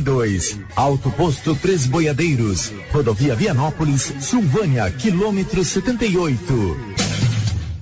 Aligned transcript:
dois. 0.00 0.58
Alto 0.76 1.10
Posto 1.10 1.54
Três 1.54 1.86
Boiadeiros. 1.86 2.72
Rodovia 2.92 3.34
Vianópolis, 3.34 4.12
Silvânia, 4.20 4.90
quilômetro 4.90 5.64
78. 5.64 6.76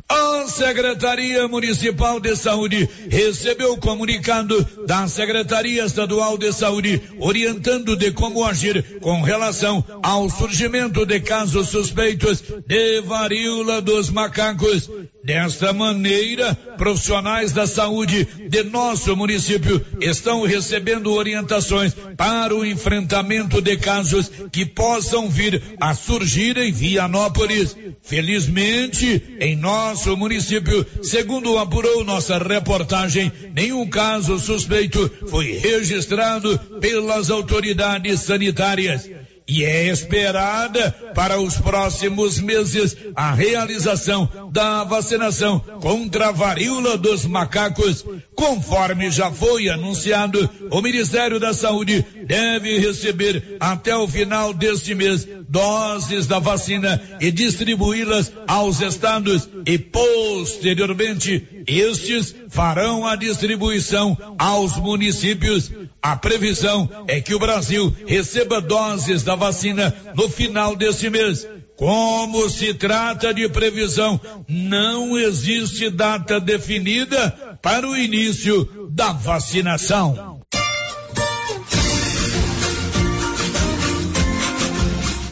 A 0.08 0.46
Secretaria 0.46 1.48
Municipal 1.48 2.21
de 2.21 2.37
Saúde 2.37 2.88
recebeu 3.09 3.72
o 3.72 3.79
comunicado 3.79 4.62
da 4.87 5.09
Secretaria 5.09 5.85
Estadual 5.85 6.37
de 6.37 6.53
Saúde 6.53 7.01
orientando 7.19 7.96
de 7.96 8.11
como 8.13 8.44
agir 8.44 8.99
com 9.01 9.22
relação 9.22 9.83
ao 10.03 10.29
surgimento 10.29 11.06
de 11.06 11.21
casos 11.21 11.69
suspeitos 11.69 12.42
de 12.67 13.01
varíola 13.01 13.81
dos 13.81 14.10
macacos. 14.10 14.90
Desta 15.25 15.73
maneira, 15.73 16.52
profissionais 16.77 17.52
da 17.52 17.65
saúde 17.65 18.27
de 18.48 18.65
nosso 18.65 19.15
município 19.16 19.84
estão 20.01 20.43
recebendo 20.43 21.12
orientações 21.12 21.95
para 22.16 22.52
o 22.52 22.66
enfrentamento 22.66 23.62
de 23.62 23.77
casos 23.77 24.29
que 24.51 24.66
possam 24.66 25.30
vir 25.30 25.63
a 25.80 25.95
surgir 25.95 26.57
em 26.57 26.73
Vianópolis. 26.73 27.77
Felizmente, 28.03 29.23
em 29.39 29.55
nosso 29.55 30.16
município, 30.16 30.85
segundo 31.03 31.57
apurou 31.57 32.02
nossa 32.02 32.39
reportagem, 32.39 33.30
nenhum 33.55 33.89
caso 33.89 34.41
suspeito 34.41 35.09
foi 35.29 35.52
registrado 35.52 36.59
pelas 36.80 37.30
autoridades 37.30 38.23
sanitárias 38.23 39.09
e 39.52 39.66
é 39.66 39.88
esperada 39.88 40.91
para 41.15 41.38
os 41.38 41.59
próximos 41.59 42.41
meses 42.41 42.97
a 43.15 43.34
realização 43.34 44.27
da 44.51 44.83
vacinação 44.83 45.59
contra 45.59 46.29
a 46.29 46.33
varíola 46.33 46.97
dos 46.97 47.27
macacos. 47.27 48.02
Conforme 48.34 49.10
já 49.10 49.30
foi 49.30 49.69
anunciado, 49.69 50.48
o 50.70 50.80
Ministério 50.80 51.38
da 51.38 51.52
Saúde 51.52 52.02
deve 52.27 52.79
receber 52.79 53.59
até 53.60 53.95
o 53.95 54.09
final 54.09 54.55
deste 54.55 54.95
mês 54.95 55.29
doses 55.46 56.27
da 56.27 56.38
vacina 56.38 56.99
e 57.21 57.30
distribuí-las 57.30 58.32
aos 58.49 58.80
estados 58.80 59.51
e 59.66 59.79
posteriormente 59.79 61.46
estes 61.66 62.34
farão 62.49 63.07
a 63.07 63.16
distribuição 63.16 64.16
aos 64.38 64.78
municípios. 64.78 65.70
A 66.03 66.17
previsão 66.17 66.89
é 67.06 67.20
que 67.20 67.33
o 67.33 67.39
Brasil 67.39 67.95
receba 68.06 68.61
doses 68.61 69.22
da 69.22 69.36
vacina 69.36 69.95
no 70.17 70.28
final 70.28 70.75
deste 70.75 71.08
mês. 71.08 71.47
Como 71.77 72.50
se 72.50 72.75
trata 72.75 73.33
de 73.33 73.48
previsão, 73.48 74.20
não 74.48 75.17
existe 75.17 75.89
data 75.91 76.41
definida 76.41 77.56
para 77.62 77.89
o 77.89 77.97
início 77.97 78.89
da 78.91 79.12
vacinação. 79.12 80.41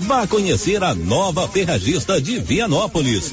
Vá 0.01 0.27
conhecer 0.27 0.83
a 0.83 0.95
nova 0.95 1.49
ferragista 1.49 2.21
de 2.21 2.39
Vianópolis. 2.39 3.33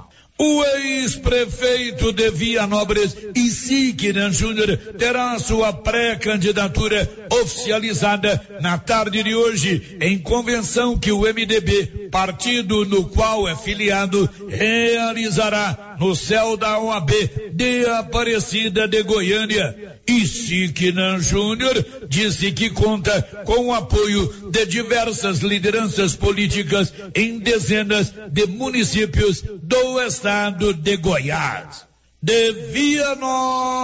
O 0.43 0.63
ex-prefeito 0.63 2.11
de 2.11 2.31
Vianópolis, 2.31 3.15
Isiquiran 3.35 4.31
Júnior, 4.31 4.75
terá 4.97 5.37
sua 5.37 5.71
pré-candidatura 5.71 7.07
oficializada 7.31 8.41
na 8.59 8.75
tarde 8.79 9.21
de 9.21 9.35
hoje, 9.35 9.97
em 10.01 10.17
convenção 10.17 10.97
que 10.97 11.11
o 11.11 11.21
MDB, 11.21 12.09
partido 12.09 12.83
no 12.85 13.07
qual 13.09 13.47
é 13.47 13.55
filiado, 13.55 14.27
realizará 14.47 15.90
no 16.01 16.15
céu 16.15 16.57
da 16.57 16.79
OAB 16.79 17.11
de 17.53 17.85
Aparecida 17.85 18.87
de 18.87 19.03
Goiânia. 19.03 20.01
Isiquinan 20.07 21.19
Júnior 21.19 21.85
disse 22.09 22.51
que 22.51 22.71
conta 22.71 23.21
com 23.45 23.67
o 23.67 23.73
apoio 23.73 24.49
de 24.49 24.65
diversas 24.65 25.41
lideranças 25.41 26.15
políticas 26.15 26.91
em 27.13 27.37
dezenas 27.37 28.11
de 28.31 28.47
municípios 28.47 29.43
do 29.61 30.01
estado 30.01 30.73
de 30.73 30.97
Goiás. 30.97 31.85
De 32.19 32.51
Vianópolis, 32.71 33.77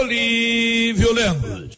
Olívio 0.00 1.12
Lemos. 1.12 1.77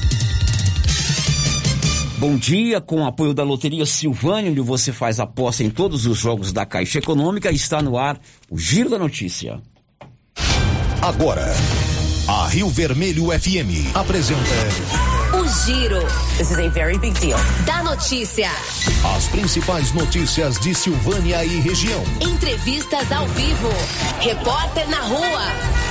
Bom 2.21 2.37
dia, 2.37 2.79
com 2.79 3.01
o 3.01 3.07
apoio 3.07 3.33
da 3.33 3.43
Loteria 3.43 3.83
Silvânia, 3.83 4.51
onde 4.51 4.61
você 4.61 4.93
faz 4.93 5.19
aposta 5.19 5.63
em 5.63 5.71
todos 5.71 6.05
os 6.05 6.19
jogos 6.19 6.53
da 6.53 6.67
Caixa 6.67 6.99
Econômica, 6.99 7.49
está 7.49 7.81
no 7.81 7.97
ar 7.97 8.21
o 8.47 8.59
Giro 8.59 8.91
da 8.91 8.99
Notícia. 8.99 9.59
Agora, 11.01 11.43
a 12.27 12.47
Rio 12.47 12.69
Vermelho 12.69 13.31
FM 13.31 13.95
apresenta. 13.95 14.39
O 15.33 15.47
Giro. 15.65 15.99
This 16.37 16.51
is 16.51 16.59
a 16.59 16.69
very 16.69 16.99
big 16.99 17.19
deal. 17.19 17.39
Da 17.65 17.81
notícia. 17.81 18.51
As 19.15 19.27
principais 19.29 19.91
notícias 19.91 20.59
de 20.59 20.75
Silvânia 20.75 21.43
e 21.43 21.59
região. 21.59 22.03
Entrevistas 22.21 23.11
ao 23.11 23.25
vivo. 23.29 23.69
Repórter 24.19 24.87
na 24.91 25.01
rua. 25.01 25.90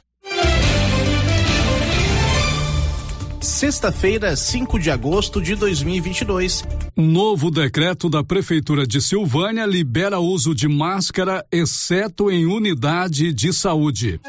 Sexta-feira, 3.41 4.35
5 4.35 4.77
de 4.77 4.91
agosto 4.91 5.41
de 5.41 5.55
2022. 5.55 6.63
Novo 6.95 7.49
decreto 7.49 8.07
da 8.07 8.23
Prefeitura 8.23 8.85
de 8.85 9.01
Silvânia 9.01 9.65
libera 9.65 10.19
uso 10.19 10.53
de 10.53 10.67
máscara, 10.67 11.43
exceto 11.51 12.29
em 12.29 12.45
unidade 12.45 13.33
de 13.33 13.51
saúde. 13.51 14.21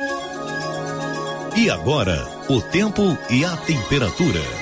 E 1.54 1.68
agora, 1.68 2.26
o 2.48 2.62
tempo 2.62 3.02
e 3.28 3.44
a 3.44 3.54
temperatura. 3.58 4.61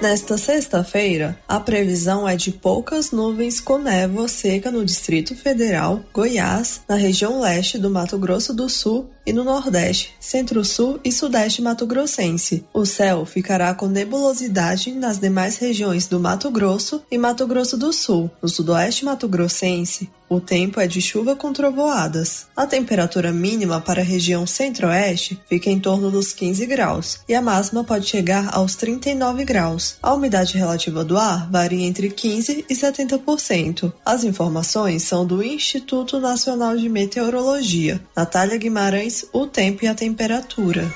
Nesta 0.00 0.38
sexta-feira, 0.38 1.36
a 1.48 1.58
previsão 1.58 2.28
é 2.28 2.36
de 2.36 2.52
poucas 2.52 3.10
nuvens 3.10 3.60
com 3.60 3.78
névoa 3.78 4.28
seca 4.28 4.70
no 4.70 4.84
Distrito 4.84 5.34
Federal, 5.34 6.04
Goiás, 6.14 6.82
na 6.88 6.94
região 6.94 7.40
leste 7.40 7.78
do 7.78 7.90
Mato 7.90 8.16
Grosso 8.16 8.54
do 8.54 8.68
Sul 8.68 9.10
e 9.26 9.32
no 9.32 9.42
Nordeste, 9.42 10.14
Centro-Sul 10.20 11.00
e 11.04 11.10
Sudeste 11.10 11.60
Mato-Grossense. 11.60 12.64
O 12.72 12.86
céu 12.86 13.26
ficará 13.26 13.74
com 13.74 13.86
nebulosidade 13.86 14.92
nas 14.92 15.18
demais 15.18 15.58
regiões 15.58 16.06
do 16.06 16.20
Mato 16.20 16.48
Grosso 16.48 17.02
e 17.10 17.18
Mato 17.18 17.44
Grosso 17.44 17.76
do 17.76 17.92
Sul. 17.92 18.30
No 18.40 18.48
Sudoeste 18.48 19.04
Mato-Grossense, 19.04 20.08
o 20.30 20.40
tempo 20.40 20.78
é 20.78 20.86
de 20.86 21.00
chuva 21.00 21.34
com 21.34 21.52
trovoadas. 21.52 22.46
A 22.54 22.66
temperatura 22.66 23.32
mínima 23.32 23.80
para 23.80 24.00
a 24.00 24.04
região 24.04 24.46
centro-oeste 24.46 25.40
fica 25.48 25.70
em 25.70 25.80
torno 25.80 26.10
dos 26.10 26.32
15 26.32 26.66
graus 26.66 27.20
e 27.28 27.34
a 27.34 27.42
máxima 27.42 27.82
pode 27.82 28.06
chegar 28.06 28.54
aos 28.54 28.76
39 28.76 29.44
graus. 29.44 29.87
A 30.02 30.14
umidade 30.14 30.56
relativa 30.56 31.04
do 31.04 31.16
ar 31.16 31.50
varia 31.50 31.86
entre 31.86 32.10
15 32.10 32.64
e 32.68 32.74
70%. 32.74 33.92
As 34.04 34.24
informações 34.24 35.02
são 35.02 35.26
do 35.26 35.42
Instituto 35.42 36.18
Nacional 36.20 36.76
de 36.76 36.88
Meteorologia. 36.88 38.00
Natália 38.16 38.58
Guimarães, 38.58 39.26
o 39.32 39.46
tempo 39.46 39.84
e 39.84 39.88
a 39.88 39.94
temperatura. 39.94 40.90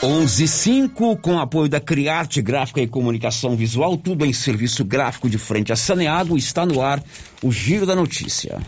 115 0.00 0.90
com 1.20 1.38
apoio 1.38 1.68
da 1.68 1.80
Criarte 1.80 2.42
Gráfica 2.42 2.80
e 2.80 2.86
Comunicação 2.86 3.56
Visual, 3.56 3.96
tudo 3.96 4.26
em 4.26 4.32
serviço 4.32 4.84
gráfico 4.84 5.28
de 5.28 5.38
frente 5.38 5.72
a 5.72 5.76
Saneado, 5.76 6.36
está 6.36 6.66
no 6.66 6.82
ar 6.82 7.02
o 7.42 7.50
Giro 7.50 7.86
da 7.86 7.94
Notícia. 7.94 8.60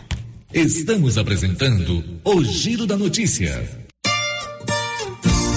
Estamos 0.51 1.17
apresentando 1.17 2.03
o 2.25 2.43
Giro 2.43 2.87
da 2.87 2.97
Notícia. 2.97 3.88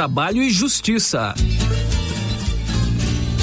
Trabalho 0.00 0.42
e 0.42 0.48
Justiça. 0.48 1.34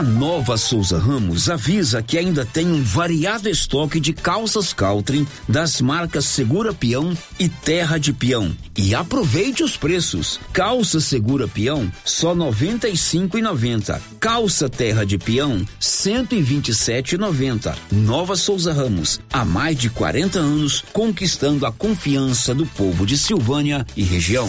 A 0.00 0.02
Nova 0.02 0.56
Souza 0.56 0.98
Ramos 0.98 1.50
avisa 1.50 2.02
que 2.02 2.16
ainda 2.16 2.46
tem 2.46 2.66
um 2.66 2.82
variado 2.82 3.50
estoque 3.50 4.00
de 4.00 4.14
calças 4.14 4.72
Caltrim 4.72 5.26
das 5.46 5.78
marcas 5.82 6.24
Segura 6.24 6.72
Peão 6.72 7.12
e 7.38 7.50
Terra 7.50 7.98
de 7.98 8.10
Peão. 8.10 8.50
E 8.74 8.94
aproveite 8.94 9.62
os 9.62 9.76
preços. 9.76 10.40
Calça 10.54 11.00
Segura 11.00 11.46
Peão 11.46 11.92
só 12.02 12.34
noventa 12.34 12.88
e 12.88 12.96
cinco 12.96 13.36
e 13.36 13.42
noventa. 13.42 14.00
Calça 14.18 14.70
Terra 14.70 15.04
de 15.04 15.18
Peão 15.18 15.66
cento 15.78 16.34
e 16.34 16.40
vinte 16.40 16.70
e 16.70 16.74
sete 16.74 17.16
e 17.16 17.18
noventa. 17.18 17.76
Nova 17.92 18.36
Souza 18.36 18.72
Ramos 18.72 19.20
há 19.30 19.44
mais 19.44 19.76
de 19.76 19.90
40 19.90 20.38
anos 20.38 20.82
conquistando 20.94 21.66
a 21.66 21.72
confiança 21.72 22.54
do 22.54 22.64
povo 22.64 23.04
de 23.04 23.18
Silvânia 23.18 23.86
e 23.94 24.02
região. 24.02 24.48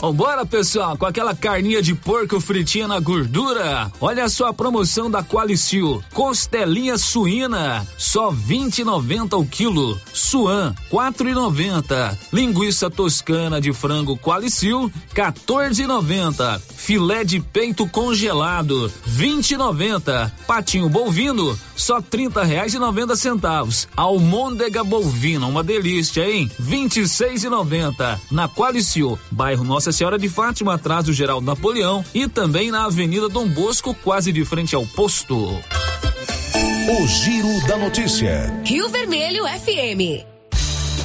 Vambora, 0.00 0.46
pessoal, 0.46 0.96
com 0.96 1.06
aquela 1.06 1.34
carninha 1.34 1.82
de 1.82 1.92
porco 1.92 2.40
fritinha 2.40 2.86
na 2.86 3.00
gordura. 3.00 3.90
Olha 4.00 4.28
só 4.28 4.46
a 4.46 4.54
promoção 4.54 5.10
da 5.10 5.24
Qualicil. 5.24 6.02
Costelinha 6.14 6.96
suína, 6.96 7.84
só 7.98 8.30
20,90 8.30 9.36
o 9.36 9.44
quilo. 9.44 10.00
Suan, 10.14 10.72
4,90. 10.90 12.16
Linguiça 12.32 12.88
toscana 12.88 13.60
de 13.60 13.72
frango 13.72 14.16
Qualicil, 14.16 14.90
14,90. 15.14 16.60
Filé 16.76 17.24
de 17.24 17.40
peito 17.40 17.86
congelado, 17.88 18.90
20,90. 19.08 20.30
Patinho 20.46 20.88
bovino, 20.88 21.58
só 21.74 22.00
30 22.00 22.44
reais 22.44 22.72
e 22.72 22.78
90 22.78 23.16
centavos. 23.16 23.88
Almôndega 23.96 24.84
bovina, 24.84 25.46
uma 25.46 25.64
delícia, 25.64 26.22
hein? 26.22 26.48
26,90. 26.62 28.20
Na 28.30 28.48
Qualicil, 28.48 29.18
bairro 29.30 29.64
Nossa 29.64 29.87
Senhora 29.92 30.18
de 30.18 30.28
Fátima, 30.28 30.74
atrás 30.74 31.04
do 31.04 31.12
Geraldo 31.12 31.46
Napoleão 31.46 32.04
e 32.14 32.28
também 32.28 32.70
na 32.70 32.84
Avenida 32.84 33.28
Dom 33.28 33.48
Bosco, 33.48 33.94
quase 33.94 34.32
de 34.32 34.44
frente 34.44 34.74
ao 34.74 34.86
posto. 34.86 35.36
O 35.36 37.06
Giro 37.06 37.66
da 37.66 37.76
Notícia. 37.76 38.52
Rio 38.64 38.88
Vermelho 38.88 39.44
FM. 39.44 40.37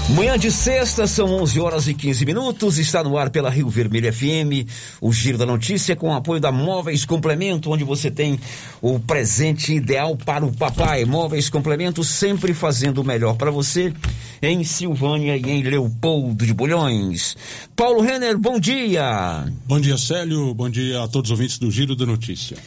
Manhã 0.10 0.38
de 0.38 0.52
sexta, 0.52 1.08
são 1.08 1.34
11 1.42 1.60
horas 1.62 1.88
e 1.88 1.94
15 1.94 2.26
minutos. 2.26 2.78
Está 2.78 3.02
no 3.02 3.18
ar 3.18 3.30
pela 3.30 3.50
Rio 3.50 3.70
Vermelho 3.70 4.12
FM, 4.14 4.68
o 5.00 5.14
Giro 5.14 5.38
da 5.38 5.46
Notícia, 5.46 5.96
com 5.96 6.10
o 6.10 6.14
apoio 6.14 6.42
da 6.42 6.52
Móveis 6.52 7.06
Complemento, 7.06 7.72
onde 7.72 7.86
você 7.86 8.12
tem 8.12 8.38
o 8.82 9.00
presente 9.00 9.74
ideal 9.74 10.16
para 10.18 10.46
o 10.46 10.52
papai. 10.52 11.06
Móveis 11.06 11.50
Complemento, 11.50 12.04
sempre 12.04 12.54
fazendo 12.54 13.00
o 13.00 13.04
melhor 13.04 13.36
para 13.38 13.50
você, 13.50 13.94
em 14.42 14.64
Silvânia 14.66 15.38
e 15.38 15.50
em 15.50 15.64
Leopoldo 15.64 16.46
de 16.46 16.54
Bulhões. 16.54 17.38
Paulo 17.74 18.02
Renner, 18.02 18.38
bom 18.38 18.60
dia. 18.60 19.46
Bom 19.66 19.80
dia, 19.80 19.98
Célio. 19.98 20.54
Bom 20.54 20.70
dia 20.70 21.02
a 21.02 21.08
todos 21.08 21.32
os 21.32 21.40
ouvintes 21.40 21.58
do 21.58 21.72
Giro 21.72 21.96
da 21.96 22.06
Notícia. 22.06 22.58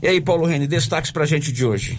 E 0.00 0.06
aí, 0.06 0.20
Paulo 0.20 0.46
Renner, 0.46 0.68
destaques 0.68 1.10
para 1.10 1.24
a 1.24 1.26
gente 1.26 1.50
de 1.50 1.66
hoje. 1.66 1.98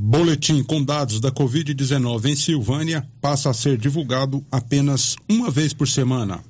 Boletim 0.00 0.62
com 0.62 0.80
dados 0.80 1.18
da 1.18 1.32
Covid-19 1.32 2.26
em 2.26 2.36
Silvânia 2.36 3.04
passa 3.20 3.50
a 3.50 3.52
ser 3.52 3.76
divulgado 3.76 4.46
apenas 4.48 5.16
uma 5.28 5.50
vez 5.50 5.74
por 5.74 5.88
semana. 5.88 6.40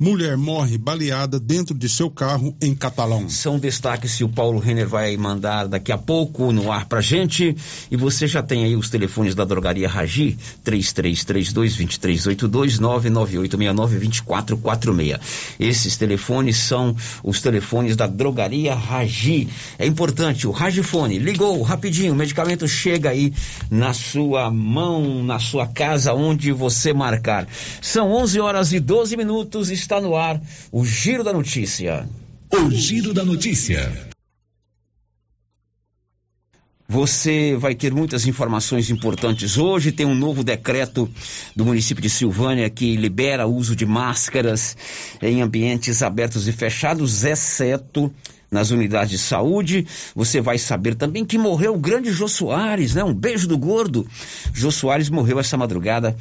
Mulher 0.00 0.36
morre 0.36 0.78
baleada 0.78 1.40
dentro 1.40 1.74
de 1.74 1.88
seu 1.88 2.08
carro 2.08 2.56
em 2.62 2.72
Catalão. 2.72 3.28
São 3.28 3.58
destaques 3.58 4.14
que 4.14 4.22
o 4.22 4.28
Paulo 4.28 4.60
Renner 4.60 4.86
vai 4.86 5.16
mandar 5.16 5.66
daqui 5.66 5.90
a 5.90 5.98
pouco 5.98 6.52
no 6.52 6.70
ar 6.70 6.86
pra 6.86 7.00
gente. 7.00 7.56
E 7.90 7.96
você 7.96 8.28
já 8.28 8.40
tem 8.40 8.64
aí 8.64 8.76
os 8.76 8.88
telefones 8.88 9.34
da 9.34 9.44
drogaria 9.44 9.88
Ragi, 9.88 10.38
3332-2382, 10.64 12.78
99869-2446. 12.78 15.18
Esses 15.58 15.96
telefones 15.96 16.58
são 16.58 16.94
os 17.24 17.42
telefones 17.42 17.96
da 17.96 18.06
drogaria 18.06 18.76
Ragi. 18.76 19.48
É 19.80 19.86
importante, 19.86 20.46
o 20.46 20.52
Ragifone, 20.52 21.18
ligou 21.18 21.60
rapidinho, 21.62 22.12
o 22.12 22.16
medicamento 22.16 22.68
chega 22.68 23.10
aí 23.10 23.32
na 23.68 23.92
sua 23.92 24.48
mão, 24.48 25.24
na 25.24 25.40
sua 25.40 25.66
casa, 25.66 26.14
onde 26.14 26.52
você 26.52 26.92
marcar. 26.92 27.48
São 27.82 28.12
11 28.12 28.38
horas 28.38 28.72
e 28.72 28.78
12 28.78 29.16
minutos, 29.16 29.70
está 29.88 30.00
no 30.02 30.14
ar 30.14 30.40
o 30.70 30.84
Giro 30.84 31.24
da 31.24 31.32
Notícia. 31.32 32.06
O 32.52 32.70
Giro 32.70 33.14
da 33.14 33.24
Notícia. 33.24 33.90
Você 36.86 37.54
vai 37.56 37.74
ter 37.74 37.92
muitas 37.92 38.26
informações 38.26 38.90
importantes 38.90 39.58
hoje. 39.58 39.92
Tem 39.92 40.06
um 40.06 40.14
novo 40.14 40.44
decreto 40.44 41.10
do 41.56 41.64
município 41.64 42.02
de 42.02 42.08
Silvânia 42.08 42.68
que 42.70 42.96
libera 42.96 43.46
o 43.46 43.54
uso 43.54 43.74
de 43.76 43.84
máscaras 43.84 44.76
em 45.20 45.42
ambientes 45.42 46.02
abertos 46.02 46.48
e 46.48 46.52
fechados, 46.52 47.24
exceto 47.24 48.12
nas 48.50 48.70
unidades 48.70 49.10
de 49.10 49.18
saúde. 49.18 49.86
Você 50.14 50.40
vai 50.40 50.58
saber 50.58 50.94
também 50.94 51.24
que 51.24 51.38
morreu 51.38 51.74
o 51.74 51.78
grande 51.78 52.10
Jô 52.10 52.28
Soares, 52.28 52.94
né? 52.94 53.04
Um 53.04 53.14
beijo 53.14 53.46
do 53.46 53.58
gordo. 53.58 54.06
Jô 54.52 54.70
Soares 54.70 55.10
morreu 55.10 55.38
essa 55.38 55.56
madrugada 55.56 56.16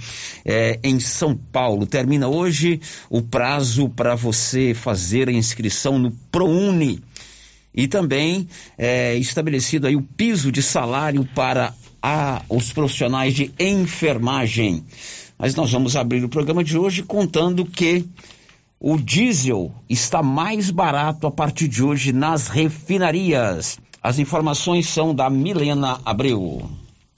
é, 0.45 0.79
em 0.83 0.99
São 0.99 1.35
Paulo. 1.35 1.85
Termina 1.85 2.27
hoje 2.27 2.81
o 3.09 3.21
prazo 3.21 3.89
para 3.89 4.15
você 4.15 4.73
fazer 4.73 5.29
a 5.29 5.31
inscrição 5.31 5.97
no 5.97 6.11
ProUni. 6.31 7.01
E 7.73 7.87
também 7.87 8.47
é 8.77 9.15
estabelecido 9.15 9.85
aí 9.85 9.95
o 9.95 10.01
piso 10.01 10.51
de 10.51 10.63
salário 10.63 11.27
para 11.35 11.73
a, 12.01 12.41
os 12.49 12.71
profissionais 12.71 13.35
de 13.35 13.51
enfermagem. 13.59 14.83
Mas 15.37 15.53
nós 15.53 15.71
vamos 15.71 15.95
abrir 15.95 16.23
o 16.23 16.29
programa 16.29 16.63
de 16.63 16.75
hoje 16.75 17.03
contando 17.03 17.63
que 17.63 18.03
o 18.79 18.97
diesel 18.97 19.73
está 19.89 20.21
mais 20.21 20.69
barato 20.69 21.25
a 21.25 21.31
partir 21.31 21.67
de 21.67 21.83
hoje 21.83 22.13
nas 22.13 22.47
refinarias. 22.47 23.79
As 24.01 24.19
informações 24.19 24.87
são 24.87 25.15
da 25.15 25.29
Milena 25.29 25.99
Abreu. 26.05 26.69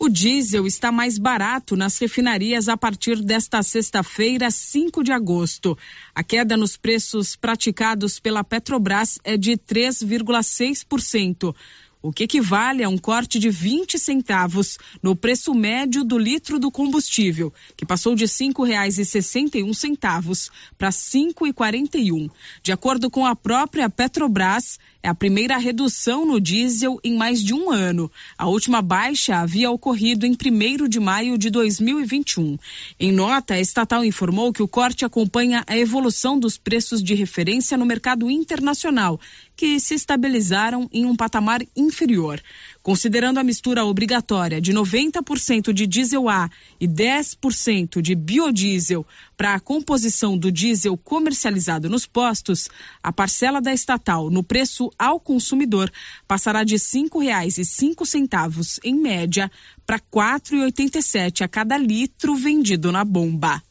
O 0.01 0.07
diesel 0.07 0.65
está 0.65 0.93
mais 0.93 1.17
barato 1.17 1.75
nas 1.75 1.97
refinarias 1.97 2.69
a 2.69 2.77
partir 2.77 3.21
desta 3.21 3.61
sexta-feira, 3.61 4.49
5 4.49 5.03
de 5.03 5.11
agosto. 5.11 5.77
A 6.15 6.23
queda 6.23 6.55
nos 6.55 6.77
preços 6.77 7.35
praticados 7.35 8.17
pela 8.17 8.41
Petrobras 8.41 9.19
é 9.25 9.35
de 9.35 9.57
3,6% 9.57 11.53
o 12.01 12.13
que 12.13 12.23
equivale 12.23 12.83
a 12.83 12.89
um 12.89 12.97
corte 12.97 13.37
de 13.39 13.49
20 13.49 13.99
centavos 13.99 14.77
no 15.03 15.15
preço 15.15 15.53
médio 15.53 16.03
do 16.03 16.17
litro 16.17 16.59
do 16.59 16.71
combustível, 16.71 17.53
que 17.75 17.85
passou 17.85 18.15
de 18.15 18.23
R$ 18.23 18.31
5,61 18.31 20.49
para 20.77 20.89
R$ 20.89 20.93
5,41. 20.93 22.31
De 22.63 22.71
acordo 22.71 23.09
com 23.09 23.25
a 23.25 23.35
própria 23.35 23.89
Petrobras, 23.89 24.79
é 25.01 25.07
a 25.07 25.15
primeira 25.15 25.57
redução 25.57 26.25
no 26.25 26.41
diesel 26.41 26.99
em 27.03 27.15
mais 27.15 27.41
de 27.41 27.53
um 27.53 27.71
ano. 27.71 28.11
A 28.37 28.47
última 28.47 28.81
baixa 28.81 29.37
havia 29.37 29.71
ocorrido 29.71 30.25
em 30.25 30.31
1 30.33 30.89
de 30.89 30.99
maio 30.99 31.37
de 31.37 31.49
2021. 31.49 32.57
Em 32.99 33.11
nota, 33.11 33.53
a 33.53 33.59
estatal 33.61 34.03
informou 34.03 34.51
que 34.51 34.61
o 34.61 34.67
corte 34.67 35.05
acompanha 35.05 35.63
a 35.67 35.77
evolução 35.77 36.37
dos 36.37 36.57
preços 36.57 37.01
de 37.01 37.15
referência 37.15 37.77
no 37.77 37.85
mercado 37.85 38.29
internacional, 38.29 39.19
que 39.55 39.79
se 39.79 39.93
estabilizaram 39.93 40.89
em 40.91 41.05
um 41.05 41.15
patamar 41.15 41.61
inferior. 41.75 42.41
Considerando 42.81 43.39
a 43.39 43.43
mistura 43.43 43.85
obrigatória 43.85 44.59
de 44.59 44.73
90% 44.73 45.71
de 45.71 45.85
diesel 45.85 46.27
A 46.27 46.49
e 46.79 46.87
10% 46.87 48.01
de 48.01 48.15
biodiesel 48.15 49.05
para 49.37 49.53
a 49.53 49.59
composição 49.59 50.37
do 50.37 50.51
diesel 50.51 50.97
comercializado 50.97 51.89
nos 51.89 52.05
postos, 52.05 52.69
a 53.01 53.11
parcela 53.11 53.61
da 53.61 53.73
estatal 53.73 54.29
no 54.29 54.43
preço 54.43 54.88
ao 54.97 55.19
consumidor 55.19 55.91
passará 56.27 56.63
de 56.63 56.75
R$ 56.75 56.79
5,05 56.79 58.79
em 58.83 58.95
média 58.95 59.51
para 59.85 59.97
R$ 59.97 60.03
4,87 60.11 61.41
a 61.41 61.47
cada 61.47 61.77
litro 61.77 62.35
vendido 62.35 62.91
na 62.91 63.03
bomba. 63.03 63.61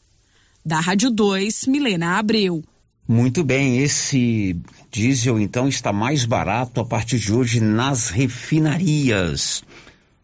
Da 0.64 0.80
Rádio 0.80 1.10
2, 1.10 1.66
Milena 1.66 2.18
Abreu. 2.18 2.62
Muito 3.06 3.42
bem, 3.42 3.78
esse 3.78 4.54
diesel 4.90 5.40
então 5.40 5.66
está 5.66 5.94
mais 5.94 6.26
barato 6.26 6.80
a 6.80 6.84
partir 6.84 7.18
de 7.18 7.32
hoje 7.32 7.58
nas 7.58 8.10
refinarias. 8.10 9.64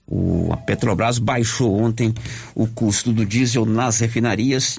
O, 0.07 0.53
a 0.53 0.57
Petrobras 0.59 1.19
baixou 1.19 1.81
ontem 1.81 2.13
o 2.55 2.67
custo 2.67 3.11
do 3.11 3.25
diesel 3.25 3.65
nas 3.65 4.01
refinarias 4.01 4.79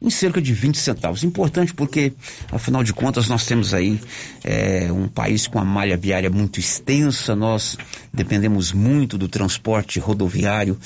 em 0.00 0.10
cerca 0.10 0.40
de 0.40 0.52
20 0.52 0.76
centavos. 0.76 1.24
Importante 1.24 1.72
porque, 1.72 2.12
afinal 2.52 2.84
de 2.84 2.92
contas, 2.92 3.28
nós 3.28 3.46
temos 3.46 3.72
aí 3.72 4.00
é, 4.42 4.92
um 4.92 5.08
país 5.08 5.46
com 5.46 5.58
a 5.58 5.64
malha 5.64 5.96
viária 5.96 6.30
muito 6.30 6.60
extensa, 6.60 7.34
nós 7.34 7.76
dependemos 8.12 8.72
muito 8.72 9.16
do 9.16 9.28
transporte 9.28 9.98
rodoviário 9.98 10.78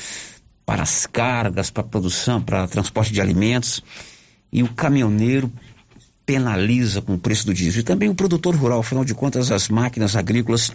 para 0.65 0.83
as 0.83 1.07
cargas, 1.07 1.71
para 1.71 1.83
a 1.83 1.87
produção, 1.87 2.43
para 2.43 2.69
transporte 2.69 3.13
de 3.13 3.21
alimentos. 3.21 3.83
E 4.53 4.63
o 4.63 4.69
caminhoneiro 4.69 5.51
penaliza 6.25 7.01
com 7.01 7.15
o 7.15 7.19
preço 7.19 7.47
do 7.47 7.55
diesel. 7.55 7.81
E 7.81 7.85
também 7.85 8.11
o 8.11 8.15
produtor 8.15 8.55
rural, 8.55 8.81
afinal 8.81 9.03
de 9.03 9.15
contas, 9.15 9.51
as 9.51 9.69
máquinas 9.69 10.15
agrícolas 10.15 10.71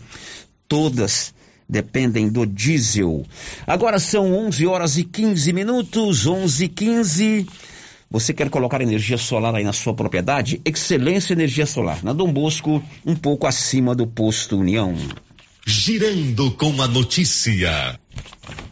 todas 0.67 1.31
dependem 1.69 2.27
do 2.27 2.45
diesel. 2.45 3.23
Agora 3.67 3.99
são 3.99 4.33
11 4.33 4.65
horas 4.65 4.97
e 4.97 5.03
15 5.03 5.53
minutos, 5.53 6.25
11 6.25 6.65
e 6.65 6.67
15. 6.67 7.47
Você 8.13 8.31
quer 8.31 8.47
colocar 8.47 8.79
energia 8.79 9.17
solar 9.17 9.55
aí 9.55 9.63
na 9.63 9.73
sua 9.73 9.91
propriedade? 9.91 10.61
Excelência 10.63 11.33
Energia 11.33 11.65
Solar, 11.65 12.03
na 12.03 12.13
Dom 12.13 12.31
Bosco, 12.31 12.79
um 13.03 13.15
pouco 13.15 13.47
acima 13.47 13.95
do 13.95 14.05
posto 14.05 14.55
União. 14.55 14.95
Girando 15.65 16.51
com 16.51 16.81
a 16.81 16.87
notícia. 16.89 17.97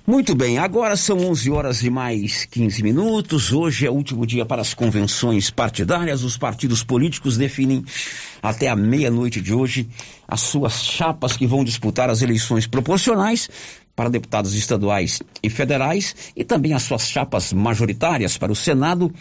Muito 0.05 0.35
bem, 0.35 0.57
agora 0.57 0.97
são 0.97 1.17
11 1.19 1.49
horas 1.49 1.83
e 1.83 1.89
mais 1.89 2.43
15 2.43 2.83
minutos. 2.83 3.53
Hoje 3.53 3.85
é 3.85 3.89
o 3.89 3.93
último 3.93 4.25
dia 4.25 4.45
para 4.45 4.61
as 4.61 4.73
convenções 4.73 5.49
partidárias. 5.49 6.21
Os 6.21 6.37
partidos 6.37 6.83
políticos 6.83 7.37
definem 7.37 7.85
até 8.43 8.67
a 8.67 8.75
meia-noite 8.75 9.39
de 9.39 9.53
hoje 9.53 9.87
as 10.27 10.41
suas 10.41 10.83
chapas 10.83 11.37
que 11.37 11.47
vão 11.47 11.63
disputar 11.63 12.09
as 12.09 12.21
eleições 12.21 12.67
proporcionais 12.67 13.49
para 13.95 14.09
deputados 14.09 14.53
estaduais 14.53 15.21
e 15.41 15.49
federais 15.49 16.33
e 16.35 16.43
também 16.43 16.73
as 16.73 16.83
suas 16.83 17.07
chapas 17.07 17.53
majoritárias 17.53 18.37
para 18.37 18.51
o 18.51 18.55
Senado, 18.55 19.13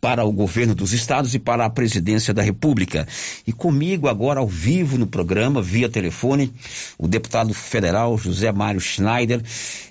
para 0.00 0.24
o 0.24 0.32
governo 0.32 0.74
dos 0.74 0.92
estados 0.92 1.34
e 1.34 1.38
para 1.38 1.64
a 1.64 1.70
presidência 1.70 2.32
da 2.32 2.42
República. 2.42 3.06
E 3.46 3.52
comigo 3.52 4.08
agora 4.08 4.40
ao 4.40 4.48
vivo 4.48 4.96
no 4.96 5.06
programa, 5.06 5.60
via 5.60 5.88
telefone, 5.88 6.52
o 6.98 7.06
deputado 7.06 7.52
federal 7.52 8.16
José 8.16 8.50
Mário 8.50 8.80
Schneider. 8.80 9.42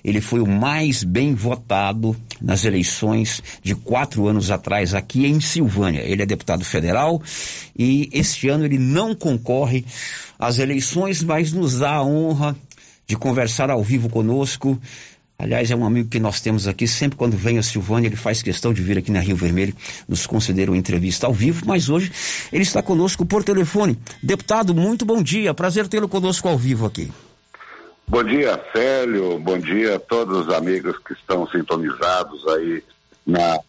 Ele 0.04 0.20
foi 0.20 0.40
o 0.40 0.46
mais 0.46 1.04
bem 1.04 1.34
votado 1.34 2.16
nas 2.40 2.64
eleições 2.64 3.42
de 3.62 3.74
quatro 3.74 4.26
anos 4.26 4.50
atrás 4.50 4.94
aqui 4.94 5.26
em 5.26 5.40
Silvânia. 5.40 6.00
Ele 6.00 6.22
é 6.22 6.26
deputado 6.26 6.64
federal 6.64 7.22
e 7.78 8.08
este 8.12 8.48
ano 8.48 8.64
ele 8.64 8.78
não 8.78 9.14
concorre 9.14 9.84
às 10.38 10.58
eleições, 10.58 11.22
mas 11.22 11.52
nos 11.52 11.78
dá 11.78 11.94
a 11.94 12.04
honra 12.04 12.56
de 13.06 13.16
conversar 13.16 13.70
ao 13.70 13.82
vivo 13.82 14.08
conosco 14.08 14.80
Aliás, 15.40 15.70
é 15.70 15.74
um 15.74 15.86
amigo 15.86 16.10
que 16.10 16.20
nós 16.20 16.38
temos 16.42 16.68
aqui, 16.68 16.86
sempre 16.86 17.16
quando 17.16 17.34
vem 17.34 17.56
a 17.56 17.62
Silvânia, 17.62 18.08
ele 18.08 18.16
faz 18.16 18.42
questão 18.42 18.74
de 18.74 18.82
vir 18.82 18.98
aqui 18.98 19.10
na 19.10 19.20
Rio 19.20 19.34
Vermelho, 19.34 19.74
nos 20.06 20.26
conceder 20.26 20.68
uma 20.68 20.76
entrevista 20.76 21.26
ao 21.26 21.32
vivo, 21.32 21.62
mas 21.64 21.88
hoje 21.88 22.12
ele 22.52 22.62
está 22.62 22.82
conosco 22.82 23.24
por 23.24 23.42
telefone. 23.42 23.98
Deputado, 24.22 24.74
muito 24.74 25.06
bom 25.06 25.22
dia, 25.22 25.54
prazer 25.54 25.88
tê-lo 25.88 26.10
conosco 26.10 26.46
ao 26.46 26.58
vivo 26.58 26.84
aqui. 26.84 27.10
Bom 28.06 28.22
dia, 28.22 28.62
Célio, 28.70 29.38
bom 29.38 29.58
dia 29.58 29.96
a 29.96 29.98
todos 29.98 30.46
os 30.46 30.52
amigos 30.52 30.98
que 30.98 31.14
estão 31.14 31.48
sintonizados 31.48 32.46
aí 32.48 32.82
na, 33.26 33.60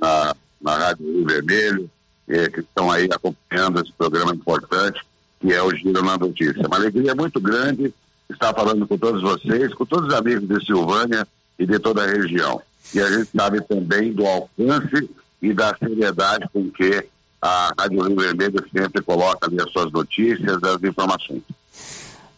na, 0.00 0.34
na 0.62 0.78
Rádio 0.78 1.12
Rio 1.12 1.26
Vermelho, 1.26 1.90
eh, 2.26 2.48
que 2.48 2.60
estão 2.60 2.90
aí 2.90 3.06
acompanhando 3.12 3.82
esse 3.82 3.92
programa 3.92 4.34
importante, 4.34 4.98
que 5.38 5.52
é 5.52 5.62
o 5.62 5.76
Giro 5.76 6.02
na 6.02 6.16
Notícia. 6.16 6.66
Uma 6.66 6.76
alegria 6.76 7.14
muito 7.14 7.38
grande 7.38 7.92
estar 8.32 8.54
falando 8.54 8.86
com 8.86 8.98
todos 8.98 9.22
vocês, 9.22 9.72
com 9.74 9.84
todos 9.84 10.08
os 10.08 10.14
amigos 10.14 10.48
de 10.48 10.64
Silvânia 10.64 11.26
e 11.58 11.66
de 11.66 11.78
toda 11.78 12.02
a 12.02 12.06
região. 12.06 12.60
E 12.94 13.00
a 13.00 13.10
gente 13.10 13.30
sabe 13.36 13.60
também 13.62 14.12
do 14.12 14.26
alcance 14.26 15.08
e 15.40 15.52
da 15.52 15.74
seriedade 15.76 16.48
com 16.52 16.70
que 16.70 17.06
a 17.40 17.72
Rádio 17.78 18.02
Rio 18.02 18.16
Vermelho 18.16 18.64
sempre 18.72 19.02
coloca 19.02 19.48
ali 19.48 19.60
as 19.60 19.70
suas 19.72 19.90
notícias, 19.90 20.62
as 20.62 20.82
informações. 20.82 21.42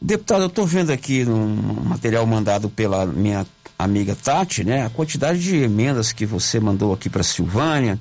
Deputado, 0.00 0.42
eu 0.42 0.48
estou 0.48 0.66
vendo 0.66 0.90
aqui 0.90 1.24
no 1.24 1.48
material 1.84 2.26
mandado 2.26 2.68
pela 2.68 3.06
minha 3.06 3.46
amiga 3.78 4.14
Tati, 4.14 4.62
né? 4.64 4.84
A 4.84 4.90
quantidade 4.90 5.38
de 5.40 5.56
emendas 5.56 6.12
que 6.12 6.24
você 6.24 6.60
mandou 6.60 6.92
aqui 6.92 7.10
para 7.10 7.22
Silvânia 7.22 7.98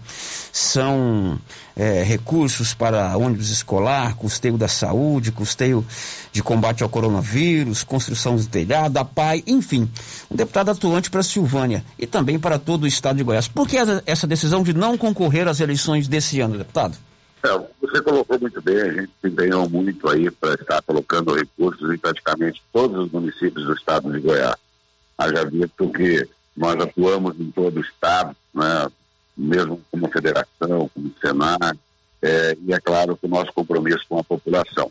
são 0.52 1.40
é, 1.76 2.04
recursos 2.04 2.74
para 2.74 3.18
ônibus 3.18 3.50
escolar, 3.50 4.16
custeio 4.16 4.58
da 4.58 4.68
saúde, 4.68 5.32
custeio 5.32 5.86
de 6.32 6.44
combate 6.44 6.84
ao 6.84 6.90
coronavírus, 6.90 7.84
construção 7.84 8.36
do 8.36 8.46
telhado, 8.46 8.98
a 8.98 9.06
PAI, 9.06 9.44
enfim, 9.48 9.90
um 10.30 10.36
deputado 10.36 10.72
atuante 10.72 11.10
para 11.10 11.24
Silvânia 11.24 11.84
e 11.98 12.06
também 12.06 12.38
para 12.38 12.60
todo 12.60 12.84
o 12.84 12.88
estado 12.88 13.18
de 13.18 13.24
Goiás. 13.24 13.48
Por 13.48 13.68
que 13.68 13.78
essa 14.06 14.28
decisão 14.28 14.64
de 14.64 14.74
não 14.74 14.98
concorrer 14.98 15.48
às 15.48 15.60
eleições 15.60 16.08
desse 16.08 16.40
ano, 16.40 16.58
deputado? 16.58 16.98
É, 17.44 17.68
você 17.82 18.02
colocou 18.02 18.40
muito 18.40 18.62
bem, 18.62 18.82
a 18.82 18.92
gente 18.92 19.12
se 19.22 19.28
empenhou 19.28 19.70
muito 19.70 20.08
aí 20.10 20.32
para 20.32 20.54
estar 20.54 20.82
colocando 20.82 21.36
recursos 21.36 21.94
em 21.94 21.98
praticamente 21.98 22.64
todos 22.72 23.06
os 23.06 23.12
municípios 23.12 23.66
do 23.66 23.74
estado 23.74 24.12
de 24.12 24.20
Goiás. 24.22 24.56
Haja 25.18 25.44
visto 25.46 25.90
que 25.90 26.28
nós 26.56 26.82
atuamos 26.82 27.38
em 27.38 27.52
todo 27.52 27.78
o 27.78 27.82
estado, 27.82 28.36
né, 28.54 28.88
mesmo 29.36 29.82
como 29.92 30.08
federação, 30.10 30.90
como 30.94 31.14
Senar, 31.20 31.76
é, 32.22 32.58
e 32.66 32.74
é 32.74 32.80
claro 32.80 33.18
que 33.18 33.26
o 33.26 33.30
nosso 33.30 33.52
compromisso 33.52 34.06
com 34.08 34.18
a 34.18 34.24
população. 34.24 34.90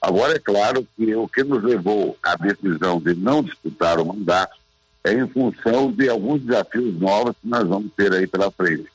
Agora, 0.00 0.34
é 0.34 0.40
claro 0.40 0.84
que 0.96 1.14
o 1.14 1.28
que 1.28 1.44
nos 1.44 1.62
levou 1.62 2.16
à 2.20 2.34
decisão 2.34 3.00
de 3.00 3.14
não 3.14 3.44
disputar 3.44 4.00
o 4.00 4.04
mandato 4.04 4.56
é 5.04 5.12
em 5.12 5.28
função 5.28 5.92
de 5.92 6.08
alguns 6.08 6.42
desafios 6.42 7.00
novos 7.00 7.36
que 7.40 7.48
nós 7.48 7.68
vamos 7.68 7.92
ter 7.96 8.12
aí 8.12 8.26
pela 8.26 8.50
frente. 8.50 8.90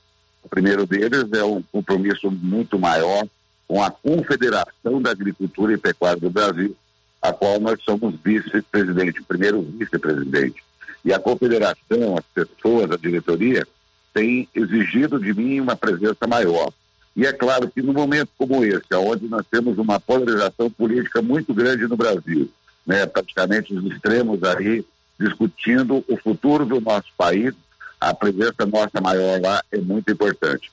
O 0.48 0.50
primeiro 0.50 0.88
deles 0.88 1.26
é 1.34 1.44
um 1.44 1.62
compromisso 1.62 2.32
muito 2.32 2.80
maior 2.80 3.28
com 3.68 3.84
a 3.84 3.92
Confederação 3.92 5.02
da 5.02 5.12
Agricultura 5.12 5.74
e 5.74 5.78
Pecuária 5.78 6.22
do 6.22 6.30
Brasil, 6.30 6.74
a 7.22 7.34
qual 7.34 7.60
nós 7.60 7.84
somos 7.84 8.16
vice-presidente, 8.24 9.22
primeiro 9.24 9.62
vice-presidente. 9.62 10.64
E 11.04 11.12
a 11.12 11.20
confederação, 11.20 12.18
as 12.18 12.24
pessoas, 12.34 12.90
a 12.92 12.96
diretoria, 12.96 13.68
têm 14.14 14.48
exigido 14.56 15.20
de 15.20 15.34
mim 15.34 15.60
uma 15.60 15.76
presença 15.76 16.26
maior. 16.26 16.72
E 17.14 17.26
é 17.26 17.34
claro 17.34 17.70
que 17.70 17.82
no 17.82 17.92
momento 17.92 18.30
como 18.38 18.64
esse, 18.64 18.96
onde 18.96 19.28
nós 19.28 19.46
temos 19.52 19.78
uma 19.78 20.00
polarização 20.00 20.72
política 20.72 21.22
muito 21.22 21.54
grande 21.54 21.86
no 21.88 21.98
Brasil, 21.98 22.50
né, 22.86 23.06
praticamente 23.06 23.74
os 23.74 23.84
extremos 23.92 24.42
aí 24.44 24.86
discutindo 25.20 26.06
o 26.08 26.16
futuro 26.16 26.66
do 26.66 26.80
nosso 26.80 27.10
país, 27.18 27.54
a 28.00 28.14
presença 28.14 28.66
nossa 28.66 29.02
maior 29.02 29.42
lá 29.42 29.64
é 29.72 29.78
muito 29.78 30.12
importante. 30.12 30.72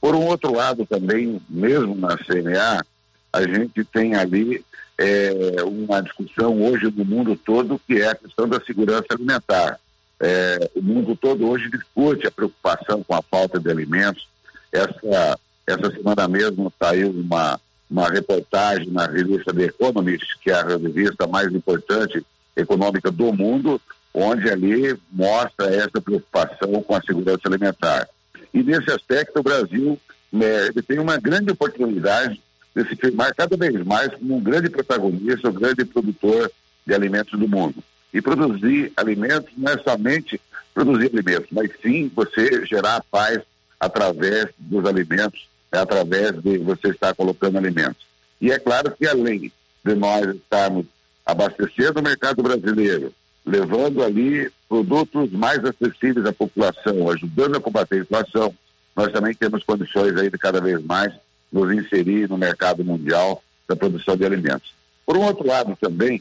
Por 0.00 0.14
um 0.14 0.26
outro 0.26 0.54
lado 0.54 0.86
também, 0.86 1.40
mesmo 1.48 1.94
na 1.94 2.16
CNA, 2.16 2.84
a 3.32 3.42
gente 3.42 3.84
tem 3.84 4.14
ali 4.14 4.64
é, 4.98 5.62
uma 5.64 6.00
discussão 6.00 6.62
hoje 6.62 6.92
no 6.94 7.04
mundo 7.04 7.36
todo 7.36 7.80
que 7.86 8.00
é 8.00 8.08
a 8.08 8.14
questão 8.14 8.48
da 8.48 8.60
segurança 8.60 9.06
alimentar. 9.10 9.78
É, 10.18 10.70
o 10.74 10.82
mundo 10.82 11.14
todo 11.14 11.46
hoje 11.46 11.70
discute 11.70 12.26
a 12.26 12.30
preocupação 12.30 13.02
com 13.02 13.14
a 13.14 13.22
falta 13.22 13.60
de 13.60 13.70
alimentos. 13.70 14.26
Essa, 14.72 15.38
essa 15.66 15.90
semana 15.90 16.26
mesmo 16.28 16.72
saiu 16.78 17.10
uma, 17.10 17.60
uma 17.90 18.08
reportagem 18.08 18.90
na 18.90 19.06
revista 19.06 19.52
The 19.52 19.64
Economist, 19.64 20.38
que 20.42 20.50
é 20.50 20.54
a 20.54 20.66
revista 20.66 21.26
mais 21.26 21.52
importante 21.52 22.24
econômica 22.56 23.10
do 23.10 23.32
mundo, 23.32 23.80
onde 24.16 24.48
ali 24.50 24.98
mostra 25.12 25.66
essa 25.66 26.00
preocupação 26.00 26.82
com 26.82 26.94
a 26.94 27.02
segurança 27.02 27.42
alimentar. 27.44 28.08
E 28.52 28.62
nesse 28.62 28.90
aspecto, 28.90 29.38
o 29.38 29.42
Brasil 29.42 30.00
né, 30.32 30.72
tem 30.88 30.98
uma 30.98 31.18
grande 31.18 31.52
oportunidade 31.52 32.40
de 32.74 32.88
se 32.88 32.96
firmar 32.96 33.34
cada 33.34 33.54
vez 33.58 33.84
mais 33.84 34.08
como 34.14 34.36
um 34.36 34.42
grande 34.42 34.70
protagonista, 34.70 35.50
um 35.50 35.52
grande 35.52 35.84
produtor 35.84 36.50
de 36.86 36.94
alimentos 36.94 37.38
do 37.38 37.46
mundo. 37.46 37.84
E 38.12 38.22
produzir 38.22 38.90
alimentos 38.96 39.52
não 39.54 39.72
é 39.72 39.78
somente 39.78 40.40
produzir 40.72 41.10
alimentos, 41.12 41.48
mas 41.52 41.70
sim 41.82 42.10
você 42.14 42.64
gerar 42.64 43.04
paz 43.10 43.40
através 43.78 44.46
dos 44.56 44.86
alimentos, 44.86 45.46
é 45.70 45.78
através 45.78 46.32
de 46.40 46.56
você 46.56 46.88
estar 46.88 47.14
colocando 47.14 47.58
alimentos. 47.58 48.06
E 48.40 48.50
é 48.50 48.58
claro 48.58 48.92
que 48.92 49.06
além 49.06 49.52
de 49.84 49.94
nós 49.94 50.34
estarmos 50.34 50.86
abastecendo 51.26 52.00
o 52.00 52.02
mercado 52.02 52.42
brasileiro, 52.42 53.12
levando 53.46 54.02
ali 54.02 54.50
produtos 54.68 55.30
mais 55.30 55.60
acessíveis 55.64 56.26
à 56.26 56.32
população, 56.32 57.08
ajudando 57.08 57.56
a 57.56 57.60
combater 57.60 57.96
a 57.96 58.00
inflação, 58.00 58.52
nós 58.94 59.12
também 59.12 59.32
temos 59.32 59.62
condições 59.62 60.16
aí 60.16 60.28
de 60.28 60.36
cada 60.36 60.60
vez 60.60 60.82
mais 60.84 61.14
nos 61.52 61.72
inserir 61.72 62.28
no 62.28 62.36
mercado 62.36 62.84
mundial 62.84 63.42
da 63.68 63.76
produção 63.76 64.16
de 64.16 64.24
alimentos. 64.26 64.74
Por 65.04 65.16
um 65.16 65.22
outro 65.22 65.46
lado 65.46 65.76
também, 65.80 66.20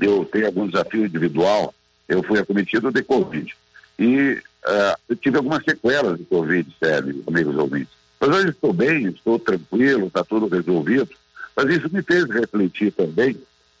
eu 0.00 0.26
tenho 0.26 0.46
algum 0.46 0.68
desafio 0.68 1.06
individual, 1.06 1.72
eu 2.06 2.22
fui 2.22 2.38
acometido 2.38 2.92
de 2.92 3.02
Covid 3.02 3.56
e 3.98 4.32
uh, 4.32 4.98
eu 5.08 5.16
tive 5.16 5.38
algumas 5.38 5.64
sequelas 5.64 6.18
de 6.18 6.24
Covid, 6.24 6.76
sério, 6.78 7.24
amigos 7.26 7.56
ouvintes. 7.56 7.94
Mas 8.20 8.30
hoje 8.30 8.50
estou 8.50 8.74
bem, 8.74 9.06
estou 9.06 9.38
tranquilo, 9.38 10.08
está 10.08 10.22
tudo 10.22 10.54
resolvido, 10.54 11.08
mas 11.56 11.74
isso 11.74 11.88
me 11.90 12.02
fez 12.02 12.24
refletir 12.28 12.92
também 12.92 13.38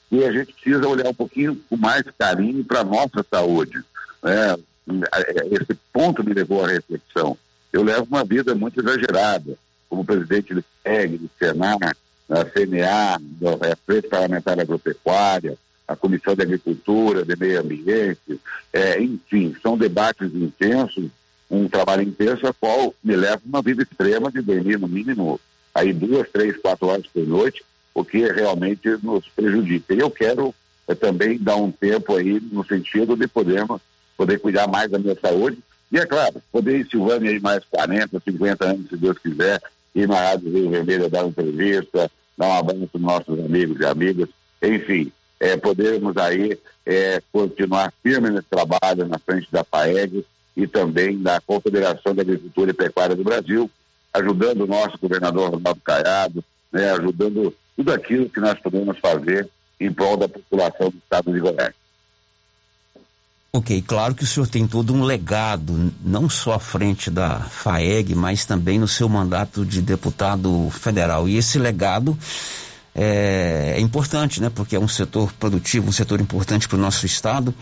que 0.08 0.24
a 0.24 0.32
gente 0.32 0.52
precisa 0.52 0.88
olhar 0.88 1.08
um 1.08 1.14
pouquinho 1.14 1.56
com 1.68 1.76
mais 1.76 2.02
carinho 2.18 2.64
para 2.64 2.80
a 2.80 2.84
nossa 2.84 3.24
saúde. 3.30 3.82
Né? 4.22 4.56
Esse 5.50 5.78
ponto 5.92 6.24
me 6.24 6.32
levou 6.32 6.64
à 6.64 6.68
reflexão. 6.68 7.36
Eu 7.72 7.82
levo 7.82 8.04
uma 8.04 8.24
vida 8.24 8.54
muito 8.54 8.80
exagerada, 8.80 9.56
como 9.88 10.04
presidente 10.04 10.54
do 10.54 10.64
PEG, 10.82 11.18
do 11.18 11.30
Senar, 11.38 11.96
da 12.28 12.44
CNA, 12.44 13.18
da 13.20 13.68
é, 13.68 13.76
Frente 13.84 14.08
Parlamentar 14.08 14.58
Agropecuária, 14.58 15.56
a 15.86 15.94
Comissão 15.94 16.34
de 16.34 16.42
Agricultura, 16.42 17.24
de 17.24 17.36
Meio 17.36 17.60
Ambiente, 17.60 18.40
é, 18.72 19.00
enfim, 19.00 19.54
são 19.62 19.78
debates 19.78 20.34
intensos, 20.34 21.10
um 21.48 21.68
trabalho 21.68 22.02
intenso, 22.02 22.46
a 22.46 22.52
qual 22.52 22.92
me 23.02 23.14
leva 23.14 23.40
uma 23.46 23.62
vida 23.62 23.82
extrema 23.82 24.32
de 24.32 24.40
dormir 24.40 24.78
no 24.78 24.88
mínimo 24.88 25.40
aí 25.72 25.92
duas, 25.92 26.28
três, 26.30 26.56
quatro 26.56 26.88
horas 26.88 27.06
por 27.06 27.26
noite, 27.26 27.64
o 27.96 28.04
que 28.04 28.30
realmente 28.30 28.86
nos 29.02 29.26
prejudica. 29.28 29.94
E 29.94 30.00
eu 30.00 30.10
quero 30.10 30.54
é, 30.86 30.94
também 30.94 31.38
dar 31.38 31.56
um 31.56 31.72
tempo 31.72 32.14
aí 32.14 32.38
no 32.52 32.62
sentido 32.62 33.16
de 33.16 33.26
podermos 33.26 33.80
poder 34.18 34.38
cuidar 34.38 34.68
mais 34.68 34.90
da 34.90 34.98
minha 34.98 35.16
saúde 35.18 35.58
e 35.90 35.98
é 35.98 36.04
claro, 36.04 36.42
poder 36.52 36.86
Silvânia 36.90 37.30
aí 37.30 37.40
mais 37.40 37.64
40, 37.70 38.20
50 38.20 38.64
anos, 38.66 38.88
se 38.88 38.96
Deus 38.98 39.16
quiser, 39.18 39.62
ir 39.94 40.06
na 40.06 40.20
Rádio 40.20 40.50
Rio 40.50 40.70
Vermelho 40.70 41.08
dar 41.08 41.22
uma 41.22 41.30
entrevista, 41.30 42.10
dar 42.36 42.48
um 42.48 42.52
abraço 42.52 42.88
para 42.88 43.00
nossos 43.00 43.40
amigos 43.40 43.80
e 43.80 43.86
amigas, 43.86 44.28
enfim, 44.62 45.10
é, 45.40 45.56
podermos 45.56 46.18
aí 46.18 46.58
é, 46.84 47.22
continuar 47.32 47.94
firme 48.02 48.28
nesse 48.28 48.48
trabalho 48.50 49.08
na 49.08 49.18
frente 49.18 49.48
da 49.50 49.64
FAEG 49.64 50.22
e 50.54 50.66
também 50.66 51.18
da 51.22 51.40
Confederação 51.40 52.14
de 52.14 52.20
Agricultura 52.20 52.72
e 52.72 52.74
Pecuária 52.74 53.16
do 53.16 53.24
Brasil, 53.24 53.70
ajudando 54.12 54.62
o 54.62 54.66
nosso 54.66 54.98
governador 54.98 55.54
Ronaldo 55.54 55.80
Caiado, 55.82 56.44
né, 56.70 56.90
ajudando 56.92 57.54
tudo 57.76 57.92
aquilo 57.92 58.28
que 58.28 58.40
nós 58.40 58.58
podemos 58.58 58.98
fazer 58.98 59.48
em 59.78 59.92
prol 59.92 60.16
da 60.16 60.28
população 60.28 60.90
do 60.90 60.96
estado 60.96 61.32
de 61.32 61.40
Goiás. 61.40 61.74
Ok, 63.52 63.82
claro 63.86 64.14
que 64.14 64.24
o 64.24 64.26
senhor 64.26 64.46
tem 64.46 64.66
todo 64.66 64.92
um 64.92 65.02
legado, 65.02 65.92
não 66.04 66.28
só 66.28 66.54
à 66.54 66.58
frente 66.58 67.10
da 67.10 67.40
FAEG, 67.40 68.14
mas 68.14 68.44
também 68.44 68.78
no 68.78 68.86
seu 68.86 69.08
mandato 69.08 69.64
de 69.64 69.80
deputado 69.80 70.68
federal. 70.70 71.26
E 71.26 71.38
esse 71.38 71.58
legado 71.58 72.18
é, 72.94 73.74
é 73.76 73.80
importante, 73.80 74.42
né? 74.42 74.50
Porque 74.50 74.76
é 74.76 74.80
um 74.80 74.88
setor 74.88 75.32
produtivo, 75.34 75.88
um 75.88 75.92
setor 75.92 76.20
importante 76.20 76.68
para 76.68 76.76
o 76.76 76.80
nosso 76.80 77.06
estado. 77.06 77.54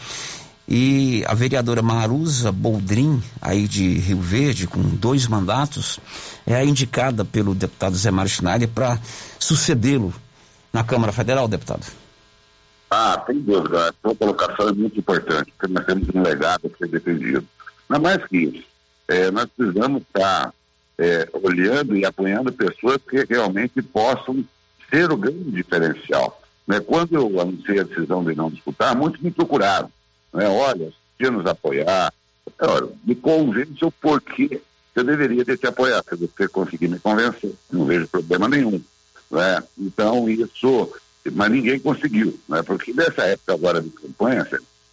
E 0.66 1.22
a 1.26 1.34
vereadora 1.34 1.82
Marusa 1.82 2.50
Boldrin, 2.50 3.22
aí 3.40 3.68
de 3.68 3.98
Rio 3.98 4.20
Verde, 4.20 4.66
com 4.66 4.80
dois 4.80 5.26
mandatos, 5.26 6.00
é 6.46 6.54
a 6.54 6.64
indicada 6.64 7.24
pelo 7.24 7.54
deputado 7.54 7.94
Zé 7.94 8.10
Mário 8.10 8.30
Schneider 8.30 8.68
para 8.68 8.98
sucedê-lo 9.44 10.12
na 10.72 10.82
Câmara 10.82 11.12
Federal, 11.12 11.46
deputado. 11.46 11.86
Ah, 12.90 13.22
sem 13.26 13.40
dúvida. 13.40 13.90
A 13.90 13.94
sua 14.00 14.14
colocação 14.16 14.68
é 14.68 14.72
muito 14.72 14.98
importante, 14.98 15.52
porque 15.52 15.72
nós 15.72 15.84
temos 15.84 16.08
um 16.14 16.22
legado 16.22 16.72
a 16.72 16.78
ser 16.78 16.88
defendido. 16.88 17.46
Não 17.88 17.96
é 17.96 18.00
mais 18.00 18.24
que 18.26 18.38
isso. 18.38 18.64
É, 19.06 19.30
nós 19.30 19.46
precisamos 19.54 20.02
estar 20.02 20.52
é, 20.98 21.28
olhando 21.42 21.94
e 21.94 22.06
apoiando 22.06 22.52
pessoas 22.52 22.98
que 23.08 23.24
realmente 23.28 23.82
possam 23.82 24.42
ser 24.90 25.12
o 25.12 25.16
grande 25.16 25.50
diferencial. 25.50 26.40
Né? 26.66 26.80
Quando 26.80 27.14
eu 27.14 27.40
anunciei 27.40 27.80
a 27.80 27.84
decisão 27.84 28.24
de 28.24 28.34
não 28.34 28.50
disputar, 28.50 28.96
muitos 28.96 29.20
me 29.20 29.30
procuraram. 29.30 29.90
Né? 30.32 30.48
Olha, 30.48 30.90
se 31.18 31.30
nos 31.30 31.44
apoiar, 31.44 32.12
olha, 32.60 32.88
me 33.04 33.14
convence 33.14 33.84
o 33.84 33.90
porquê 33.90 34.62
eu 34.94 35.04
deveria 35.04 35.44
ter 35.44 35.58
te 35.58 35.66
apoiado. 35.66 36.04
Se 36.08 36.16
você 36.16 36.48
conseguir 36.48 36.88
me 36.88 36.98
convencer, 36.98 37.52
não 37.70 37.84
vejo 37.84 38.08
problema 38.08 38.48
nenhum. 38.48 38.80
Né? 39.34 39.62
Então, 39.76 40.28
isso 40.28 40.92
mas 41.32 41.50
ninguém 41.50 41.78
conseguiu, 41.80 42.38
né? 42.48 42.62
porque 42.62 42.92
nessa 42.92 43.22
época 43.22 43.54
agora 43.54 43.82
de 43.82 43.90
campanha, 43.90 44.46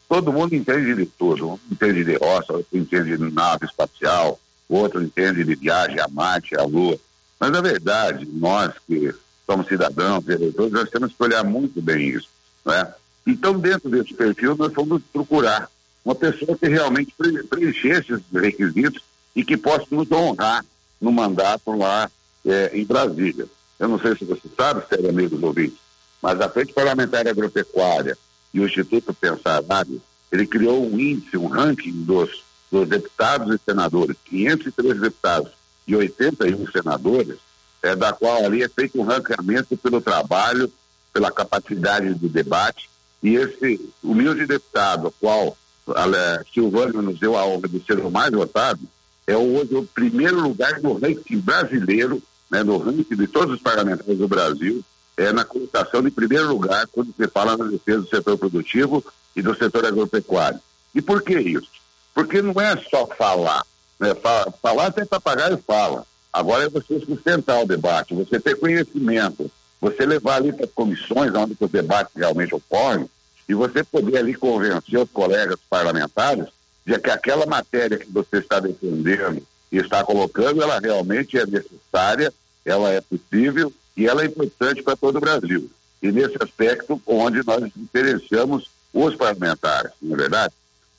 todo 0.09 0.33
mundo 0.33 0.55
entende 0.55 0.95
de 0.95 1.05
tudo, 1.05 1.51
um 1.51 1.59
entende 1.71 2.03
de 2.03 2.15
roça, 2.15 2.53
outro 2.53 2.77
entende 2.77 3.17
de 3.17 3.31
nave 3.31 3.65
espacial, 3.65 4.39
outro 4.67 5.03
entende 5.03 5.43
de 5.43 5.55
viagem 5.55 5.99
a 5.99 6.07
Marte, 6.07 6.57
à 6.57 6.63
Lua. 6.63 6.97
Mas, 7.39 7.51
na 7.51 7.61
verdade, 7.61 8.27
nós 8.33 8.73
que 8.87 9.13
somos 9.45 9.67
cidadãos, 9.67 10.27
eleitores, 10.27 10.71
nós 10.71 10.89
temos 10.89 11.13
que 11.13 11.21
olhar 11.21 11.43
muito 11.43 11.81
bem 11.81 12.09
isso. 12.09 12.29
Né? 12.65 12.93
Então, 13.27 13.59
dentro 13.59 13.89
desse 13.89 14.13
perfil, 14.13 14.55
nós 14.55 14.73
fomos 14.73 15.01
procurar 15.13 15.69
uma 16.03 16.15
pessoa 16.15 16.57
que 16.57 16.67
realmente 16.67 17.13
preenchesse 17.49 18.13
esses 18.13 18.23
requisitos 18.33 19.03
e 19.35 19.43
que 19.43 19.57
possa 19.57 19.85
nos 19.91 20.11
honrar 20.11 20.65
no 20.99 21.11
mandato 21.11 21.71
lá 21.75 22.09
é, 22.45 22.71
em 22.73 22.85
Brasília. 22.85 23.47
Eu 23.81 23.87
não 23.87 23.99
sei 23.99 24.15
se 24.15 24.23
você 24.23 24.47
sabe, 24.55 24.87
sério, 24.87 25.09
amigos 25.09 25.41
ouvintes, 25.41 25.79
mas 26.21 26.39
a 26.39 26.47
Frente 26.47 26.71
Parlamentar 26.71 27.27
Agropecuária 27.27 28.15
e 28.53 28.59
o 28.59 28.65
Instituto 28.67 29.11
Pensarário, 29.11 29.99
ele 30.31 30.45
criou 30.45 30.85
um 30.85 30.99
índice, 30.99 31.35
um 31.35 31.47
ranking 31.47 32.03
dos, 32.03 32.43
dos 32.71 32.87
deputados 32.87 33.55
e 33.55 33.59
senadores, 33.65 34.15
503 34.25 35.01
deputados 35.01 35.51
e 35.87 35.95
81 35.95 36.67
senadores, 36.67 37.39
é, 37.81 37.95
da 37.95 38.13
qual 38.13 38.45
ali 38.45 38.61
é 38.61 38.69
feito 38.69 39.01
um 39.01 39.03
ranqueamento 39.03 39.75
pelo 39.75 39.99
trabalho, 39.99 40.71
pela 41.11 41.31
capacidade 41.31 42.13
de 42.13 42.29
debate, 42.29 42.87
e 43.23 43.33
esse 43.33 43.91
humilde 44.03 44.45
deputado, 44.45 45.07
ao 45.07 45.11
qual 45.13 45.57
a 45.87 46.43
Silvânia 46.53 47.01
nos 47.01 47.19
deu 47.19 47.35
a 47.35 47.47
honra 47.47 47.67
de 47.67 47.83
ser 47.83 47.97
o 47.97 48.11
mais 48.11 48.31
votado, 48.31 48.81
é 49.25 49.35
hoje 49.35 49.73
o 49.73 49.83
primeiro 49.83 50.39
lugar 50.39 50.79
no 50.81 50.93
ranking 50.99 51.39
brasileiro, 51.39 52.21
né, 52.51 52.63
no 52.63 52.77
ranking 52.77 53.15
de 53.15 53.27
todos 53.27 53.55
os 53.55 53.61
parlamentares 53.61 54.17
do 54.17 54.27
Brasil, 54.27 54.83
é 55.15 55.31
na 55.31 55.45
colocação 55.45 56.01
de 56.01 56.11
primeiro 56.11 56.49
lugar 56.49 56.85
quando 56.87 57.13
se 57.15 57.27
fala 57.27 57.55
na 57.55 57.65
defesa 57.65 58.01
do 58.01 58.09
setor 58.09 58.37
produtivo 58.37 59.03
e 59.35 59.41
do 59.41 59.55
setor 59.55 59.85
agropecuário. 59.85 60.59
E 60.93 61.01
por 61.01 61.21
que 61.21 61.39
isso? 61.39 61.69
Porque 62.13 62.41
não 62.41 62.59
é 62.59 62.75
só 62.89 63.07
falar. 63.07 63.63
Né? 63.99 64.13
Falar, 64.15 64.51
falar 64.61 64.85
até 64.87 65.05
papagaio 65.05 65.63
fala. 65.65 66.05
Agora 66.33 66.65
é 66.65 66.69
você 66.69 66.99
sustentar 66.99 67.61
o 67.61 67.67
debate, 67.67 68.15
você 68.15 68.39
ter 68.39 68.55
conhecimento, 68.55 69.49
você 69.79 70.05
levar 70.05 70.35
ali 70.35 70.51
para 70.51 70.67
comissões 70.67 71.33
onde 71.33 71.55
os 71.59 71.71
debates 71.71 72.13
realmente 72.15 72.55
ocorrem 72.55 73.09
e 73.47 73.53
você 73.53 73.83
poder 73.83 74.17
ali 74.17 74.33
convencer 74.33 74.99
os 74.99 75.09
colegas 75.11 75.59
parlamentares 75.69 76.47
de 76.85 76.97
que 76.99 77.09
aquela 77.09 77.45
matéria 77.45 77.97
que 77.97 78.09
você 78.09 78.37
está 78.37 78.59
defendendo 78.59 79.45
e 79.71 79.77
está 79.77 80.03
colocando, 80.03 80.61
ela 80.61 80.79
realmente 80.79 81.37
é 81.37 81.45
necessária, 81.45 82.33
ela 82.65 82.91
é 82.91 83.01
possível 83.01 83.71
e 83.95 84.07
ela 84.07 84.23
é 84.23 84.25
importante 84.25 84.81
para 84.81 84.95
todo 84.95 85.17
o 85.17 85.21
Brasil. 85.21 85.69
E 86.01 86.11
nesse 86.11 86.35
aspecto, 86.41 87.01
onde 87.05 87.45
nós 87.45 87.71
diferenciamos 87.75 88.69
os 88.93 89.15
parlamentares, 89.15 89.91
não 90.01 90.15
é 90.15 90.17
verdade? 90.17 90.53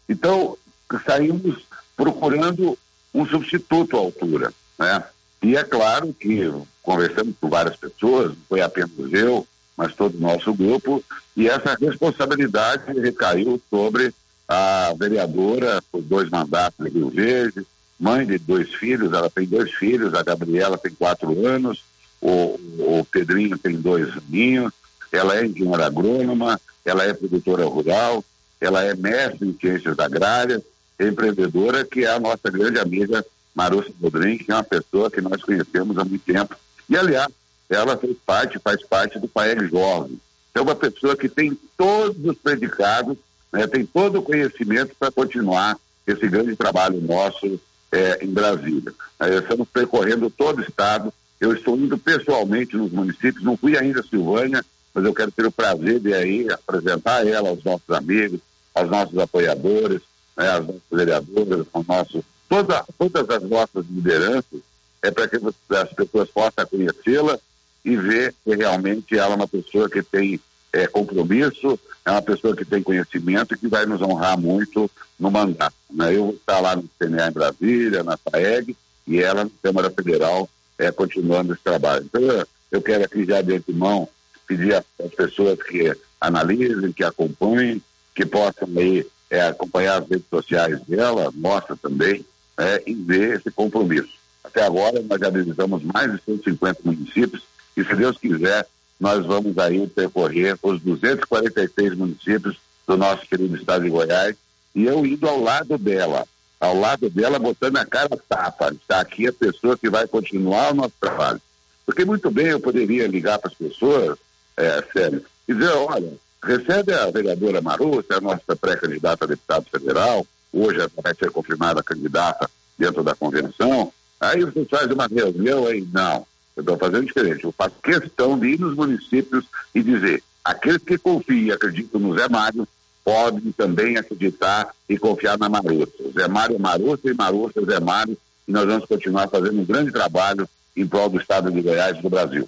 Então, 0.08 0.56
saímos 1.04 1.64
procurando 1.96 2.78
um 3.14 3.26
substituto 3.26 3.96
à 3.96 4.00
altura, 4.00 4.52
né? 4.78 5.04
E 5.42 5.56
é 5.56 5.64
claro 5.64 6.14
que 6.14 6.50
conversamos 6.82 7.34
com 7.40 7.48
várias 7.48 7.76
pessoas, 7.76 8.28
não 8.28 8.36
foi 8.48 8.60
apenas 8.60 8.90
eu, 9.12 9.46
mas 9.76 9.94
todo 9.94 10.16
o 10.16 10.20
nosso 10.20 10.54
grupo, 10.54 11.02
e 11.36 11.48
essa 11.48 11.76
responsabilidade 11.80 12.92
recaiu 13.00 13.60
sobre 13.68 14.14
a 14.46 14.94
vereadora 14.96 15.82
por 15.90 16.02
dois 16.02 16.28
mandatos 16.30 16.84
de 16.84 16.92
Rio 16.92 17.10
Verde, 17.10 17.66
mãe 18.02 18.26
de 18.26 18.36
dois 18.36 18.74
filhos, 18.74 19.12
ela 19.12 19.30
tem 19.30 19.46
dois 19.46 19.70
filhos, 19.70 20.12
a 20.12 20.24
Gabriela 20.24 20.76
tem 20.76 20.92
quatro 20.92 21.46
anos, 21.46 21.84
o, 22.20 22.58
o 22.78 23.06
Pedrinho 23.08 23.56
tem 23.56 23.76
dois 23.76 24.08
aninhos, 24.16 24.72
ela 25.12 25.36
é 25.36 25.46
engenheira 25.46 25.86
agrônoma, 25.86 26.60
ela 26.84 27.04
é 27.04 27.14
produtora 27.14 27.64
rural, 27.64 28.24
ela 28.60 28.82
é 28.82 28.92
mestre 28.96 29.48
em 29.48 29.56
ciências 29.56 29.96
agrárias, 30.00 30.62
empreendedora, 30.98 31.84
que 31.84 32.04
é 32.04 32.10
a 32.10 32.18
nossa 32.18 32.50
grande 32.50 32.80
amiga 32.80 33.24
Marussa 33.54 33.92
Bodrin, 34.00 34.38
que 34.38 34.50
é 34.50 34.54
uma 34.54 34.64
pessoa 34.64 35.08
que 35.08 35.20
nós 35.20 35.40
conhecemos 35.40 35.96
há 35.96 36.04
muito 36.04 36.24
tempo. 36.24 36.56
E, 36.90 36.96
aliás, 36.96 37.28
ela 37.70 37.96
fez 37.96 38.16
parte, 38.26 38.58
faz 38.58 38.84
parte 38.84 39.20
do 39.20 39.28
Pael 39.28 39.68
Jovem. 39.68 40.20
É 40.52 40.60
uma 40.60 40.74
pessoa 40.74 41.16
que 41.16 41.28
tem 41.28 41.56
todos 41.76 42.16
os 42.24 42.36
predicados, 42.36 43.16
né, 43.52 43.66
tem 43.68 43.86
todo 43.86 44.18
o 44.18 44.22
conhecimento 44.22 44.92
para 44.98 45.12
continuar 45.12 45.78
esse 46.04 46.28
grande 46.28 46.56
trabalho 46.56 47.00
nosso 47.00 47.60
é, 47.92 48.24
em 48.24 48.28
Brasília. 48.28 48.92
Nós 49.20 49.30
estamos 49.30 49.68
percorrendo 49.68 50.30
todo 50.30 50.58
o 50.58 50.62
estado, 50.62 51.12
eu 51.38 51.52
estou 51.52 51.76
indo 51.76 51.98
pessoalmente 51.98 52.76
nos 52.76 52.90
municípios, 52.90 53.44
não 53.44 53.56
fui 53.56 53.76
ainda 53.76 54.00
a 54.00 54.04
Silvânia, 54.04 54.64
mas 54.94 55.04
eu 55.04 55.14
quero 55.14 55.30
ter 55.30 55.46
o 55.46 55.52
prazer 55.52 56.00
de 56.00 56.14
aí 56.14 56.48
apresentar 56.50 57.26
ela 57.26 57.50
aos 57.50 57.62
nossos 57.62 57.90
amigos, 57.90 58.40
aos 58.74 58.90
nossos 58.90 59.18
apoiadores, 59.18 60.00
né, 60.36 60.48
às 60.50 60.66
nossas 60.66 60.82
vereadoras, 60.90 61.66
aos 61.72 61.86
nossos, 61.86 62.22
toda, 62.48 62.84
todas 62.98 63.28
as 63.28 63.42
nossas 63.48 63.84
lideranças, 63.90 64.60
é 65.02 65.10
para 65.10 65.28
que 65.28 65.36
as 65.36 65.92
pessoas 65.92 66.30
possam 66.30 66.66
conhecê-la 66.66 67.38
e 67.84 67.96
ver 67.96 68.34
que 68.44 68.54
realmente 68.54 69.18
ela 69.18 69.32
é 69.32 69.36
uma 69.36 69.48
pessoa 69.48 69.90
que 69.90 70.02
tem 70.02 70.40
é, 70.72 70.86
compromisso, 70.86 71.78
é 72.04 72.10
uma 72.10 72.22
pessoa 72.22 72.56
que 72.56 72.64
tem 72.64 72.82
conhecimento 72.82 73.54
e 73.54 73.58
que 73.58 73.68
vai 73.68 73.86
nos 73.86 74.02
honrar 74.02 74.38
muito 74.38 74.90
no 75.18 75.30
mandato. 75.30 75.74
Né? 75.90 76.16
Eu 76.16 76.30
estar 76.30 76.60
lá 76.60 76.74
no 76.74 76.88
CNA 76.98 77.28
em 77.28 77.32
Brasília, 77.32 78.02
na 78.02 78.16
FAEG, 78.16 78.76
e 79.06 79.20
ela 79.20 79.44
na 79.44 79.50
Câmara 79.62 79.90
Federal 79.90 80.48
é, 80.78 80.90
continuando 80.90 81.52
esse 81.52 81.62
trabalho. 81.62 82.04
Então, 82.04 82.20
eu, 82.20 82.46
eu 82.70 82.82
quero 82.82 83.04
aqui 83.04 83.24
já 83.24 83.40
de 83.40 83.54
antemão 83.54 84.08
pedir 84.46 84.74
às 84.74 85.14
pessoas 85.14 85.62
que 85.62 85.94
analisem, 86.20 86.92
que 86.92 87.04
acompanhem, 87.04 87.80
que 88.14 88.26
possam 88.26 88.68
aí 88.76 89.06
é, 89.30 89.42
acompanhar 89.42 90.02
as 90.02 90.08
redes 90.08 90.26
sociais 90.28 90.80
dela, 90.82 91.32
mostra 91.34 91.76
também, 91.76 92.24
é, 92.58 92.82
e 92.86 92.94
ver 92.94 93.36
esse 93.36 93.50
compromisso. 93.50 94.12
Até 94.44 94.62
agora, 94.62 95.00
nós 95.02 95.20
já 95.20 95.30
visitamos 95.30 95.82
mais 95.82 96.12
de 96.12 96.20
150 96.24 96.80
municípios 96.84 97.42
e, 97.76 97.84
se 97.84 97.94
Deus 97.94 98.18
quiser, 98.18 98.66
nós 99.02 99.26
vamos 99.26 99.58
aí 99.58 99.84
percorrer 99.88 100.56
os 100.62 100.80
246 100.80 101.96
municípios 101.96 102.56
do 102.86 102.96
nosso 102.96 103.26
querido 103.26 103.56
estado 103.56 103.82
de 103.82 103.90
Goiás 103.90 104.36
e 104.72 104.84
eu 104.84 105.04
indo 105.04 105.28
ao 105.28 105.42
lado 105.42 105.76
dela, 105.76 106.24
ao 106.60 106.78
lado 106.78 107.10
dela, 107.10 107.36
botando 107.36 107.78
a 107.78 107.84
cara 107.84 108.16
tapa. 108.28 108.72
Está 108.72 109.00
aqui 109.00 109.26
a 109.26 109.32
pessoa 109.32 109.76
que 109.76 109.90
vai 109.90 110.06
continuar 110.06 110.70
o 110.70 110.76
nosso 110.76 110.94
trabalho. 111.00 111.42
Porque 111.84 112.04
muito 112.04 112.30
bem 112.30 112.46
eu 112.46 112.60
poderia 112.60 113.08
ligar 113.08 113.40
para 113.40 113.50
as 113.50 113.56
pessoas, 113.56 114.16
é, 114.56 114.84
sério, 114.92 115.24
e 115.48 115.52
dizer, 115.52 115.72
olha, 115.72 116.12
recebe 116.40 116.94
a 116.94 117.10
vereadora 117.10 117.60
Marussa, 117.60 118.18
a 118.18 118.20
nossa 118.20 118.54
pré-candidata 118.54 119.24
a 119.24 119.28
deputado 119.28 119.66
federal, 119.68 120.24
hoje 120.52 120.78
ela 120.78 120.90
vai 121.02 121.12
ser 121.16 121.32
confirmada 121.32 121.82
candidata 121.82 122.48
dentro 122.78 123.02
da 123.02 123.16
convenção, 123.16 123.92
aí 124.20 124.44
você 124.44 124.64
faz 124.66 124.88
uma 124.92 125.08
reunião 125.08 125.66
aí, 125.66 125.84
não, 125.92 126.24
eu 126.56 126.60
estou 126.60 126.76
fazendo 126.76 127.06
diferente, 127.06 127.44
eu 127.44 127.52
faço 127.52 127.74
questão 127.82 128.38
de 128.38 128.48
ir 128.48 128.60
nos 128.60 128.74
municípios 128.74 129.44
e 129.74 129.82
dizer, 129.82 130.22
aqueles 130.44 130.82
que 130.82 130.98
confiam 130.98 131.46
e 131.46 131.52
acreditam 131.52 132.00
no 132.00 132.14
Zé 132.14 132.28
Mário, 132.28 132.66
podem 133.04 133.50
também 133.52 133.96
acreditar 133.96 134.68
e 134.88 134.96
confiar 134.96 135.38
na 135.38 135.48
Marussa. 135.48 136.10
Zé 136.14 136.28
Mário 136.28 136.56
é 136.56 136.58
Marussa 136.58 137.10
e 137.10 137.14
Marussa 137.14 137.60
é 137.60 137.64
Zé 137.64 137.80
Mário, 137.80 138.16
e 138.46 138.52
nós 138.52 138.66
vamos 138.66 138.86
continuar 138.86 139.28
fazendo 139.28 139.60
um 139.60 139.64
grande 139.64 139.90
trabalho 139.90 140.48
em 140.76 140.86
prol 140.86 141.08
do 141.08 141.20
Estado 141.20 141.50
de 141.50 141.60
Goiás 141.60 141.98
e 141.98 142.02
do 142.02 142.10
Brasil. 142.10 142.46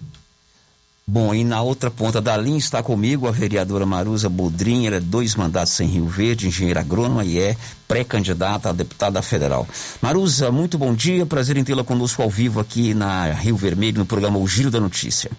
Bom, 1.07 1.35
e 1.35 1.45
na 1.45 1.61
outra 1.61 1.91
ponta 1.91 2.19
da 2.19 2.35
linha 2.35 2.57
está 2.57 2.83
comigo 2.83 3.29
a 3.29 3.31
vereadora 3.31 3.85
Marusa 3.85 4.31
Bodrin, 4.31 4.87
ela 4.87 4.97
é 4.97 5.01
dois 5.01 5.35
mandatos 5.35 5.79
em 5.81 5.87
Rio 5.87 6.07
Verde, 6.07 6.49
engenheira 6.49 6.81
agrônoma 6.81 7.23
e 7.23 7.39
é 7.39 7.55
pré-candidata 7.87 8.71
a 8.71 8.73
deputada 8.73 9.21
federal. 9.21 9.69
Marusa, 10.01 10.51
muito 10.51 10.79
bom 10.79 10.95
dia, 10.95 11.27
prazer 11.27 11.59
em 11.59 11.65
tê-la 11.65 11.85
conosco 11.85 12.23
ao 12.23 12.31
vivo 12.31 12.59
aqui 12.59 12.95
na 12.95 13.33
Rio 13.33 13.55
Vermelho, 13.55 13.99
no 13.99 14.07
programa 14.07 14.39
O 14.39 14.49
Giro 14.49 14.71
da 14.71 14.81
Notícia. 14.81 15.31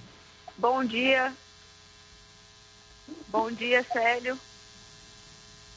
Bom 0.56 0.86
dia. 0.86 1.34
Bom 3.30 3.52
dia, 3.52 3.84
Célio. 3.92 4.38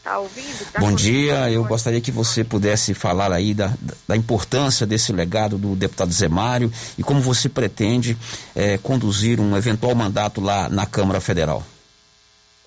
Tá 0.09 0.21
ouvindo? 0.21 0.73
Tá 0.73 0.81
Bom 0.81 0.94
dia, 0.94 1.51
eu 1.51 1.62
gostaria 1.64 2.01
que 2.01 2.11
você 2.11 2.42
pudesse 2.42 2.94
falar 2.94 3.31
aí 3.31 3.53
da, 3.53 3.71
da 4.09 4.16
importância 4.16 4.87
desse 4.87 5.12
legado 5.12 5.59
do 5.59 5.77
deputado 5.77 6.11
Zé 6.11 6.29
Mário 6.29 6.73
e 6.97 7.03
como 7.03 7.21
você 7.21 7.47
pretende 7.47 8.16
é, 8.57 8.79
conduzir 8.79 9.38
um 9.38 9.55
eventual 9.55 9.94
mandato 9.94 10.40
lá 10.40 10.66
na 10.71 10.87
Câmara 10.87 11.21
Federal. 11.21 11.62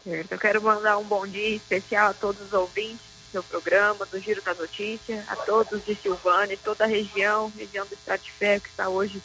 Certo, 0.04 0.32
eu 0.32 0.38
quero 0.38 0.62
mandar 0.62 1.00
um 1.00 1.04
bom 1.04 1.26
dia 1.26 1.56
especial 1.56 2.12
a 2.12 2.14
todos 2.14 2.40
os 2.46 2.54
ouvintes 2.54 3.00
do 3.00 3.32
seu 3.32 3.44
programa, 3.44 4.06
do 4.06 4.20
Giro 4.20 4.44
da 4.44 4.54
Notícia, 4.54 5.26
a 5.28 5.36
todos 5.36 5.84
de 5.84 5.96
Silvânia, 5.96 6.60
toda 6.64 6.84
a 6.84 6.88
região, 6.88 7.52
região 7.58 7.88
do 7.88 7.96
Estado 7.96 8.22
de 8.22 8.32
Ferro 8.32 8.62
que 8.62 8.70
está 8.70 8.88
hoje 8.88 9.20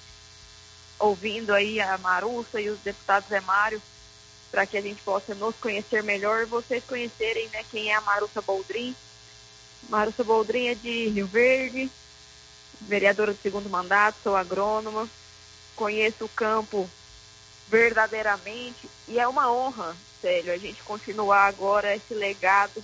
ouvindo 0.99 1.53
aí 1.53 1.83
a 1.83 1.99
Marussa 1.99 2.63
e 2.63 2.71
os 2.71 2.79
deputados 2.79 3.29
Zé 3.29 3.41
Mário 3.41 3.83
para 4.57 4.65
que 4.65 4.79
a 4.79 4.81
gente 4.81 5.03
possa 5.03 5.35
nos 5.35 5.55
conhecer 5.57 6.03
melhor 6.03 6.47
vocês 6.47 6.83
conhecerem 6.83 7.47
né, 7.49 7.63
quem 7.71 7.91
é 7.91 7.95
a 7.95 8.01
Marussa 8.01 8.41
Boldrin. 8.41 8.97
Marussa 9.91 10.25
Boldrin 10.25 10.69
é 10.69 10.75
de 10.75 11.09
Rio 11.09 11.27
Verde, 11.27 11.91
vereadora 12.81 13.35
do 13.35 13.43
segundo 13.43 13.69
mandato, 13.69 14.17
sou 14.23 14.35
agrônoma, 14.35 15.07
conheço 15.77 16.25
o 16.25 16.29
campo 16.31 16.89
verdadeiramente 17.69 18.89
e 19.07 19.19
é 19.19 19.29
uma 19.29 19.53
honra, 19.53 19.95
sério, 20.23 20.51
a 20.51 20.57
gente 20.57 20.83
continuar 20.85 21.49
agora 21.49 21.95
esse 21.95 22.15
legado, 22.15 22.83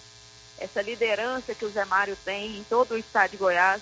essa 0.59 0.83
liderança 0.83 1.55
que 1.55 1.65
o 1.65 1.71
Zé 1.71 1.87
Mário 1.87 2.19
tem 2.23 2.59
em 2.59 2.65
todo 2.65 2.93
o 2.93 2.99
estado 2.99 3.31
de 3.31 3.39
Goiás. 3.39 3.81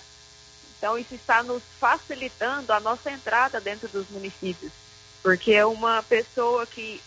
Então 0.79 0.97
isso 0.97 1.17
está 1.17 1.43
nos 1.43 1.65
facilitando 1.81 2.73
a 2.73 2.79
nossa 2.79 3.11
entrada 3.11 3.61
dentro 3.61 3.89
dos 3.89 4.09
municípios, 4.11 4.71
porque 5.25 5.55
é 5.55 5.67
uma 5.67 6.05
pessoa 6.05 6.65
que 6.67 7.03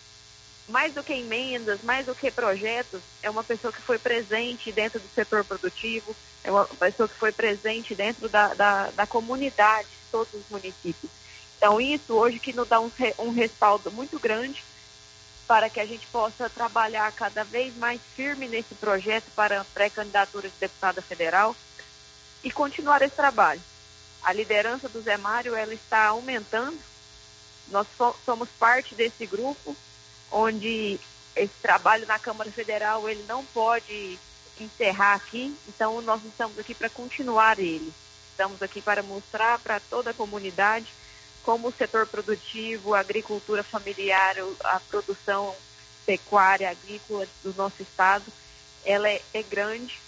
mais 0.67 0.93
do 0.93 1.03
que 1.03 1.13
emendas, 1.13 1.81
mais 1.83 2.05
do 2.05 2.15
que 2.15 2.31
projetos, 2.31 3.01
é 3.21 3.29
uma 3.29 3.43
pessoa 3.43 3.73
que 3.73 3.81
foi 3.81 3.97
presente 3.97 4.71
dentro 4.71 4.99
do 4.99 5.09
setor 5.13 5.43
produtivo, 5.43 6.15
é 6.43 6.51
uma 6.51 6.65
pessoa 6.65 7.07
que 7.07 7.15
foi 7.15 7.31
presente 7.31 7.93
dentro 7.93 8.29
da, 8.29 8.53
da, 8.53 8.89
da 8.91 9.07
comunidade 9.07 9.87
de 9.87 10.11
todos 10.11 10.33
os 10.33 10.43
municípios. 10.49 11.11
Então, 11.57 11.79
isso 11.79 12.13
hoje 12.13 12.39
que 12.39 12.53
nos 12.53 12.67
dá 12.67 12.79
um, 12.79 12.91
um 13.19 13.31
respaldo 13.31 13.91
muito 13.91 14.19
grande 14.19 14.63
para 15.47 15.69
que 15.69 15.79
a 15.79 15.85
gente 15.85 16.05
possa 16.07 16.49
trabalhar 16.49 17.11
cada 17.11 17.43
vez 17.43 17.75
mais 17.75 17.99
firme 18.15 18.47
nesse 18.47 18.73
projeto 18.75 19.25
para 19.35 19.65
pré-candidatura 19.73 20.47
de 20.47 20.55
deputada 20.59 21.01
federal 21.01 21.55
e 22.43 22.51
continuar 22.51 23.01
esse 23.01 23.15
trabalho. 23.15 23.61
A 24.23 24.31
liderança 24.31 24.87
do 24.87 25.01
Zé 25.01 25.17
Mário, 25.17 25.55
ela 25.55 25.73
está 25.73 26.07
aumentando, 26.07 26.79
nós 27.67 27.87
somos 28.25 28.49
parte 28.57 28.95
desse 28.95 29.25
grupo, 29.25 29.75
onde 30.33 30.99
esse 31.35 31.53
trabalho 31.61 32.05
na 32.07 32.19
Câmara 32.19 32.51
Federal 32.51 33.07
ele 33.07 33.23
não 33.27 33.45
pode 33.45 34.19
encerrar 34.59 35.13
aqui, 35.13 35.55
então 35.67 36.01
nós 36.01 36.23
estamos 36.25 36.57
aqui 36.59 36.73
para 36.73 36.89
continuar 36.89 37.59
ele. 37.59 37.93
Estamos 38.31 38.61
aqui 38.61 38.81
para 38.81 39.03
mostrar 39.03 39.59
para 39.59 39.79
toda 39.79 40.09
a 40.09 40.13
comunidade 40.13 40.87
como 41.43 41.67
o 41.67 41.71
setor 41.71 42.07
produtivo, 42.07 42.93
a 42.93 42.99
agricultura 42.99 43.63
familiar, 43.63 44.35
a 44.63 44.79
produção 44.79 45.55
pecuária, 46.05 46.69
agrícola 46.69 47.27
do 47.43 47.53
nosso 47.53 47.81
estado, 47.81 48.25
ela 48.83 49.09
é, 49.09 49.21
é 49.33 49.43
grande, 49.43 49.99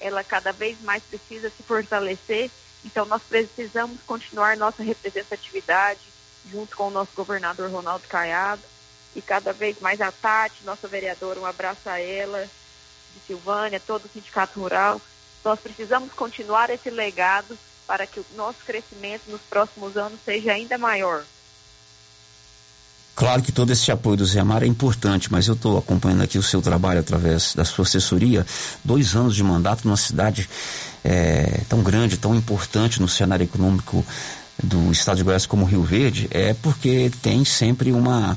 ela 0.00 0.24
cada 0.24 0.52
vez 0.52 0.80
mais 0.82 1.02
precisa 1.02 1.50
se 1.50 1.62
fortalecer, 1.62 2.50
então 2.84 3.04
nós 3.04 3.22
precisamos 3.22 4.00
continuar 4.06 4.56
nossa 4.56 4.82
representatividade 4.82 6.00
junto 6.50 6.76
com 6.76 6.88
o 6.88 6.90
nosso 6.90 7.10
governador 7.14 7.70
Ronaldo 7.70 8.06
Caiado, 8.08 8.62
e 9.16 9.22
cada 9.22 9.50
vez 9.50 9.80
mais 9.80 10.00
a 10.02 10.12
Tati, 10.12 10.62
nossa 10.64 10.86
vereadora, 10.86 11.40
um 11.40 11.46
abraço 11.46 11.88
a 11.88 11.98
ela, 11.98 12.42
de 13.14 13.20
Silvânia, 13.26 13.80
todo 13.80 14.04
o 14.04 14.08
Sindicato 14.08 14.60
Rural. 14.60 15.00
Nós 15.42 15.58
precisamos 15.58 16.12
continuar 16.12 16.68
esse 16.68 16.90
legado 16.90 17.58
para 17.86 18.06
que 18.06 18.20
o 18.20 18.26
nosso 18.36 18.58
crescimento 18.66 19.22
nos 19.28 19.40
próximos 19.40 19.96
anos 19.96 20.20
seja 20.22 20.52
ainda 20.52 20.76
maior. 20.76 21.24
Claro 23.14 23.42
que 23.42 23.50
todo 23.50 23.72
esse 23.72 23.90
apoio 23.90 24.18
do 24.18 24.26
Zé 24.26 24.42
Mar 24.42 24.62
é 24.62 24.66
importante, 24.66 25.32
mas 25.32 25.48
eu 25.48 25.54
estou 25.54 25.78
acompanhando 25.78 26.22
aqui 26.22 26.36
o 26.36 26.42
seu 26.42 26.60
trabalho 26.60 27.00
através 27.00 27.54
da 27.54 27.64
sua 27.64 27.86
assessoria. 27.86 28.44
Dois 28.84 29.16
anos 29.16 29.34
de 29.34 29.42
mandato 29.42 29.86
numa 29.86 29.96
cidade 29.96 30.46
é, 31.02 31.62
tão 31.66 31.82
grande, 31.82 32.18
tão 32.18 32.34
importante 32.34 33.00
no 33.00 33.08
cenário 33.08 33.44
econômico 33.44 34.04
do 34.62 34.90
estado 34.90 35.18
de 35.18 35.22
Goiás 35.22 35.46
como 35.46 35.64
Rio 35.64 35.82
Verde, 35.82 36.28
é 36.30 36.54
porque 36.54 37.10
tem 37.22 37.44
sempre 37.44 37.92
uma 37.92 38.36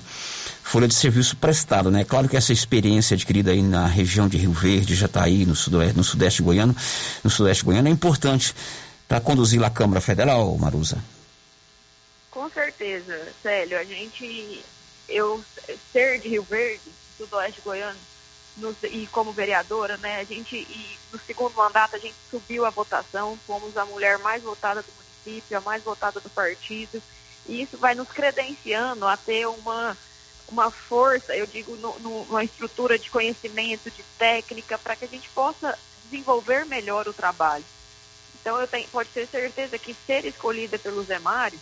folha 0.63 0.88
de 0.88 0.93
serviço 0.93 1.36
prestado, 1.36 1.89
né? 1.89 2.03
Claro 2.03 2.29
que 2.29 2.38
essa 2.38 2.53
experiência 2.53 3.15
adquirida 3.15 3.51
aí 3.51 3.62
na 3.62 3.88
região 3.88 4.27
de 4.27 4.38
Rio 4.38 4.51
Verde, 4.51 4.93
já 4.93 5.08
está 5.08 5.23
aí 5.23 5.45
no 5.45 5.55
sudoeste, 5.55 5.97
no 5.97 6.03
sudeste 6.03 6.43
goiano, 6.43 6.75
no 7.23 7.29
sudeste 7.29 7.65
goiano 7.65 7.88
é 7.88 7.91
importante 7.91 8.53
para 9.08 9.19
conduzir 9.19 9.63
a 9.63 9.69
Câmara 9.69 9.99
Federal, 9.99 10.55
Marusa. 10.58 11.03
Com 12.29 12.47
certeza, 12.51 13.27
Célio, 13.41 13.79
a 13.79 13.84
gente, 13.84 14.63
eu 15.08 15.43
ser 15.91 16.19
de 16.19 16.29
Rio 16.29 16.43
Verde, 16.43 16.82
sudoeste 17.17 17.62
goiano, 17.62 17.97
no, 18.58 18.75
e 18.84 19.08
como 19.08 19.32
vereadora, 19.32 19.97
né, 19.97 20.17
a 20.17 20.23
gente, 20.23 20.55
e 20.55 20.99
no 21.12 21.19
segundo 21.19 21.55
mandato 21.55 21.95
a 21.95 21.99
gente 21.99 22.15
subiu 22.29 22.65
a 22.65 22.69
votação, 22.69 23.38
fomos 23.47 23.75
a 23.75 23.86
mulher 23.86 24.19
mais 24.19 24.43
votada 24.43 24.84
do 24.84 24.88
município, 24.88 25.08
a 25.51 25.61
mais 25.61 25.83
votada 25.83 26.19
do 26.19 26.29
partido, 26.29 27.01
e 27.47 27.61
isso 27.61 27.77
vai 27.77 27.95
nos 27.95 28.07
credenciando 28.09 29.07
a 29.07 29.17
ter 29.17 29.47
uma 29.47 29.97
uma 30.51 30.71
força, 30.71 31.35
eu 31.35 31.45
digo, 31.45 31.75
no, 31.75 31.97
no, 31.99 32.25
numa 32.25 32.43
estrutura 32.43 32.97
de 32.97 33.09
conhecimento, 33.09 33.89
de 33.91 34.03
técnica, 34.17 34.77
para 34.77 34.95
que 34.95 35.05
a 35.05 35.07
gente 35.07 35.29
possa 35.29 35.77
desenvolver 36.05 36.65
melhor 36.65 37.07
o 37.07 37.13
trabalho. 37.13 37.63
Então, 38.41 38.59
eu 38.59 38.67
tenho, 38.67 38.87
pode 38.87 39.09
ter 39.09 39.27
certeza 39.27 39.77
que 39.77 39.95
ser 40.05 40.25
escolhida 40.25 40.79
pelo 40.79 41.03
Zé 41.03 41.19
Mário 41.19 41.59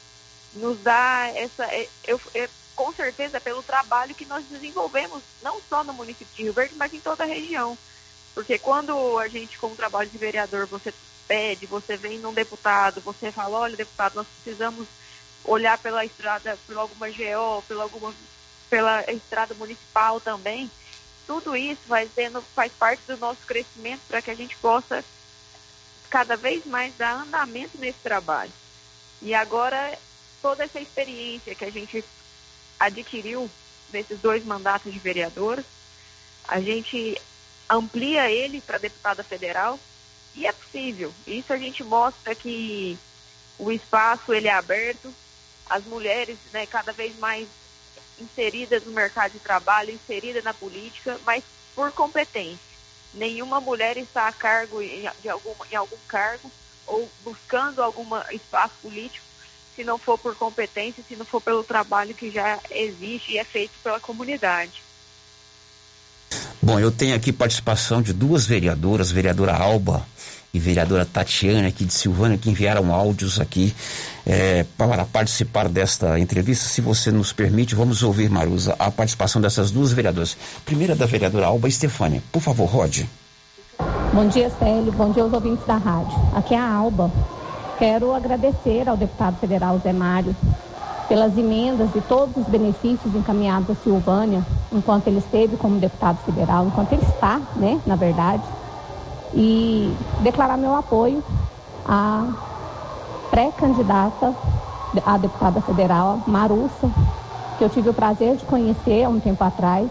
nos 0.53 0.79
dá 0.79 1.29
essa. 1.35 1.65
É, 1.65 1.87
eu, 2.05 2.19
é, 2.33 2.47
com 2.75 2.93
certeza 2.93 3.41
pelo 3.41 3.63
trabalho 3.63 4.15
que 4.15 4.25
nós 4.25 4.45
desenvolvemos, 4.45 5.21
não 5.41 5.59
só 5.67 5.83
no 5.83 5.93
município 5.93 6.33
de 6.35 6.43
Rio 6.43 6.53
Verde, 6.53 6.75
mas 6.75 6.93
em 6.93 6.99
toda 6.99 7.23
a 7.23 7.27
região. 7.27 7.77
Porque 8.35 8.59
quando 8.59 9.17
a 9.17 9.27
gente, 9.27 9.57
com 9.57 9.67
o 9.67 9.75
trabalho 9.75 10.09
de 10.09 10.17
vereador, 10.17 10.67
você 10.67 10.93
pede, 11.27 11.65
você 11.65 11.97
vem 11.97 12.19
num 12.19 12.33
deputado, 12.33 13.01
você 13.01 13.31
fala, 13.31 13.59
olha, 13.59 13.75
deputado, 13.75 14.15
nós 14.15 14.27
precisamos 14.27 14.87
olhar 15.43 15.77
pela 15.77 16.05
estrada, 16.05 16.57
por 16.65 16.77
alguma 16.77 17.07
GO, 17.09 17.61
pela 17.67 17.83
alguma 17.83 18.13
pela 18.69 19.01
estrada 19.11 19.53
municipal 19.53 20.19
também. 20.19 20.69
Tudo 21.25 21.55
isso 21.55 21.81
vai 21.87 22.09
sendo, 22.13 22.41
faz 22.55 22.71
parte 22.71 23.01
do 23.07 23.17
nosso 23.17 23.41
crescimento 23.45 24.01
para 24.07 24.21
que 24.21 24.31
a 24.31 24.35
gente 24.35 24.55
possa 24.57 25.03
cada 26.09 26.37
vez 26.37 26.65
mais 26.65 26.93
dar 26.95 27.21
andamento 27.21 27.77
nesse 27.77 27.99
trabalho. 27.99 28.51
E 29.21 29.33
agora, 29.33 29.97
toda 30.41 30.63
essa 30.63 30.79
experiência 30.79 31.55
que 31.55 31.65
a 31.65 31.71
gente 31.71 32.03
adquiriu 32.79 33.49
nesses 33.91 34.19
dois 34.19 34.45
mandatos 34.45 34.91
de 34.91 34.99
vereador, 34.99 35.63
a 36.47 36.61
gente 36.61 37.19
amplia 37.69 38.29
ele 38.29 38.61
para 38.61 38.77
deputada 38.77 39.23
federal 39.23 39.79
e 40.37 40.45
é 40.45 40.51
possível. 40.51 41.11
Isso 41.25 41.51
a 41.51 41.57
gente 41.57 41.83
mostra 41.83 42.35
que 42.35 42.97
o 43.57 43.71
espaço 43.71 44.31
ele 44.33 44.47
é 44.47 44.53
aberto, 44.53 45.11
as 45.67 45.83
mulheres 45.85 46.37
né, 46.53 46.65
cada 46.67 46.93
vez 46.93 47.17
mais 47.17 47.47
inseridas 48.19 48.83
no 48.85 48.91
mercado 48.91 49.31
de 49.33 49.39
trabalho, 49.39 49.91
inseridas 49.91 50.43
na 50.43 50.53
política, 50.53 51.19
mas 51.25 51.43
por 51.75 51.91
competência. 51.91 52.67
Nenhuma 53.13 53.59
mulher 53.59 53.97
está 53.97 54.27
a 54.27 54.31
cargo 54.31 54.79
de 55.21 55.29
algum, 55.29 55.53
em 55.71 55.75
algum 55.75 55.97
cargo 56.07 56.51
ou 56.85 57.09
buscando 57.23 57.81
algum 57.81 58.05
espaço 58.31 58.75
político 58.81 59.25
se 59.75 59.83
não 59.83 59.97
for 59.97 60.17
por 60.17 60.35
competência, 60.35 61.03
se 61.07 61.15
não 61.15 61.25
for 61.25 61.41
pelo 61.41 61.63
trabalho 61.63 62.13
que 62.13 62.31
já 62.31 62.59
existe 62.71 63.33
e 63.33 63.37
é 63.37 63.43
feito 63.43 63.73
pela 63.83 63.99
comunidade. 63.99 64.81
Bom, 66.61 66.79
eu 66.79 66.91
tenho 66.91 67.15
aqui 67.15 67.31
participação 67.31 68.01
de 68.01 68.11
duas 68.11 68.45
vereadoras, 68.45 69.11
vereadora 69.11 69.55
Alba 69.55 70.05
e 70.53 70.59
vereadora 70.59 71.05
Tatiana 71.05 71.67
aqui 71.67 71.85
de 71.85 71.93
Silvânia, 71.93 72.37
que 72.37 72.49
enviaram 72.49 72.93
áudios 72.93 73.39
aqui 73.39 73.75
é, 74.25 74.65
para 74.77 75.05
participar 75.05 75.67
desta 75.69 76.19
entrevista. 76.19 76.67
Se 76.67 76.81
você 76.81 77.11
nos 77.11 77.31
permite, 77.33 77.75
vamos 77.75 78.03
ouvir, 78.03 78.29
Marusa, 78.29 78.75
a 78.79 78.89
participação 78.89 79.41
dessas 79.41 79.71
duas 79.71 79.91
vereadoras. 79.91 80.37
Primeira 80.65 80.95
da 80.95 81.05
vereadora 81.05 81.47
Alba 81.47 81.67
Estefânia. 81.67 82.23
Por 82.31 82.41
favor, 82.41 82.65
Rod. 82.65 83.03
Bom 84.13 84.27
dia, 84.27 84.49
Célio. 84.57 84.91
Bom 84.91 85.11
dia 85.11 85.23
aos 85.23 85.33
ouvintes 85.33 85.65
da 85.65 85.77
rádio. 85.77 86.17
Aqui 86.33 86.53
é 86.53 86.57
a 86.57 86.73
Alba. 86.73 87.11
Quero 87.77 88.13
agradecer 88.13 88.89
ao 88.89 88.97
deputado 88.97 89.39
federal 89.39 89.79
Zé 89.83 89.93
Mário 89.93 90.35
pelas 91.07 91.37
emendas 91.37 91.89
e 91.95 92.01
todos 92.01 92.35
os 92.35 92.47
benefícios 92.47 93.15
encaminhados 93.15 93.69
a 93.69 93.83
Silvânia, 93.83 94.45
enquanto 94.71 95.07
ele 95.07 95.19
esteve 95.19 95.55
como 95.55 95.79
deputado 95.79 96.17
federal, 96.25 96.67
enquanto 96.67 96.91
ele 96.93 97.03
está, 97.03 97.39
né, 97.55 97.79
na 97.85 97.95
verdade, 97.95 98.43
e 99.33 99.95
declarar 100.21 100.57
meu 100.57 100.75
apoio 100.75 101.23
à 101.87 102.25
pré-candidata 103.29 104.33
a 105.05 105.17
deputada 105.17 105.61
federal, 105.61 106.21
Marussa, 106.25 106.89
que 107.57 107.63
eu 107.63 107.69
tive 107.69 107.89
o 107.89 107.93
prazer 107.93 108.37
de 108.37 108.45
conhecer 108.45 109.03
há 109.03 109.09
um 109.09 109.19
tempo 109.19 109.43
atrás, 109.43 109.89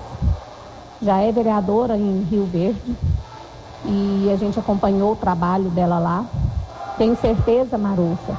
já 1.03 1.18
é 1.18 1.31
vereadora 1.31 1.96
em 1.96 2.22
Rio 2.22 2.46
Verde, 2.46 2.96
e 3.85 4.31
a 4.33 4.37
gente 4.37 4.59
acompanhou 4.59 5.12
o 5.12 5.16
trabalho 5.16 5.70
dela 5.70 5.99
lá. 5.99 6.25
Tenho 6.96 7.16
certeza, 7.16 7.77
Marussa, 7.77 8.37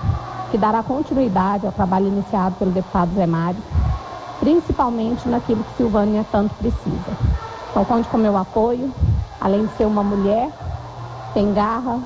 que 0.52 0.58
dará 0.58 0.82
continuidade 0.84 1.66
ao 1.66 1.72
trabalho 1.72 2.08
iniciado 2.08 2.56
pelo 2.56 2.72
deputado 2.72 3.14
Zé 3.14 3.26
Mário, 3.28 3.62
principalmente 4.40 5.28
naquilo 5.28 5.64
que 5.64 5.78
Silvânia 5.78 6.26
tanto 6.32 6.54
precisa. 6.56 7.18
Então, 7.70 7.86
conte 7.86 8.10
com 8.10 8.18
meu 8.18 8.36
apoio, 8.36 8.92
além 9.40 9.66
de 9.66 9.78
ser 9.78 9.86
uma 9.86 10.04
mulher, 10.04 10.50
tem 11.34 11.54
garra, 11.54 12.00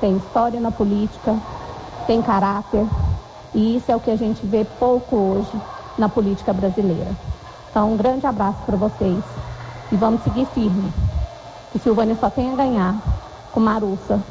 tem 0.00 0.16
história 0.16 0.60
na 0.60 0.70
política, 0.70 1.38
tem 2.06 2.22
caráter, 2.22 2.86
e 3.54 3.76
isso 3.76 3.90
é 3.90 3.96
o 3.96 4.00
que 4.00 4.10
a 4.10 4.16
gente 4.16 4.44
vê 4.46 4.64
pouco 4.64 5.16
hoje 5.16 5.60
na 5.98 6.08
política 6.08 6.52
brasileira. 6.52 7.10
Então, 7.70 7.92
um 7.92 7.96
grande 7.96 8.26
abraço 8.26 8.58
para 8.66 8.76
vocês 8.76 9.22
e 9.90 9.96
vamos 9.96 10.22
seguir 10.22 10.46
firme. 10.54 10.92
Que 11.70 11.78
Silvânia 11.78 12.16
só 12.20 12.28
tem 12.28 12.52
a 12.52 12.56
ganhar 12.56 12.96
com 13.52 13.60
Marussa, 13.60 14.22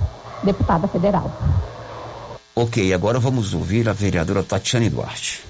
deputada 0.43 0.87
federal. 0.87 1.31
Ok, 2.55 2.93
agora 2.93 3.19
vamos 3.19 3.53
ouvir 3.53 3.87
a 3.87 3.93
vereadora 3.93 4.43
Tatiane 4.43 4.89
Duarte. 4.89 5.43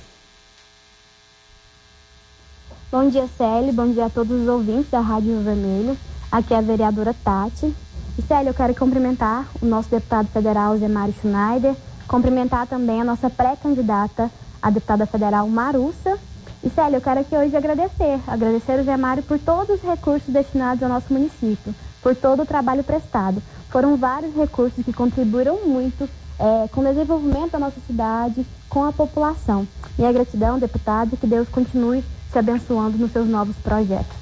Bom 2.91 3.09
dia, 3.09 3.27
Célio. 3.37 3.73
Bom 3.73 3.91
dia 3.91 4.05
a 4.05 4.09
todos 4.09 4.41
os 4.41 4.47
ouvintes 4.47 4.91
da 4.91 4.99
Rádio 4.99 5.41
Vermelho. 5.41 5.97
Aqui 6.31 6.53
é 6.53 6.57
a 6.57 6.61
vereadora 6.61 7.15
Tati. 7.23 7.73
E, 8.17 8.47
eu 8.47 8.53
quero 8.53 8.75
cumprimentar 8.75 9.47
o 9.61 9.65
nosso 9.65 9.89
deputado 9.89 10.27
federal, 10.27 10.77
Zé 10.77 10.87
Mário 10.87 11.13
Schneider, 11.21 11.75
cumprimentar 12.07 12.67
também 12.67 12.99
a 12.99 13.05
nossa 13.05 13.29
pré-candidata, 13.29 14.29
a 14.61 14.69
deputada 14.69 15.05
federal 15.05 15.47
Marussa. 15.47 16.17
E, 16.61 16.69
Célio, 16.69 16.97
eu 16.97 17.01
quero 17.01 17.21
aqui 17.21 17.35
hoje 17.35 17.55
agradecer, 17.55 18.19
agradecer 18.27 18.79
o 18.79 18.83
Zé 18.83 18.97
Mário 18.97 19.23
por 19.23 19.39
todos 19.39 19.77
os 19.77 19.81
recursos 19.81 20.27
destinados 20.27 20.83
ao 20.83 20.89
nosso 20.89 21.11
município, 21.11 21.73
por 22.01 22.15
todo 22.15 22.43
o 22.43 22.45
trabalho 22.45 22.83
prestado. 22.83 23.41
Foram 23.69 23.95
vários 23.95 24.35
recursos 24.35 24.83
que 24.83 24.91
contribuíram 24.91 25.65
muito 25.65 26.07
é, 26.37 26.67
com 26.67 26.81
o 26.81 26.83
desenvolvimento 26.83 27.51
da 27.51 27.59
nossa 27.59 27.79
cidade, 27.87 28.45
com 28.67 28.83
a 28.83 28.91
população. 28.91 29.65
Minha 29.97 30.11
gratidão, 30.11 30.59
deputado, 30.59 31.15
que 31.15 31.27
Deus 31.27 31.47
continue 31.47 32.03
se 32.31 32.37
abençoando 32.37 32.97
nos 32.97 33.11
seus 33.11 33.27
novos 33.27 33.55
projetos. 33.57 34.17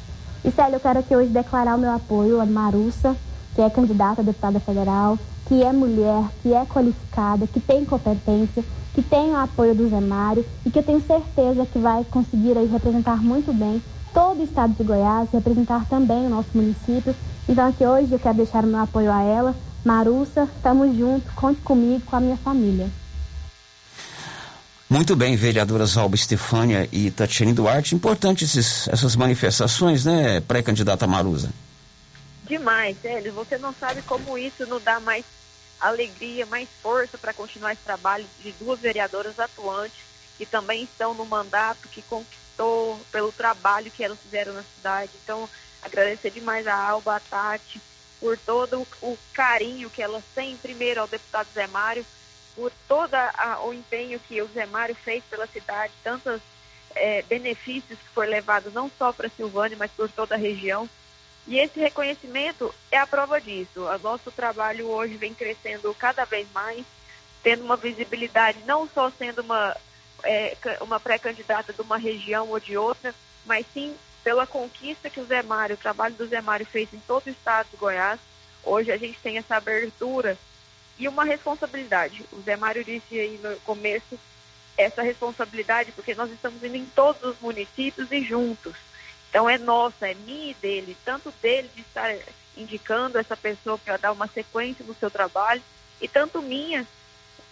E 0.46 0.52
Célio, 0.52 0.76
eu 0.76 0.80
quero 0.80 1.00
aqui 1.00 1.16
hoje 1.16 1.30
declarar 1.30 1.76
o 1.76 1.80
meu 1.80 1.92
apoio 1.92 2.40
a 2.40 2.46
Marussa, 2.46 3.16
que 3.60 3.64
é 3.64 3.70
candidata 3.70 4.22
a 4.22 4.24
deputada 4.24 4.58
federal, 4.58 5.20
que 5.46 5.62
é 5.62 5.74
mulher, 5.74 6.24
que 6.42 6.54
é 6.54 6.66
qualificada, 6.66 7.46
que 7.46 7.60
tem 7.60 7.84
competência, 7.84 8.64
que 8.94 9.02
tem 9.02 9.32
o 9.32 9.36
apoio 9.36 9.76
do 9.76 9.90
Zé 9.90 10.00
e 10.66 10.72
que 10.72 10.80
eu 10.80 10.84
tenho 10.84 11.06
certeza 11.06 11.66
que 11.66 11.78
vai 11.78 12.06
conseguir 12.06 12.58
aí 12.58 12.66
representar 12.68 13.22
muito 13.22 13.52
bem 13.52 13.82
todo 14.14 14.40
o 14.40 14.44
estado 14.46 14.74
de 14.76 14.84
Goiás, 14.86 15.28
representar 15.34 15.86
também 15.90 16.26
o 16.26 16.30
nosso 16.30 16.48
município. 16.56 17.14
Então 17.50 17.68
aqui 17.68 17.86
hoje 17.86 18.14
eu 18.14 18.20
quero 18.20 18.38
deixar 18.38 18.64
o 18.64 18.68
meu 18.68 18.80
apoio 18.80 19.12
a 19.12 19.22
ela, 19.24 19.54
Marussa, 19.84 20.48
estamos 20.56 20.98
juntos, 20.98 21.30
conte 21.36 21.60
comigo, 21.60 22.02
com 22.06 22.16
a 22.16 22.22
minha 22.22 22.38
família. 22.38 22.88
Muito 24.90 25.18
bem, 25.18 25.36
vereadoras 25.36 25.98
Alba 25.98 26.16
Estefânia 26.16 26.88
e 26.94 27.12
Tatiane 27.12 27.52
Duarte. 27.52 27.94
Importante 27.94 28.46
esses, 28.46 28.88
essas 28.88 29.18
manifestações, 29.18 30.06
né, 30.06 30.40
pré-candidata 30.40 31.06
Marusa? 31.06 31.50
Demais, 32.50 33.00
Célio. 33.00 33.32
Você 33.34 33.60
não 33.60 33.72
sabe 33.72 34.02
como 34.02 34.36
isso 34.36 34.66
nos 34.66 34.82
dá 34.82 35.00
mais 35.00 35.24
alegria, 35.80 36.48
mais 36.48 36.68
força 36.82 37.16
para 37.16 37.32
continuar 37.32 37.74
esse 37.74 37.84
trabalho 37.84 38.26
de 38.40 38.52
duas 38.54 38.80
vereadoras 38.80 39.40
atuantes 39.40 40.00
que 40.36 40.48
também 40.48 40.84
estão 40.84 41.14
no 41.14 41.28
mandato 41.28 41.88
que 41.90 42.02
conquistou 42.02 43.00
pelo 43.12 43.32
trabalho 43.32 43.92
que 43.92 44.04
elas 44.04 44.18
fizeram 44.20 44.54
na 44.54 44.64
cidade. 44.64 45.12
Então, 45.24 45.48
agradecer 45.84 46.32
demais 46.32 46.66
a 46.66 46.76
Alba, 46.76 47.18
a 47.18 47.20
Tati, 47.20 47.80
por 48.20 48.36
todo 48.36 48.86
o 49.00 49.18
carinho 49.32 49.88
que 49.88 50.02
elas 50.02 50.24
têm, 50.34 50.58
primeiro 50.58 51.02
ao 51.02 51.08
deputado 51.08 51.48
Zé 51.54 51.68
Mário, 51.68 52.04
por 52.56 52.72
todo 52.88 53.14
o 53.64 53.74
empenho 53.74 54.20
que 54.22 54.42
o 54.42 54.48
Zé 54.48 54.66
Mário 54.66 54.96
fez 54.96 55.24
pela 55.30 55.46
cidade, 55.46 55.94
tantos 56.04 56.42
é, 56.96 57.22
benefícios 57.22 58.00
que 58.00 58.10
foram 58.10 58.32
levados 58.32 58.74
não 58.74 58.90
só 58.98 59.14
para 59.14 59.30
Silvânia, 59.30 59.78
mas 59.78 59.92
por 59.92 60.10
toda 60.10 60.34
a 60.34 60.38
região. 60.38 60.90
E 61.50 61.58
esse 61.58 61.80
reconhecimento 61.80 62.74
é 62.92 62.98
a 63.00 63.08
prova 63.08 63.42
disso. 63.42 63.82
O 63.82 63.98
nosso 63.98 64.32
trabalho 64.32 64.86
hoje 64.86 65.18
vem 65.18 65.34
crescendo 65.34 65.92
cada 65.96 66.24
vez 66.24 66.48
mais, 66.54 66.86
tendo 67.42 67.64
uma 67.64 67.76
visibilidade, 67.76 68.60
não 68.68 68.88
só 68.88 69.10
sendo 69.10 69.42
uma, 69.42 69.76
é, 70.24 70.56
uma 70.80 71.00
pré-candidata 71.00 71.74
de 71.74 71.82
uma 71.82 71.98
região 71.98 72.48
ou 72.50 72.60
de 72.60 72.78
outra, 72.78 73.16
mas 73.48 73.66
sim 73.74 73.96
pela 74.24 74.46
conquista 74.46 75.10
que 75.10 75.20
o 75.20 75.26
Zé 75.26 75.42
Mário, 75.42 75.74
o 75.74 75.80
trabalho 75.80 76.14
do 76.14 76.28
Zé 76.28 76.40
Mário 76.40 76.68
fez 76.68 76.94
em 76.94 77.00
todo 77.00 77.26
o 77.26 77.32
estado 77.32 77.68
de 77.72 77.78
Goiás. 77.78 78.20
Hoje 78.64 78.92
a 78.92 78.98
gente 78.98 79.18
tem 79.18 79.40
essa 79.40 79.56
abertura 79.56 80.38
e 81.00 81.08
uma 81.08 81.24
responsabilidade. 81.24 82.24
O 82.32 82.42
Zé 82.42 82.58
Mário 82.58 82.84
disse 82.84 83.20
aí 83.20 83.40
no 83.42 83.56
começo 83.62 84.20
essa 84.78 85.02
responsabilidade, 85.02 85.94
porque 85.94 86.14
nós 86.14 86.30
estamos 86.30 86.64
indo 86.64 86.76
em 86.76 86.86
todos 86.86 87.24
os 87.24 87.40
municípios 87.42 88.12
e 88.12 88.22
juntos. 88.24 88.76
Então 89.30 89.50
é 89.50 89.58
nossa, 89.58 90.08
é 90.08 90.14
minha 90.14 90.52
e 90.52 90.54
dele, 90.56 90.98
tanto 91.06 91.32
dele 91.42 91.70
de 91.76 91.82
estar 91.82 92.16
indicando 92.58 93.18
essa 93.18 93.38
pessoa 93.38 93.78
para 93.78 93.98
dar 93.98 94.12
uma 94.12 94.28
sequência 94.28 94.84
no 94.86 94.96
seu 94.96 95.10
trabalho, 95.10 95.62
e 96.02 96.08
tanto 96.08 96.42
minha, 96.42 96.86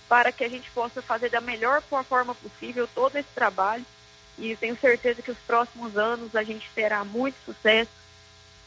para 0.09 0.31
que 0.31 0.43
a 0.43 0.49
gente 0.49 0.69
possa 0.71 1.01
fazer 1.01 1.29
da 1.29 1.41
melhor 1.41 1.81
forma 1.81 2.33
possível 2.33 2.87
todo 2.93 3.17
esse 3.17 3.29
trabalho 3.35 3.85
e 4.37 4.55
tenho 4.55 4.77
certeza 4.77 5.21
que 5.21 5.31
os 5.31 5.37
próximos 5.39 5.97
anos 5.97 6.35
a 6.35 6.43
gente 6.43 6.69
terá 6.75 7.03
muito 7.03 7.35
sucesso, 7.43 7.89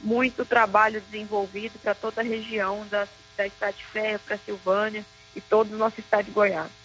muito 0.00 0.44
trabalho 0.44 1.00
desenvolvido 1.00 1.78
para 1.78 1.94
toda 1.94 2.20
a 2.20 2.24
região 2.24 2.86
da, 2.88 3.06
da 3.36 3.46
Estado 3.46 3.76
de 3.76 3.84
Ferro, 3.86 4.20
para 4.26 4.38
Silvânia 4.38 5.04
e 5.34 5.40
todo 5.40 5.72
o 5.72 5.78
nosso 5.78 6.00
estado 6.00 6.24
de 6.24 6.32
Goiás. 6.32 6.79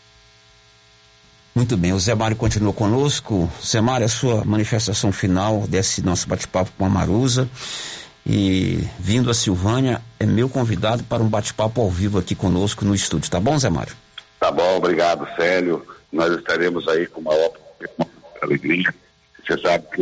Muito 1.56 1.78
bem, 1.78 1.94
o 1.94 2.00
Zé 2.00 2.14
Mário 2.14 2.36
continua 2.36 2.74
conosco. 2.74 3.50
Zé 3.66 3.80
Mário, 3.80 4.06
a 4.06 4.10
sua 4.10 4.44
manifestação 4.44 5.10
final 5.14 5.66
desse 5.66 6.04
nosso 6.04 6.28
bate-papo 6.28 6.70
com 6.78 6.86
a 6.86 6.90
Marusa. 6.90 7.48
E 8.26 8.86
vindo 9.00 9.30
a 9.30 9.34
Silvânia, 9.34 10.02
é 10.20 10.26
meu 10.26 10.50
convidado 10.50 11.06
para 11.06 11.24
um 11.24 11.30
bate-papo 11.30 11.80
ao 11.80 11.90
vivo 11.90 12.20
aqui 12.20 12.36
conosco 12.36 12.84
no 12.84 12.94
estúdio. 12.94 13.32
Tá 13.32 13.40
bom, 13.40 13.58
Zé 13.58 13.70
Mário? 13.70 13.94
Tá 14.38 14.52
bom, 14.52 14.76
obrigado, 14.76 15.26
Célio. 15.38 15.86
Nós 16.12 16.36
estaremos 16.36 16.86
aí 16.90 17.08
com 17.08 17.22
uma 17.22 17.32
alegria. 18.42 18.94
Você 19.48 19.58
sabe 19.62 19.86
que 19.96 20.02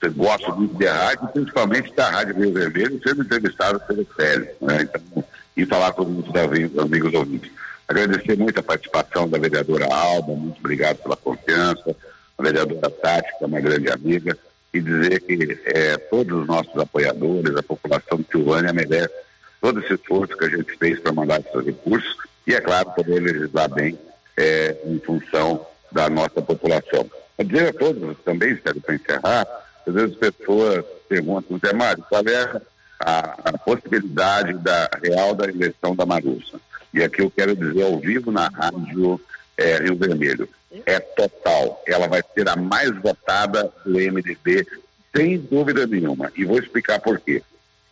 eu, 0.00 0.12
gosto 0.14 0.56
muito 0.56 0.74
de 0.74 0.86
rádio, 0.86 1.28
principalmente 1.34 1.92
da 1.94 2.08
Rádio 2.08 2.34
Rio 2.34 2.54
Vermelho, 2.54 2.98
sendo 3.06 3.24
entrevistado 3.24 3.78
pelo 3.80 4.06
Célio. 4.16 4.48
Né? 4.62 4.82
Então, 4.84 5.24
e 5.54 5.66
falar 5.66 5.92
com 5.92 6.04
os 6.04 6.80
amigos 6.80 7.12
ouvintes. 7.12 7.50
Agradecer 7.88 8.36
muito 8.36 8.60
a 8.60 8.62
participação 8.62 9.26
da 9.26 9.38
vereadora 9.38 9.86
Alba, 9.86 10.34
muito 10.34 10.58
obrigado 10.58 10.98
pela 10.98 11.16
confiança, 11.16 11.96
a 12.36 12.42
vereadora 12.42 12.90
Tati, 12.90 13.38
que 13.38 13.44
é 13.44 13.46
uma 13.46 13.60
grande 13.60 13.90
amiga, 13.90 14.36
e 14.74 14.80
dizer 14.80 15.20
que 15.22 15.58
é, 15.64 15.96
todos 15.96 16.42
os 16.42 16.46
nossos 16.46 16.76
apoiadores, 16.76 17.56
a 17.56 17.62
população 17.62 18.18
de 18.18 18.26
Silvânia 18.30 18.74
merece 18.74 19.14
todo 19.58 19.80
esse 19.80 19.94
esforço 19.94 20.36
que 20.36 20.44
a 20.44 20.50
gente 20.50 20.76
fez 20.76 21.00
para 21.00 21.12
mandar 21.12 21.40
esses 21.40 21.64
recursos 21.64 22.16
e, 22.46 22.54
é 22.54 22.60
claro, 22.60 22.90
poder 22.90 23.20
legislar 23.20 23.70
bem 23.70 23.98
é, 24.36 24.76
em 24.84 24.98
função 25.00 25.66
da 25.90 26.10
nossa 26.10 26.42
população. 26.42 27.10
A 27.38 27.42
dizer 27.42 27.68
a 27.68 27.72
todos 27.72 28.18
também, 28.22 28.52
espero 28.52 28.80
para 28.82 28.94
encerrar, 28.94 29.46
às 29.86 29.94
vezes 29.94 30.10
as 30.12 30.30
pessoas 30.30 30.84
perguntam, 31.08 31.58
Zé 31.58 31.72
Mário, 31.72 32.04
qual 32.06 32.22
é 32.26 32.60
a, 33.00 33.18
a 33.48 33.58
possibilidade 33.58 34.52
da 34.54 34.90
real 35.02 35.34
da 35.34 35.46
eleição 35.46 35.96
da 35.96 36.04
Marussa? 36.04 36.60
E 36.92 37.02
aqui 37.02 37.22
eu 37.22 37.30
quero 37.30 37.54
dizer 37.54 37.82
ao 37.82 37.98
vivo 37.98 38.30
na 38.30 38.48
rádio 38.48 39.20
é, 39.56 39.78
Rio 39.78 39.96
Vermelho. 39.96 40.48
É 40.86 40.98
total. 41.00 41.82
Ela 41.86 42.06
vai 42.06 42.22
ser 42.34 42.48
a 42.48 42.56
mais 42.56 42.90
votada 43.00 43.72
do 43.84 43.98
MDB, 43.98 44.66
sem 45.14 45.38
dúvida 45.38 45.86
nenhuma. 45.86 46.32
E 46.36 46.44
vou 46.44 46.58
explicar 46.58 47.00
por 47.00 47.18
quê. 47.20 47.42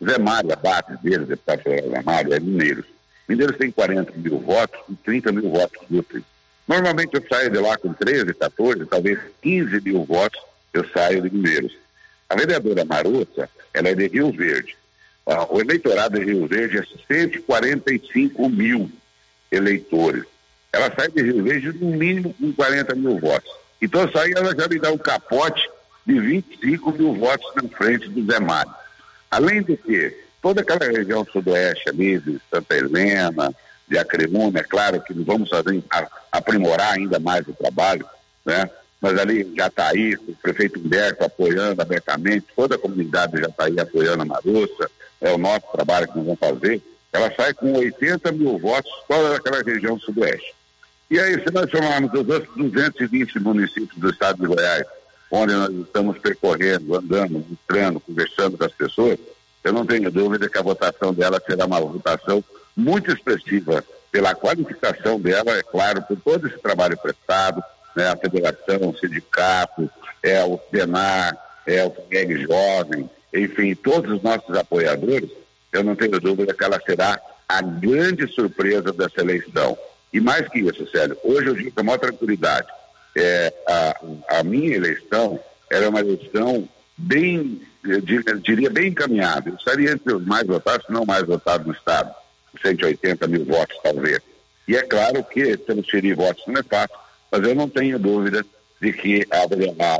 Zé 0.04 0.18
Mário, 0.18 0.50
base 0.62 0.96
dele, 1.02 1.24
deputado 1.24 1.62
federal 1.62 1.90
Zé 1.90 2.02
Mário, 2.02 2.34
é 2.34 2.40
Mineiros. 2.40 2.84
Mineiros 3.28 3.56
tem 3.56 3.70
40 3.70 4.12
mil 4.16 4.38
votos 4.38 4.78
e 4.88 4.94
30 4.94 5.32
mil 5.32 5.50
votos 5.50 5.82
úteis. 5.90 6.22
Normalmente 6.68 7.14
eu 7.14 7.24
saio 7.28 7.50
de 7.50 7.58
lá 7.58 7.76
com 7.78 7.92
13, 7.92 8.34
14, 8.34 8.86
talvez 8.86 9.18
15 9.40 9.80
mil 9.80 10.04
votos, 10.04 10.40
eu 10.72 10.86
saio 10.90 11.22
de 11.22 11.34
Mineiros. 11.34 11.76
A 12.28 12.34
vereadora 12.34 12.84
Marussa, 12.84 13.48
ela 13.72 13.88
é 13.88 13.94
de 13.94 14.08
Rio 14.08 14.32
Verde. 14.32 14.76
Ah, 15.26 15.44
o 15.50 15.60
eleitorado 15.60 16.18
de 16.18 16.24
Rio 16.24 16.46
Verde 16.46 16.78
é 16.78 17.14
145 17.14 18.48
mil 18.48 18.90
eleitores. 19.50 20.24
Ela 20.72 20.92
sai 20.94 21.08
de 21.08 21.22
Rio 21.22 21.42
Verde 21.42 21.72
no 21.72 21.90
mínimo 21.96 22.32
com 22.34 22.52
40 22.52 22.94
mil 22.94 23.18
votos. 23.18 23.50
Então 23.82 24.08
só 24.10 24.20
aí 24.20 24.32
ela 24.36 24.54
já 24.54 24.68
me 24.68 24.78
dá 24.78 24.92
um 24.92 24.98
capote 24.98 25.68
de 26.06 26.20
25 26.20 26.92
mil 26.92 27.14
votos 27.14 27.46
na 27.56 27.68
frente 27.76 28.08
do 28.08 28.24
Zé 28.24 28.38
Mário. 28.38 28.72
Além 29.30 29.62
do 29.62 29.76
que, 29.76 30.16
toda 30.40 30.60
aquela 30.60 30.86
região 30.86 31.24
sudoeste 31.24 31.88
ali, 31.88 32.20
de 32.20 32.40
Santa 32.48 32.76
Helena, 32.76 33.52
de 33.88 33.98
Acremona, 33.98 34.60
é 34.60 34.62
claro 34.62 35.00
que 35.00 35.12
vamos 35.12 35.48
fazer, 35.48 35.82
aprimorar 36.30 36.94
ainda 36.94 37.18
mais 37.18 37.46
o 37.48 37.52
trabalho, 37.52 38.06
né? 38.44 38.70
mas 39.00 39.18
ali 39.18 39.52
já 39.56 39.66
está 39.66 39.88
aí, 39.88 40.14
o 40.14 40.34
prefeito 40.42 40.80
Humberto 40.80 41.24
apoiando 41.24 41.82
abertamente, 41.82 42.46
toda 42.54 42.76
a 42.76 42.78
comunidade 42.78 43.40
já 43.40 43.48
está 43.48 43.64
aí 43.64 43.78
apoiando 43.78 44.22
a 44.22 44.26
Marussa, 44.26 44.90
é 45.20 45.32
o 45.32 45.38
nosso 45.38 45.66
trabalho 45.72 46.08
que 46.08 46.16
nós 46.16 46.24
vamos 46.24 46.40
fazer, 46.40 46.82
ela 47.12 47.32
sai 47.34 47.54
com 47.54 47.72
80 47.72 48.32
mil 48.32 48.58
votos 48.58 48.90
só 49.06 49.30
daquela 49.30 49.62
região 49.62 49.98
sudoeste. 49.98 50.54
E 51.10 51.18
aí, 51.18 51.40
se 51.42 51.52
nós 51.52 51.70
chamarmos 51.70 52.12
os 52.12 52.28
outros 52.28 52.56
220 52.56 53.38
municípios 53.38 53.96
do 53.96 54.10
estado 54.10 54.40
de 54.40 54.46
Goiás, 54.46 54.84
onde 55.30 55.54
nós 55.54 55.70
estamos 55.70 56.18
percorrendo, 56.18 56.96
andando, 56.96 57.44
mostrando, 57.48 58.00
conversando 58.00 58.58
com 58.58 58.64
as 58.64 58.72
pessoas, 58.72 59.18
eu 59.62 59.72
não 59.72 59.86
tenho 59.86 60.10
dúvida 60.10 60.48
que 60.48 60.58
a 60.58 60.62
votação 60.62 61.12
dela 61.14 61.40
será 61.44 61.64
uma 61.64 61.80
votação 61.80 62.42
muito 62.76 63.10
expressiva 63.10 63.84
pela 64.10 64.34
qualificação 64.34 65.20
dela, 65.20 65.56
é 65.56 65.62
claro, 65.62 66.02
por 66.02 66.16
todo 66.20 66.46
esse 66.46 66.58
trabalho 66.58 66.96
prestado, 66.96 67.62
né, 67.94 68.08
a 68.08 68.16
federação, 68.16 68.90
o 68.90 68.98
sindicato, 68.98 69.90
é 70.22 70.44
o 70.44 70.60
Senar, 70.70 71.36
é 71.66 71.84
o 71.84 71.90
FEG 71.90 72.42
Jovem, 72.42 73.08
enfim, 73.36 73.74
todos 73.74 74.12
os 74.12 74.22
nossos 74.22 74.56
apoiadores, 74.56 75.30
eu 75.72 75.84
não 75.84 75.94
tenho 75.94 76.18
dúvida 76.20 76.54
que 76.54 76.64
ela 76.64 76.80
será 76.80 77.20
a 77.48 77.62
grande 77.62 78.26
surpresa 78.32 78.92
dessa 78.92 79.20
eleição. 79.20 79.76
E 80.12 80.20
mais 80.20 80.48
que 80.48 80.60
isso, 80.60 80.88
Célio, 80.90 81.16
hoje 81.22 81.48
eu 81.48 81.54
digo 81.54 81.72
com 81.72 81.80
a 81.80 81.84
maior 81.84 81.98
tranquilidade, 81.98 82.66
é, 83.14 83.52
a, 83.68 84.38
a 84.38 84.42
minha 84.42 84.74
eleição 84.74 85.38
era 85.70 85.88
uma 85.88 86.00
eleição 86.00 86.68
bem, 86.96 87.60
eu 87.84 88.00
diria, 88.00 88.70
bem 88.70 88.88
encaminhada. 88.88 89.50
Eu 89.50 89.56
estaria 89.56 89.92
entre 89.92 90.14
os 90.14 90.24
mais 90.24 90.46
votados, 90.46 90.86
se 90.86 90.92
não 90.92 91.04
mais 91.04 91.24
votados 91.24 91.66
no 91.66 91.72
Estado, 91.72 92.14
180 92.62 93.26
mil 93.26 93.44
votos, 93.44 93.76
talvez. 93.82 94.20
E 94.66 94.76
é 94.76 94.82
claro 94.82 95.22
que 95.24 95.56
transferir 95.56 96.16
votos 96.16 96.42
não 96.46 96.58
é 96.58 96.62
fácil, 96.62 96.96
mas 97.30 97.42
eu 97.42 97.54
não 97.54 97.68
tenho 97.68 97.98
dúvida 97.98 98.44
de 98.80 98.92
que 98.92 99.26
a, 99.30 99.46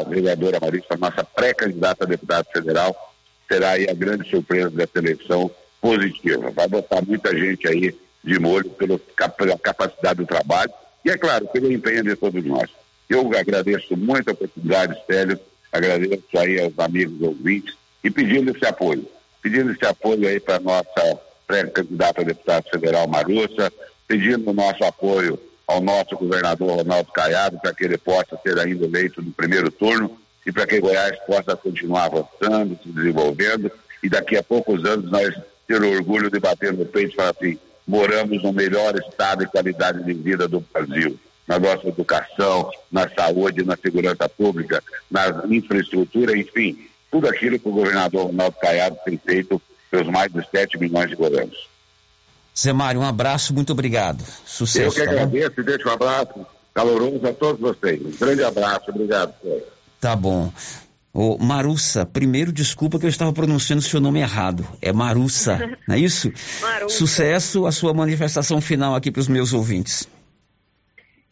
vereadora 0.05 0.61
Marisa, 0.61 0.97
nossa 0.99 1.25
pré-candidata 1.25 2.05
a 2.05 2.07
deputada 2.07 2.47
federal, 2.53 3.06
será 3.49 3.71
aí 3.71 3.89
a 3.89 3.95
grande 3.95 4.29
surpresa 4.29 4.71
dessa 4.71 4.99
eleição 4.99 5.51
positiva. 5.81 6.51
Vai 6.51 6.69
botar 6.69 7.03
muita 7.03 7.37
gente 7.37 7.67
aí 7.69 7.95
de 8.23 8.39
molho 8.39 8.71
pela 8.71 9.59
capacidade 9.59 10.19
do 10.19 10.27
trabalho 10.27 10.71
e, 11.05 11.11
é 11.11 11.17
claro, 11.17 11.47
pelo 11.49 11.71
empenho 11.71 12.03
de 12.03 12.17
todos 12.17 12.45
nós. 12.45 12.69
Eu 13.09 13.33
agradeço 13.37 13.97
muito 13.97 14.29
a 14.29 14.33
oportunidade, 14.33 15.01
Célio, 15.07 15.39
agradeço 15.71 16.25
aí 16.37 16.61
aos 16.61 16.77
amigos 16.79 17.21
ouvintes 17.23 17.77
e 18.03 18.11
pedindo 18.11 18.51
esse 18.51 18.67
apoio. 18.67 19.07
Pedindo 19.41 19.71
esse 19.71 19.87
apoio 19.87 20.29
aí 20.29 20.41
para 20.41 20.57
a 20.57 20.61
nossa 20.61 21.21
pré-candidata 21.47 22.23
a 22.23 22.25
deputado 22.25 22.69
federal 22.69 23.07
Marussa, 23.07 23.73
pedindo 24.09 24.51
o 24.51 24.55
nosso 24.55 24.83
apoio 24.85 25.39
ao 25.67 25.81
nosso 25.81 26.17
governador 26.17 26.79
Ronaldo 26.79 27.13
Caiado 27.13 27.59
para 27.61 27.73
que 27.73 27.85
ele 27.85 27.99
possa 27.99 28.37
ser 28.43 28.59
ainda 28.59 28.85
eleito 28.85 29.23
no 29.23 29.31
primeiro 29.33 29.71
turno 29.71 30.19
e 30.47 30.53
para 30.53 30.67
que 30.67 30.81
Goiás 30.81 31.19
possa 31.27 31.57
continuar 31.57 32.05
avançando, 32.05 32.79
se 32.81 32.89
desenvolvendo 32.89 33.71
e 34.03 34.09
daqui 34.09 34.37
a 34.37 34.43
poucos 34.43 34.85
anos 34.85 35.11
nós 35.11 35.35
ter 35.67 35.83
o 35.83 35.91
orgulho 35.91 36.31
de 36.31 36.39
bater 36.39 36.73
no 36.73 36.87
peito 36.87 37.13
e 37.13 37.17
falar 37.17 37.31
assim, 37.31 37.59
moramos 37.87 38.43
no 38.43 38.53
melhor 38.53 38.95
estado 38.97 39.43
e 39.43 39.47
qualidade 39.47 40.05
de 40.05 40.13
vida 40.13 40.47
do 40.47 40.61
Brasil, 40.73 41.19
na 41.49 41.59
nossa 41.59 41.89
educação, 41.89 42.71
na 42.91 43.09
saúde, 43.09 43.65
na 43.65 43.77
segurança 43.77 44.29
pública, 44.29 44.83
na 45.11 45.45
infraestrutura, 45.51 46.39
enfim, 46.39 46.79
tudo 47.11 47.29
aquilo 47.29 47.59
que 47.59 47.69
o 47.69 47.73
governador 47.73 48.27
Ronaldo 48.27 48.57
Caiado 48.61 48.97
tem 49.05 49.19
feito 49.19 49.61
pelos 49.91 50.07
mais 50.09 50.33
de 50.33 50.49
7 50.49 50.79
milhões 50.79 51.11
de 51.11 51.17
goianos. 51.17 51.69
Zé 52.57 52.73
Mário, 52.73 53.01
um 53.01 53.07
abraço, 53.07 53.53
muito 53.53 53.73
obrigado. 53.73 54.25
Sucesso. 54.45 54.87
Eu 54.87 54.93
que 54.93 55.05
tá 55.05 55.23
agradeço 55.23 55.61
e 55.61 55.65
deixo 55.65 55.89
um 55.89 55.93
abraço 55.93 56.47
caloroso 56.73 57.27
a 57.27 57.33
todos 57.33 57.61
vocês. 57.61 58.01
Um 58.01 58.11
grande 58.13 58.45
abraço, 58.45 58.91
obrigado. 58.91 59.35
Senhor. 59.43 59.76
Tá 60.01 60.15
bom. 60.15 60.53
Ô, 61.13 61.39
Marussa, 61.39 62.05
primeiro 62.05 62.53
desculpa 62.53 62.99
que 62.99 63.07
eu 63.07 63.09
estava 63.09 63.33
pronunciando 63.33 63.81
seu 63.81 63.99
nome 63.99 64.21
errado. 64.21 64.67
É 64.83 64.93
Marussa, 64.93 65.57
não 65.89 65.95
é 65.95 65.99
isso? 65.99 66.31
Marussa. 66.61 66.99
Sucesso 66.99 67.67
a 67.67 67.73
sua 67.73 67.95
manifestação 67.95 68.61
final 68.61 68.95
aqui 68.95 69.11
para 69.11 69.21
os 69.21 69.29
meus 69.29 69.55
ouvintes. 69.55 70.07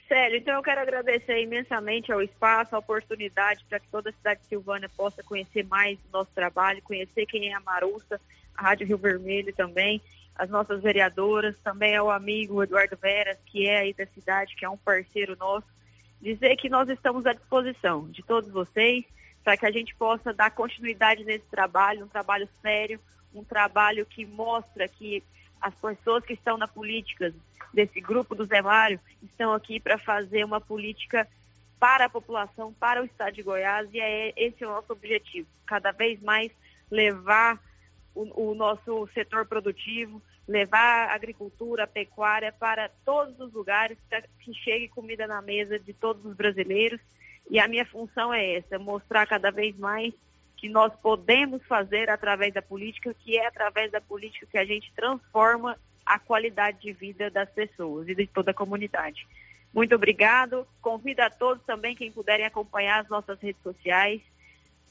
Célio, 0.08 0.38
então 0.38 0.54
eu 0.54 0.62
quero 0.62 0.80
agradecer 0.80 1.42
imensamente 1.42 2.10
ao 2.10 2.22
espaço, 2.22 2.74
a 2.74 2.78
oportunidade 2.78 3.62
para 3.68 3.78
que 3.78 3.88
toda 3.88 4.08
a 4.08 4.12
cidade 4.12 4.40
de 4.40 4.46
Silvânia 4.46 4.88
possa 4.96 5.22
conhecer 5.22 5.66
mais 5.66 5.98
o 5.98 6.12
nosso 6.12 6.30
trabalho, 6.34 6.80
conhecer 6.82 7.26
quem 7.26 7.50
é 7.50 7.54
a 7.54 7.60
Marussa, 7.60 8.18
a 8.56 8.62
Rádio 8.62 8.86
Rio 8.86 8.96
Vermelho 8.96 9.52
também, 9.54 10.00
as 10.34 10.48
nossas 10.48 10.82
vereadoras, 10.82 11.58
também 11.62 11.94
ao 11.94 12.10
amigo 12.10 12.62
Eduardo 12.62 12.96
Veras, 12.96 13.36
que 13.44 13.68
é 13.68 13.80
aí 13.80 13.92
da 13.92 14.06
cidade, 14.06 14.56
que 14.56 14.64
é 14.64 14.68
um 14.70 14.78
parceiro 14.78 15.36
nosso 15.36 15.66
dizer 16.24 16.56
que 16.56 16.70
nós 16.70 16.88
estamos 16.88 17.26
à 17.26 17.34
disposição 17.34 18.08
de 18.08 18.22
todos 18.22 18.50
vocês 18.50 19.04
para 19.44 19.58
que 19.58 19.66
a 19.66 19.70
gente 19.70 19.94
possa 19.94 20.32
dar 20.32 20.50
continuidade 20.50 21.22
nesse 21.22 21.44
trabalho, 21.50 22.06
um 22.06 22.08
trabalho 22.08 22.48
sério, 22.62 22.98
um 23.34 23.44
trabalho 23.44 24.06
que 24.06 24.24
mostra 24.24 24.88
que 24.88 25.22
as 25.60 25.74
pessoas 25.74 26.24
que 26.24 26.32
estão 26.32 26.56
na 26.56 26.66
política 26.66 27.32
desse 27.74 28.00
grupo 28.00 28.34
do 28.34 28.46
Zé 28.46 28.62
Mário 28.62 28.98
estão 29.22 29.52
aqui 29.52 29.78
para 29.78 29.98
fazer 29.98 30.44
uma 30.44 30.62
política 30.62 31.28
para 31.78 32.06
a 32.06 32.08
população, 32.08 32.72
para 32.72 33.02
o 33.02 33.04
estado 33.04 33.34
de 33.34 33.42
Goiás, 33.42 33.86
e 33.92 34.00
é 34.00 34.32
esse 34.34 34.64
o 34.64 34.68
nosso 34.68 34.94
objetivo, 34.94 35.46
cada 35.66 35.92
vez 35.92 36.22
mais 36.22 36.50
levar 36.90 37.60
o, 38.14 38.50
o 38.50 38.54
nosso 38.54 39.06
setor 39.12 39.44
produtivo, 39.44 40.22
levar 40.46 41.08
a 41.08 41.14
agricultura, 41.14 41.86
pecuária 41.86 42.52
para 42.52 42.90
todos 43.04 43.38
os 43.40 43.52
lugares, 43.52 43.98
para 44.08 44.22
que 44.40 44.52
chegue 44.54 44.88
comida 44.88 45.26
na 45.26 45.40
mesa 45.40 45.78
de 45.78 45.92
todos 45.92 46.24
os 46.24 46.34
brasileiros. 46.34 47.00
E 47.50 47.58
a 47.58 47.68
minha 47.68 47.84
função 47.86 48.32
é 48.32 48.56
essa, 48.56 48.78
mostrar 48.78 49.26
cada 49.26 49.50
vez 49.50 49.76
mais 49.76 50.12
que 50.56 50.68
nós 50.68 50.92
podemos 51.02 51.62
fazer 51.66 52.08
através 52.08 52.54
da 52.54 52.62
política, 52.62 53.14
que 53.14 53.36
é 53.36 53.46
através 53.46 53.90
da 53.90 54.00
política 54.00 54.46
que 54.50 54.58
a 54.58 54.64
gente 54.64 54.92
transforma 54.94 55.78
a 56.06 56.18
qualidade 56.18 56.80
de 56.80 56.92
vida 56.92 57.30
das 57.30 57.50
pessoas 57.50 58.08
e 58.08 58.14
de 58.14 58.26
toda 58.26 58.50
a 58.50 58.54
comunidade. 58.54 59.26
Muito 59.72 59.94
obrigado. 59.94 60.66
Convido 60.80 61.22
a 61.22 61.30
todos 61.30 61.62
também, 61.64 61.96
quem 61.96 62.12
puderem 62.12 62.46
acompanhar 62.46 63.00
as 63.02 63.08
nossas 63.08 63.40
redes 63.40 63.60
sociais. 63.62 64.20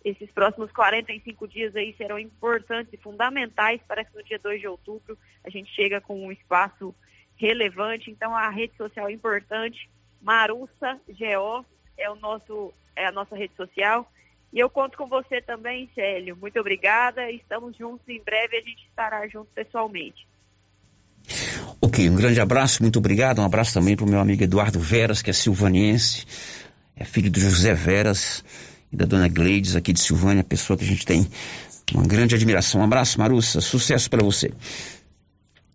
Esses 0.04 0.30
próximos 0.32 0.72
45 0.72 1.48
dias 1.48 1.76
aí 1.76 1.96
serão 1.98 2.20
importantes 2.20 2.92
e 2.92 2.98
fundamentais 2.98 3.80
para 3.88 4.04
que 4.04 4.14
no 4.14 4.24
dia 4.24 4.38
2 4.38 4.60
de 4.60 4.68
outubro 4.68 5.18
a 5.44 5.50
gente 5.50 5.74
chegue 5.74 6.00
com 6.02 6.26
um 6.26 6.32
espaço 6.32 6.94
relevante. 7.38 8.12
Então 8.12 8.36
a 8.36 8.50
rede 8.50 8.76
social 8.76 9.08
é 9.08 9.14
importante. 9.14 9.90
Marussa 10.22 11.00
GO 11.08 11.66
é 11.98 12.10
o 12.10 12.16
nosso 12.16 12.74
é 12.96 13.06
a 13.06 13.12
nossa 13.12 13.36
rede 13.36 13.56
social. 13.56 14.12
E 14.52 14.60
eu 14.60 14.70
conto 14.70 14.98
com 14.98 15.08
você 15.08 15.42
também, 15.42 15.90
Célio. 15.96 16.36
Muito 16.36 16.60
obrigada. 16.60 17.32
Estamos 17.32 17.76
juntos. 17.76 18.08
Em 18.08 18.22
breve 18.22 18.58
a 18.58 18.62
gente 18.62 18.86
estará 18.86 19.28
junto 19.28 19.50
pessoalmente. 19.56 20.28
Ok, 21.82 22.10
um 22.10 22.16
grande 22.16 22.42
abraço, 22.42 22.84
muito 22.84 23.00
obrigado. 23.00 23.40
Um 23.40 23.46
abraço 23.46 23.74
também 23.74 23.96
para 23.96 24.06
o 24.06 24.10
meu 24.10 24.20
amigo 24.20 24.44
Eduardo 24.44 24.80
Veras, 24.80 25.22
que 25.22 25.30
é 25.30 25.34
silvaniense, 25.34 26.26
é 26.96 27.06
filho 27.06 27.32
do 27.32 27.40
José 27.40 27.74
Veras 27.74 28.44
e 28.94 28.96
da 28.96 29.06
dona 29.06 29.28
Gleides 29.28 29.76
aqui 29.76 29.92
de 29.92 30.00
Silvânia, 30.00 30.44
pessoa 30.44 30.78
que 30.78 30.86
a 30.86 30.88
gente 30.88 31.06
tem 31.06 31.28
uma 31.94 32.06
grande 32.06 32.36
admiração. 32.36 32.82
Um 32.82 32.84
abraço, 32.86 33.20
Marussa, 33.20 33.60
sucesso 33.60 34.10
para 34.10 34.24
você. 34.24 34.52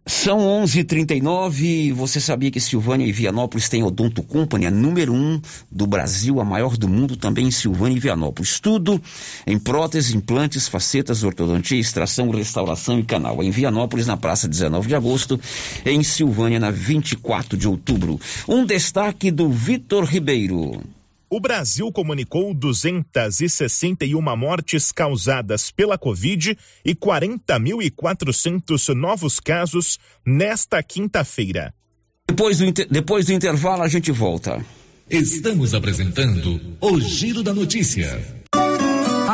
São 0.07 0.39
11:39. 0.39 1.93
Você 1.93 2.19
sabia 2.19 2.51
que 2.51 2.59
Silvânia 2.59 3.05
e 3.05 3.13
Vianópolis 3.13 3.69
têm 3.69 3.83
Odonto 3.83 4.23
Company, 4.23 4.65
a 4.65 4.71
número 4.71 5.13
um 5.13 5.39
do 5.71 5.87
Brasil, 5.87 6.41
a 6.41 6.45
maior 6.47 6.79
do 6.79 6.89
mundo, 6.89 7.15
também 7.15 7.49
em 7.49 7.51
Silvânia 7.51 7.99
e 7.99 8.01
Vianópolis. 8.01 8.59
Tudo 8.59 8.99
em 9.47 9.59
próteses, 9.59 10.15
implantes, 10.15 10.67
facetas, 10.67 11.25
ortodontia, 11.25 11.79
extração, 11.79 12.31
restauração 12.31 12.99
e 12.99 13.05
canal. 13.05 13.43
Em 13.43 13.51
Vianópolis, 13.51 14.07
na 14.07 14.17
praça 14.17 14.49
19 14.49 14.89
de 14.89 14.95
agosto, 14.95 15.39
em 15.85 16.03
Silvânia, 16.03 16.59
na 16.59 16.71
24 16.71 17.59
de 17.59 17.69
outubro. 17.69 18.19
Um 18.49 18.65
destaque 18.65 19.31
do 19.31 19.51
Vitor 19.51 20.05
Ribeiro. 20.05 20.81
O 21.31 21.41
Brasil 21.41 21.93
comunicou 21.93 22.55
261 22.55 24.35
mortes 24.35 24.91
causadas 24.91 25.71
pela 25.71 25.99
Covid 25.99 26.57
e 26.83 26.95
40.400 26.95 28.95
novos 28.95 29.39
casos 29.39 29.99
nesta 30.25 30.83
quinta-feira. 30.83 31.75
Depois 32.27 32.57
do, 32.59 32.73
depois 32.73 33.27
do 33.27 33.35
intervalo, 33.35 33.83
a 33.83 33.89
gente 33.89 34.11
volta. 34.11 34.65
Estamos 35.11 35.75
apresentando 35.75 36.59
o 36.81 37.01
Giro 37.01 37.43
da 37.43 37.53
Notícia. 37.53 38.38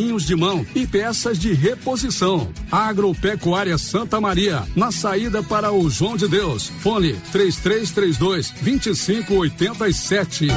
de 0.00 0.34
mão 0.34 0.64
e 0.74 0.86
peças 0.86 1.38
de 1.38 1.52
reposição. 1.52 2.48
Agropecuária 2.72 3.76
Santa 3.76 4.18
Maria, 4.18 4.62
na 4.74 4.90
saída 4.90 5.42
para 5.42 5.70
o 5.70 5.90
João 5.90 6.16
de 6.16 6.26
Deus. 6.26 6.68
Fone 6.80 7.12
3332 7.30 8.50
2587. 8.62 10.48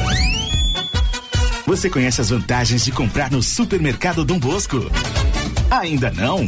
Você 1.68 1.89
conhece 1.89 2.22
as 2.22 2.30
vantagens 2.30 2.86
de 2.86 2.91
comprar 2.94 3.32
no 3.32 3.44
supermercado 3.44 4.24
Dom 4.24 4.39
Bosco? 4.39 4.78
Ainda 5.70 6.10
não? 6.12 6.48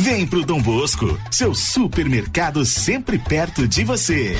Vem 0.00 0.24
pro 0.24 0.44
Dom 0.44 0.62
Bosco, 0.62 1.18
seu 1.28 1.52
supermercado 1.52 2.64
sempre 2.64 3.18
perto 3.18 3.66
de 3.66 3.82
você. 3.82 4.36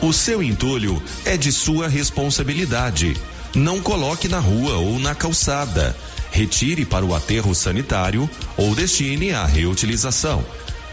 O 0.00 0.12
seu 0.12 0.40
entulho 0.40 1.02
é 1.24 1.36
de 1.36 1.50
sua 1.50 1.88
responsabilidade. 1.88 3.16
Não 3.52 3.80
coloque 3.80 4.28
na 4.28 4.38
rua 4.38 4.76
ou 4.76 5.00
na 5.00 5.12
calçada. 5.12 5.96
Retire 6.30 6.84
para 6.84 7.04
o 7.04 7.12
aterro 7.12 7.52
sanitário 7.52 8.30
ou 8.56 8.76
destine 8.76 9.32
à 9.32 9.44
reutilização. 9.44 10.44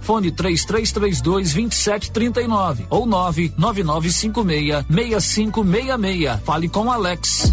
fone 0.00 0.30
3332 0.30 1.22
2739 1.22 2.86
ou 2.90 3.06
99956 3.06 4.84
6566. 4.88 6.40
Fale 6.44 6.68
com 6.68 6.90
Alex. 6.90 7.52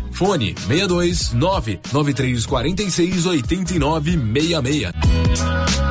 Fone 0.09 0.53
62 0.67 1.33
99346 1.33 3.43
8966. 3.43 5.90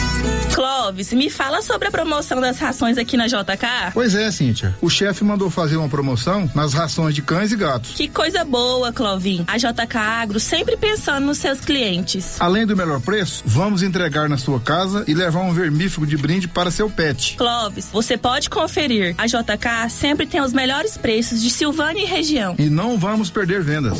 Clóvis, 0.53 1.13
me 1.13 1.29
fala 1.29 1.61
sobre 1.61 1.87
a 1.87 1.91
promoção 1.91 2.41
das 2.41 2.59
rações 2.59 2.97
aqui 2.97 3.15
na 3.15 3.25
JK. 3.27 3.93
Pois 3.93 4.13
é, 4.13 4.29
Cíntia. 4.31 4.75
O 4.81 4.89
chefe 4.89 5.23
mandou 5.23 5.49
fazer 5.49 5.77
uma 5.77 5.87
promoção 5.87 6.49
nas 6.53 6.73
rações 6.73 7.15
de 7.15 7.21
cães 7.21 7.51
e 7.51 7.55
gatos. 7.55 7.91
Que 7.91 8.07
coisa 8.07 8.43
boa, 8.43 8.91
Clovin. 8.91 9.45
A 9.47 9.57
JK 9.57 9.97
Agro 9.97 10.39
sempre 10.39 10.75
pensando 10.75 11.25
nos 11.25 11.37
seus 11.37 11.61
clientes. 11.61 12.35
Além 12.39 12.65
do 12.65 12.75
melhor 12.75 12.99
preço, 12.99 13.43
vamos 13.45 13.81
entregar 13.81 14.27
na 14.27 14.37
sua 14.37 14.59
casa 14.59 15.05
e 15.07 15.13
levar 15.13 15.41
um 15.41 15.53
vermífugo 15.53 16.05
de 16.05 16.17
brinde 16.17 16.47
para 16.47 16.69
seu 16.69 16.89
pet. 16.89 17.35
Clóvis, 17.37 17.89
você 17.91 18.17
pode 18.17 18.49
conferir. 18.49 19.15
A 19.17 19.27
JK 19.27 19.89
sempre 19.89 20.25
tem 20.25 20.41
os 20.41 20.51
melhores 20.51 20.97
preços 20.97 21.41
de 21.41 21.49
Silvânia 21.49 22.03
e 22.03 22.05
região. 22.05 22.55
E 22.59 22.69
não 22.69 22.97
vamos 22.97 23.29
perder 23.29 23.61
vendas. 23.63 23.99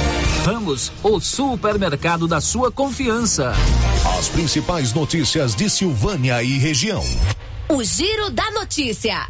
Ramos, 0.45 0.91
o 1.03 1.19
supermercado 1.19 2.27
da 2.27 2.41
sua 2.41 2.71
confiança. 2.71 3.53
As 4.17 4.27
principais 4.27 4.91
notícias 4.91 5.53
de 5.55 5.69
Silvânia 5.69 6.41
e 6.41 6.57
região. 6.57 7.03
O 7.69 7.83
Giro 7.83 8.31
da 8.31 8.49
Notícia. 8.49 9.27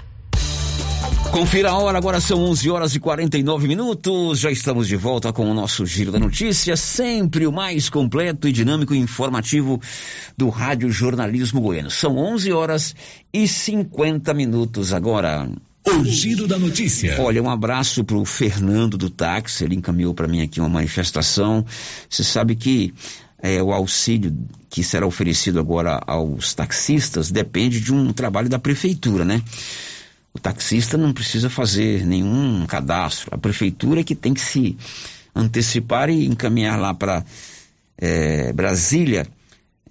Confira 1.32 1.72
a 1.72 1.78
hora, 1.78 1.98
agora 1.98 2.22
são 2.22 2.40
11 2.40 2.70
horas 2.70 2.96
e 2.96 3.00
49 3.00 3.68
minutos. 3.68 4.40
Já 4.40 4.50
estamos 4.52 4.88
de 4.88 4.96
volta 4.96 5.34
com 5.34 5.50
o 5.50 5.54
nosso 5.54 5.86
Giro 5.86 6.14
da 6.14 6.20
Notícia, 6.20 6.78
sempre 6.78 7.46
o 7.46 7.52
mais 7.52 7.90
completo 7.90 8.48
e 8.48 8.52
dinâmico 8.54 8.94
e 8.94 8.98
informativo 8.98 9.82
do 10.38 10.48
Rádio 10.48 10.90
Jornalismo 10.90 11.60
Goiano. 11.60 11.92
São 11.92 12.18
11 12.18 12.54
horas 12.54 12.96
e 13.34 13.48
50 13.50 14.34
minutos 14.34 14.94
agora. 14.94 15.50
O 15.86 16.06
Giro 16.06 16.48
da 16.48 16.60
Notícia. 16.60 17.20
Olha, 17.20 17.42
um 17.42 17.50
abraço 17.50 18.04
pro 18.04 18.24
Fernando 18.24 18.98
do 18.98 19.10
táxi, 19.10 19.64
ele 19.64 19.76
encaminhou 19.76 20.14
para 20.14 20.28
mim 20.28 20.42
aqui 20.42 20.60
uma 20.60 20.70
manifestação. 20.70 21.66
Você 22.10 22.24
sabe 22.24 22.56
que 22.56 22.94
é, 23.42 23.62
o 23.62 23.72
auxílio 23.72 24.36
que 24.70 24.84
será 24.84 25.06
oferecido 25.06 25.60
agora 25.60 26.00
aos 26.06 26.54
taxistas 26.54 27.32
depende 27.32 27.82
de 27.82 27.94
um 27.94 28.14
trabalho 28.14 28.48
da 28.48 28.60
prefeitura, 28.60 29.26
né? 29.26 29.42
O 30.34 30.40
taxista 30.40 30.98
não 30.98 31.12
precisa 31.12 31.50
fazer 31.50 32.06
nenhum 32.06 32.66
cadastro. 32.66 33.30
A 33.34 33.38
prefeitura 33.38 34.02
é 34.02 34.04
que 34.04 34.16
tem 34.16 34.34
que 34.34 34.40
se 34.40 34.78
antecipar 35.36 36.10
e 36.10 36.26
encaminhar 36.26 36.80
lá 36.80 36.94
para 36.94 37.26
é, 37.98 38.54
Brasília 38.54 39.28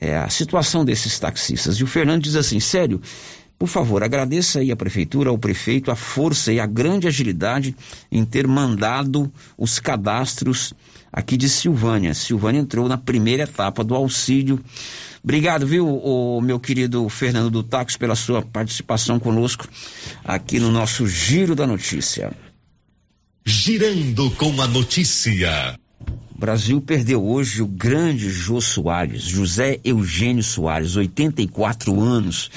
é, 0.00 0.16
a 0.16 0.30
situação 0.30 0.84
desses 0.84 1.18
taxistas. 1.18 1.76
E 1.76 1.84
o 1.84 1.86
Fernando 1.86 2.22
diz 2.22 2.36
assim: 2.36 2.58
sério, 2.58 3.02
por 3.60 3.68
favor, 3.68 4.02
agradeça 4.02 4.60
aí 4.60 4.72
à 4.72 4.76
prefeitura, 4.76 5.28
ao 5.28 5.36
prefeito, 5.36 5.90
a 5.90 5.94
força 5.94 6.50
e 6.50 6.58
a 6.58 6.64
grande 6.64 7.06
agilidade 7.06 7.76
em 8.10 8.24
ter 8.24 8.46
mandado 8.48 9.30
os 9.58 9.78
cadastros 9.78 10.72
aqui 11.12 11.36
de 11.36 11.46
Silvânia. 11.46 12.14
Silvânia 12.14 12.58
entrou 12.58 12.88
na 12.88 12.96
primeira 12.96 13.42
etapa 13.42 13.84
do 13.84 13.94
auxílio. 13.94 14.58
Obrigado, 15.22 15.66
viu, 15.66 15.86
o 15.86 16.40
meu 16.40 16.58
querido 16.58 17.06
Fernando 17.10 17.50
do 17.50 17.68
pela 17.98 18.16
sua 18.16 18.40
participação 18.40 19.20
conosco 19.20 19.68
aqui 20.24 20.58
no 20.58 20.70
nosso 20.70 21.06
Giro 21.06 21.54
da 21.54 21.66
Notícia. 21.66 22.32
Girando 23.44 24.30
com 24.30 24.58
a 24.62 24.66
notícia. 24.66 25.78
Brasil 26.40 26.80
perdeu 26.80 27.22
hoje 27.22 27.60
o 27.60 27.66
grande 27.66 28.30
Jô 28.30 28.62
Soares, 28.62 29.24
José 29.24 29.78
Eugênio 29.84 30.42
Soares, 30.42 30.96
84 30.96 32.00
anos, 32.00 32.50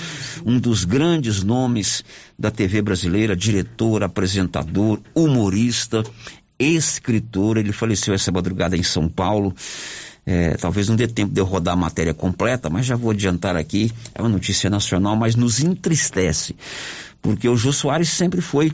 um 0.45 0.57
dos 0.57 0.85
grandes 0.85 1.43
nomes 1.43 2.01
da 2.39 2.49
TV 2.49 2.81
brasileira, 2.81 3.35
diretor, 3.35 4.01
apresentador, 4.01 5.01
humorista, 5.13 6.01
escritor. 6.57 7.57
Ele 7.57 7.73
faleceu 7.73 8.13
essa 8.13 8.31
madrugada 8.31 8.77
em 8.77 8.83
São 8.83 9.09
Paulo. 9.09 9.53
É, 10.25 10.55
talvez 10.55 10.87
não 10.87 10.95
dê 10.95 11.05
tempo 11.05 11.33
de 11.33 11.41
eu 11.41 11.45
rodar 11.45 11.73
a 11.73 11.77
matéria 11.77 12.13
completa, 12.13 12.69
mas 12.69 12.85
já 12.85 12.95
vou 12.95 13.11
adiantar 13.11 13.57
aqui. 13.57 13.91
É 14.15 14.21
uma 14.21 14.29
notícia 14.29 14.69
nacional, 14.69 15.17
mas 15.17 15.35
nos 15.35 15.59
entristece, 15.59 16.55
porque 17.21 17.49
o 17.49 17.57
Jô 17.57 17.73
Soares 17.73 18.07
sempre 18.07 18.39
foi 18.39 18.71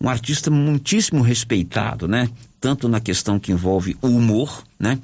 um 0.00 0.08
artista 0.08 0.50
muitíssimo 0.50 1.22
respeitado, 1.22 2.08
né? 2.08 2.28
Tanto 2.60 2.88
na 2.88 3.00
questão 3.00 3.38
que 3.38 3.52
envolve 3.52 3.96
o 4.02 4.08
humor, 4.08 4.62
né? 4.78 4.98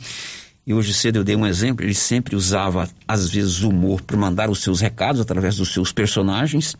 E 0.66 0.72
hoje 0.72 0.94
cedo 0.94 1.16
eu 1.16 1.24
dei 1.24 1.36
um 1.36 1.46
exemplo, 1.46 1.84
ele 1.84 1.94
sempre 1.94 2.34
usava, 2.34 2.88
às 3.06 3.28
vezes, 3.28 3.62
o 3.62 3.68
humor 3.68 4.00
para 4.00 4.16
mandar 4.16 4.48
os 4.48 4.62
seus 4.62 4.80
recados 4.80 5.20
através 5.20 5.56
dos 5.56 5.72
seus 5.72 5.92
personagens. 5.92 6.74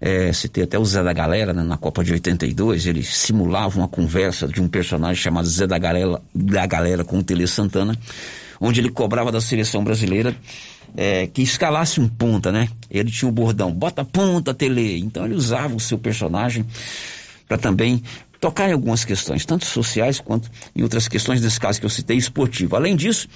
É, 0.00 0.32
citei 0.32 0.64
até 0.64 0.78
o 0.78 0.84
Zé 0.84 1.02
da 1.02 1.12
Galera, 1.12 1.52
né, 1.52 1.62
na 1.62 1.76
Copa 1.76 2.02
de 2.02 2.12
82, 2.12 2.86
ele 2.86 3.02
simulava 3.02 3.78
uma 3.78 3.88
conversa 3.88 4.48
de 4.48 4.60
um 4.60 4.68
personagem 4.68 5.20
chamado 5.20 5.46
Zé 5.48 5.66
da 5.66 5.78
Galera, 5.78 6.20
da 6.34 6.66
Galera 6.66 7.04
com 7.04 7.18
o 7.18 7.22
Tele 7.22 7.46
Santana, 7.46 7.96
onde 8.60 8.80
ele 8.80 8.88
cobrava 8.88 9.30
da 9.30 9.40
seleção 9.40 9.82
brasileira 9.84 10.34
é, 10.96 11.26
que 11.26 11.42
escalasse 11.42 12.00
um 12.00 12.08
ponta, 12.08 12.52
né? 12.52 12.68
Ele 12.90 13.10
tinha 13.10 13.28
o 13.28 13.32
bordão, 13.32 13.72
bota 13.72 14.04
ponta, 14.04 14.52
Tele. 14.52 14.98
Então 14.98 15.24
ele 15.24 15.34
usava 15.34 15.74
o 15.74 15.80
seu 15.80 15.98
personagem 15.98 16.64
para 17.48 17.58
também 17.58 18.02
tocar 18.42 18.68
em 18.68 18.72
algumas 18.72 19.04
questões, 19.04 19.46
tanto 19.46 19.64
sociais 19.64 20.18
quanto 20.18 20.50
em 20.74 20.82
outras 20.82 21.06
questões, 21.06 21.40
nesse 21.40 21.60
caso 21.60 21.78
que 21.78 21.86
eu 21.86 21.90
citei, 21.90 22.16
esportivo. 22.16 22.74
Além 22.74 22.96
disso, 22.96 23.28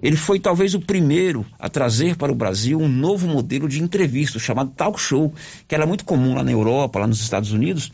ele 0.00 0.14
foi 0.14 0.38
talvez 0.38 0.72
o 0.72 0.80
primeiro 0.80 1.44
a 1.58 1.68
trazer 1.68 2.14
para 2.14 2.30
o 2.30 2.34
Brasil 2.34 2.78
um 2.80 2.86
novo 2.86 3.26
modelo 3.26 3.68
de 3.68 3.82
entrevista, 3.82 4.38
chamado 4.38 4.70
talk 4.70 5.00
show, 5.00 5.34
que 5.66 5.74
era 5.74 5.84
muito 5.84 6.04
comum 6.04 6.36
lá 6.36 6.44
na 6.44 6.52
Europa, 6.52 7.00
lá 7.00 7.08
nos 7.08 7.20
Estados 7.20 7.50
Unidos. 7.50 7.90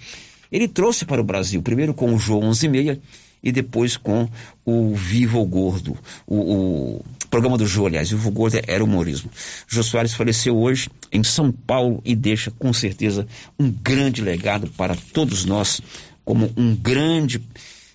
Ele 0.53 0.69
trouxe 0.69 1.07
para 1.07 1.23
o 1.23 1.25
Brasil, 1.25 1.63
primeiro 1.63 1.95
com 1.95 2.15
o 2.15 2.19
João 2.19 2.43
11 2.43 2.67
e 2.67 3.01
e 3.43 3.53
depois 3.53 3.97
com 3.97 4.29
o 4.65 4.95
Vivo 4.95 5.45
Gordo, 5.45 5.97
o, 6.27 6.37
o 6.37 7.05
programa 7.31 7.57
do 7.57 7.67
Jô, 7.67 7.87
aliás, 7.87 8.11
Vivo 8.11 8.31
Gordo 8.31 8.61
era 8.67 8.83
humorismo. 8.83 9.31
Jô 9.67 9.83
Soares 9.83 10.13
faleceu 10.13 10.57
hoje 10.57 10.91
em 11.13 11.23
São 11.23 11.53
Paulo 11.53 12.03
e 12.05 12.15
deixa 12.15 12.51
com 12.51 12.73
certeza 12.73 13.27
um 13.59 13.71
grande 13.71 14.23
legado 14.23 14.69
para 14.77 14.97
todos 15.13 15.45
nós, 15.45 15.81
como 16.29 16.53
um 16.59 16.77
grande 16.77 17.41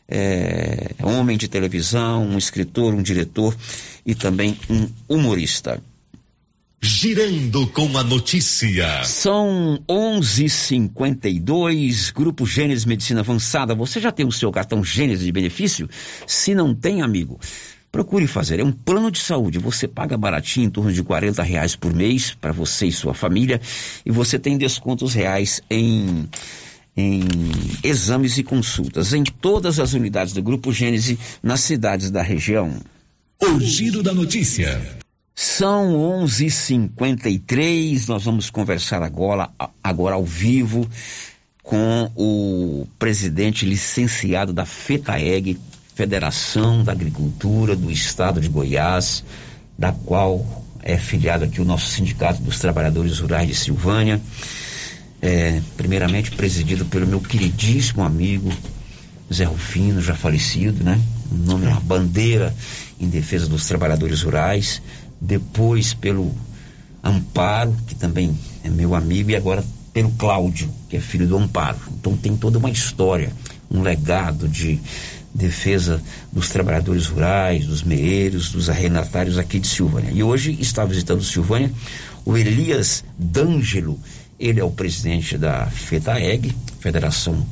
é, 0.09 0.95
homem 1.03 1.38
de 1.38 1.47
televisão, 1.47 2.25
um 2.25 2.36
escritor, 2.36 2.95
um 2.95 3.03
diretor 3.03 3.55
e 4.03 4.15
também 4.15 4.57
um 4.67 4.89
humorista. 5.07 5.79
Girando 6.81 7.67
com 7.67 7.95
a 7.95 8.03
notícia. 8.03 9.03
São 9.03 9.79
11:52. 9.88 12.11
Grupo 12.11 12.47
Gênesis 12.47 12.86
Medicina 12.86 13.19
Avançada. 13.19 13.75
Você 13.75 14.01
já 14.01 14.11
tem 14.11 14.25
o 14.25 14.31
seu 14.31 14.51
cartão 14.51 14.84
Gênesis 14.84 15.23
de 15.23 15.31
benefício? 15.31 15.88
Se 16.25 16.55
não 16.55 16.73
tem, 16.73 17.03
amigo, 17.03 17.39
procure 17.91 18.25
fazer. 18.25 18.59
É 18.59 18.63
um 18.63 18.71
plano 18.71 19.11
de 19.11 19.19
saúde. 19.19 19.59
Você 19.59 19.88
paga 19.88 20.17
baratinho, 20.17 20.65
em 20.65 20.71
torno 20.71 20.91
de 20.91 21.03
40 21.03 21.43
reais 21.43 21.75
por 21.75 21.93
mês 21.93 22.34
para 22.34 22.51
você 22.51 22.88
e 22.88 22.91
sua 22.91 23.13
família, 23.13 23.61
e 24.03 24.09
você 24.09 24.39
tem 24.39 24.57
descontos 24.57 25.13
reais 25.13 25.61
em 25.69 26.27
em 26.95 27.21
exames 27.83 28.37
e 28.37 28.43
consultas 28.43 29.13
em 29.13 29.23
todas 29.23 29.79
as 29.79 29.93
unidades 29.93 30.33
do 30.33 30.43
Grupo 30.43 30.71
Gênese 30.71 31.17
nas 31.41 31.61
cidades 31.61 32.11
da 32.11 32.21
região. 32.21 32.79
O 33.41 33.59
giro 33.59 34.03
da 34.03 34.13
notícia. 34.13 34.79
São 35.35 35.95
11:53. 36.25 38.07
Nós 38.07 38.23
vamos 38.23 38.51
conversar 38.51 39.01
agora, 39.01 39.49
agora 39.83 40.15
ao 40.15 40.23
vivo 40.23 40.87
com 41.63 42.11
o 42.15 42.87
presidente 42.99 43.65
licenciado 43.65 44.53
da 44.53 44.65
FETAEG, 44.65 45.57
Federação 45.95 46.83
da 46.83 46.91
Agricultura 46.91 47.75
do 47.75 47.89
Estado 47.89 48.39
de 48.41 48.49
Goiás, 48.49 49.23
da 49.77 49.91
qual 49.91 50.45
é 50.81 50.97
filiado 50.97 51.45
aqui 51.45 51.61
o 51.61 51.65
nosso 51.65 51.87
Sindicato 51.87 52.41
dos 52.41 52.59
Trabalhadores 52.59 53.19
Rurais 53.19 53.47
de 53.47 53.55
Silvânia. 53.55 54.21
É, 55.26 55.61
primeiramente 55.78 56.32
presidido 56.32 56.84
pelo 56.84 57.07
meu 57.07 57.21
queridíssimo 57.21 58.03
amigo 58.03 58.51
Zé 59.34 59.45
Rufino, 59.45 60.01
já 60.01 60.13
falecido, 60.13 60.84
né? 60.84 60.99
um 61.32 61.38
nome, 61.38 61.65
uma 61.65 61.80
bandeira 61.80 62.53
em 62.99 63.07
defesa 63.07 63.47
dos 63.47 63.65
trabalhadores 63.65 64.21
rurais, 64.21 64.82
depois 65.21 65.93
pelo 65.93 66.36
Amparo, 67.01 67.74
que 67.88 67.95
também 67.95 68.38
é 68.65 68.69
meu 68.69 68.93
amigo, 68.93 69.32
e 69.32 69.36
agora 69.38 69.63
pelo 69.93 70.11
Cláudio, 70.11 70.69
que 70.89 70.97
é 70.97 70.99
filho 70.99 71.26
do 71.26 71.38
Amparo. 71.38 71.80
Então 71.99 72.17
tem 72.17 72.36
toda 72.36 72.57
uma 72.59 72.69
história, 72.69 73.32
um 73.71 73.82
legado 73.82 74.47
de 74.47 74.78
defesa 75.34 76.01
dos 76.32 76.49
trabalhadores 76.49 77.07
rurais, 77.07 77.65
dos 77.65 77.82
meeiros, 77.82 78.51
dos 78.51 78.69
arrendatários 78.69 79.38
aqui 79.38 79.57
de 79.57 79.67
Silvânia. 79.67 80.11
E 80.11 80.21
hoje 80.21 80.55
está 80.59 80.86
visitando 80.86 81.24
Silvânia 81.24 81.71
o 82.26 82.38
Elias 82.38 83.03
D'Angelo, 83.17 83.99
ele 84.43 84.59
é 84.59 84.63
o 84.63 84.69
presidente 84.69 85.37
da 85.37 85.67
FETAEG, 85.67 86.53
Federação 86.81 87.47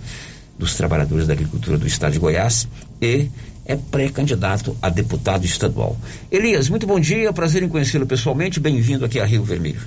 dos 0.60 0.76
Trabalhadores 0.76 1.26
da 1.26 1.32
Agricultura 1.32 1.78
do 1.78 1.88
Estado 1.88 2.12
de 2.12 2.20
Goiás, 2.20 2.68
e 3.02 3.30
é 3.66 3.78
pré-candidato 3.78 4.76
a 4.82 4.90
deputado 4.90 5.46
estadual. 5.46 5.98
Elias, 6.30 6.68
muito 6.68 6.86
bom 6.86 7.00
dia, 7.00 7.32
prazer 7.32 7.64
em 7.64 7.70
conhecê-lo 7.70 8.06
pessoalmente, 8.06 8.60
bem-vindo 8.60 9.06
aqui 9.06 9.22
a 9.22 9.26
Rio 9.26 9.42
Vermelho. 9.42 9.80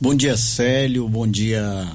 Bom 0.00 0.14
dia, 0.14 0.36
Célio, 0.36 1.08
bom 1.08 1.26
dia, 1.26 1.92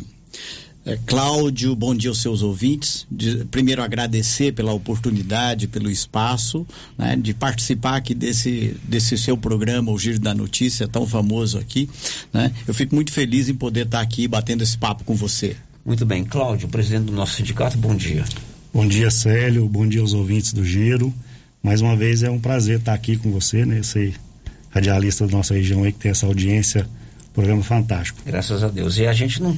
é, 0.86 0.98
Cláudio, 1.06 1.76
bom 1.76 1.96
dia 1.96 2.10
aos 2.10 2.22
seus 2.22 2.42
ouvintes. 2.42 3.08
De, 3.10 3.46
primeiro 3.46 3.82
agradecer 3.82 4.52
pela 4.54 4.74
oportunidade, 4.74 5.68
pelo 5.68 5.90
espaço, 5.90 6.68
né, 6.98 7.16
de 7.16 7.34
participar 7.34 7.96
aqui 7.96 8.14
desse, 8.14 8.76
desse 8.84 9.18
seu 9.18 9.38
programa, 9.38 9.92
o 9.92 9.98
Giro 9.98 10.20
da 10.20 10.34
Notícia, 10.34 10.88
tão 10.88 11.08
famoso 11.08 11.58
aqui. 11.58 11.90
Né? 12.34 12.52
Eu 12.68 12.74
fico 12.74 12.96
muito 12.96 13.12
feliz 13.12 13.48
em 13.48 13.56
poder 13.56 13.86
estar 13.86 14.02
aqui 14.02 14.28
batendo 14.28 14.62
esse 14.62 14.78
papo 14.78 15.04
com 15.04 15.16
você. 15.16 15.56
Muito 15.86 16.06
bem, 16.06 16.24
Cláudio, 16.26 16.68
presidente 16.68 17.06
do 17.06 17.14
nosso 17.14 17.36
sindicato, 17.36 17.78
bom 17.78 17.96
dia. 17.96 18.26
Bom 18.74 18.88
dia, 18.88 19.10
Célio, 19.10 19.68
bom 19.70 19.88
dia 19.88 20.02
aos 20.02 20.14
ouvintes 20.14 20.52
do 20.52 20.66
Giro. 20.66 21.14
Mais 21.62 21.80
uma 21.80 21.96
vez 21.96 22.24
é 22.24 22.30
um 22.30 22.40
prazer 22.40 22.80
estar 22.80 22.94
aqui 22.94 23.16
com 23.16 23.32
você, 23.32 23.66
né? 23.66 23.80
Esse 23.80 24.14
radialista 24.70 25.26
da 25.26 25.32
nossa 25.32 25.54
região 25.54 25.84
aí 25.84 25.94
que 25.94 26.00
tem 26.00 26.12
essa 26.12 26.26
audiência 26.26 26.88
Programa 27.34 27.64
fantástico. 27.64 28.20
Graças 28.26 28.64
a 28.64 28.68
Deus. 28.68 28.98
E 28.98 29.08
a 29.08 29.14
gente 29.14 29.42
não, 29.42 29.58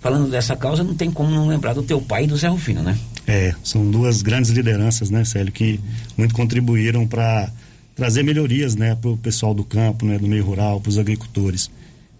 falando 0.00 0.28
dessa 0.28 0.56
causa, 0.56 0.82
não 0.82 0.94
tem 0.94 1.10
como 1.10 1.30
não 1.30 1.46
lembrar 1.46 1.72
do 1.72 1.82
teu 1.82 2.00
pai 2.00 2.24
e 2.24 2.26
do 2.26 2.36
Zé 2.36 2.48
Rufino, 2.48 2.82
né? 2.82 2.98
É, 3.26 3.54
são 3.62 3.88
duas 3.88 4.20
grandes 4.20 4.50
lideranças, 4.50 5.10
né, 5.10 5.24
Célio, 5.24 5.52
que 5.52 5.80
muito 6.16 6.34
contribuíram 6.34 7.06
para 7.06 7.50
trazer 7.94 8.24
melhorias, 8.24 8.74
né, 8.74 8.96
para 8.96 9.10
o 9.10 9.16
pessoal 9.16 9.54
do 9.54 9.64
campo, 9.64 10.04
né, 10.04 10.18
do 10.18 10.26
meio 10.26 10.44
rural, 10.44 10.80
para 10.80 10.90
os 10.90 10.98
agricultores. 10.98 11.70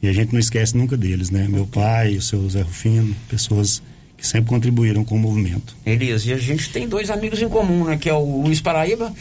E 0.01 0.09
a 0.09 0.13
gente 0.13 0.33
não 0.33 0.39
esquece 0.39 0.77
nunca 0.77 0.97
deles, 0.97 1.31
né? 1.31 1.49
Meu 1.49 1.67
pai, 1.67 2.17
o 2.17 2.23
seu 2.23 2.49
Zé 2.49 2.61
Rufino, 2.61 3.17
pessoas 3.29 3.83
que 4.19 4.27
sempre 4.27 4.51
contribuíram 4.51 5.03
com 5.03 5.17
o 5.17 5.19
movimento. 5.19 5.75
Elias, 5.85 6.27
e 6.27 6.33
a 6.33 6.37
gente 6.37 6.69
tem 6.71 6.87
dois 6.87 7.11
amigos 7.11 7.41
em 7.41 7.49
comum, 7.49 7.85
né? 7.85 7.97
Que 7.97 8.11
é 8.11 8.13
o 8.13 8.43
Luiz 8.43 8.61
Paraíba 8.61 9.13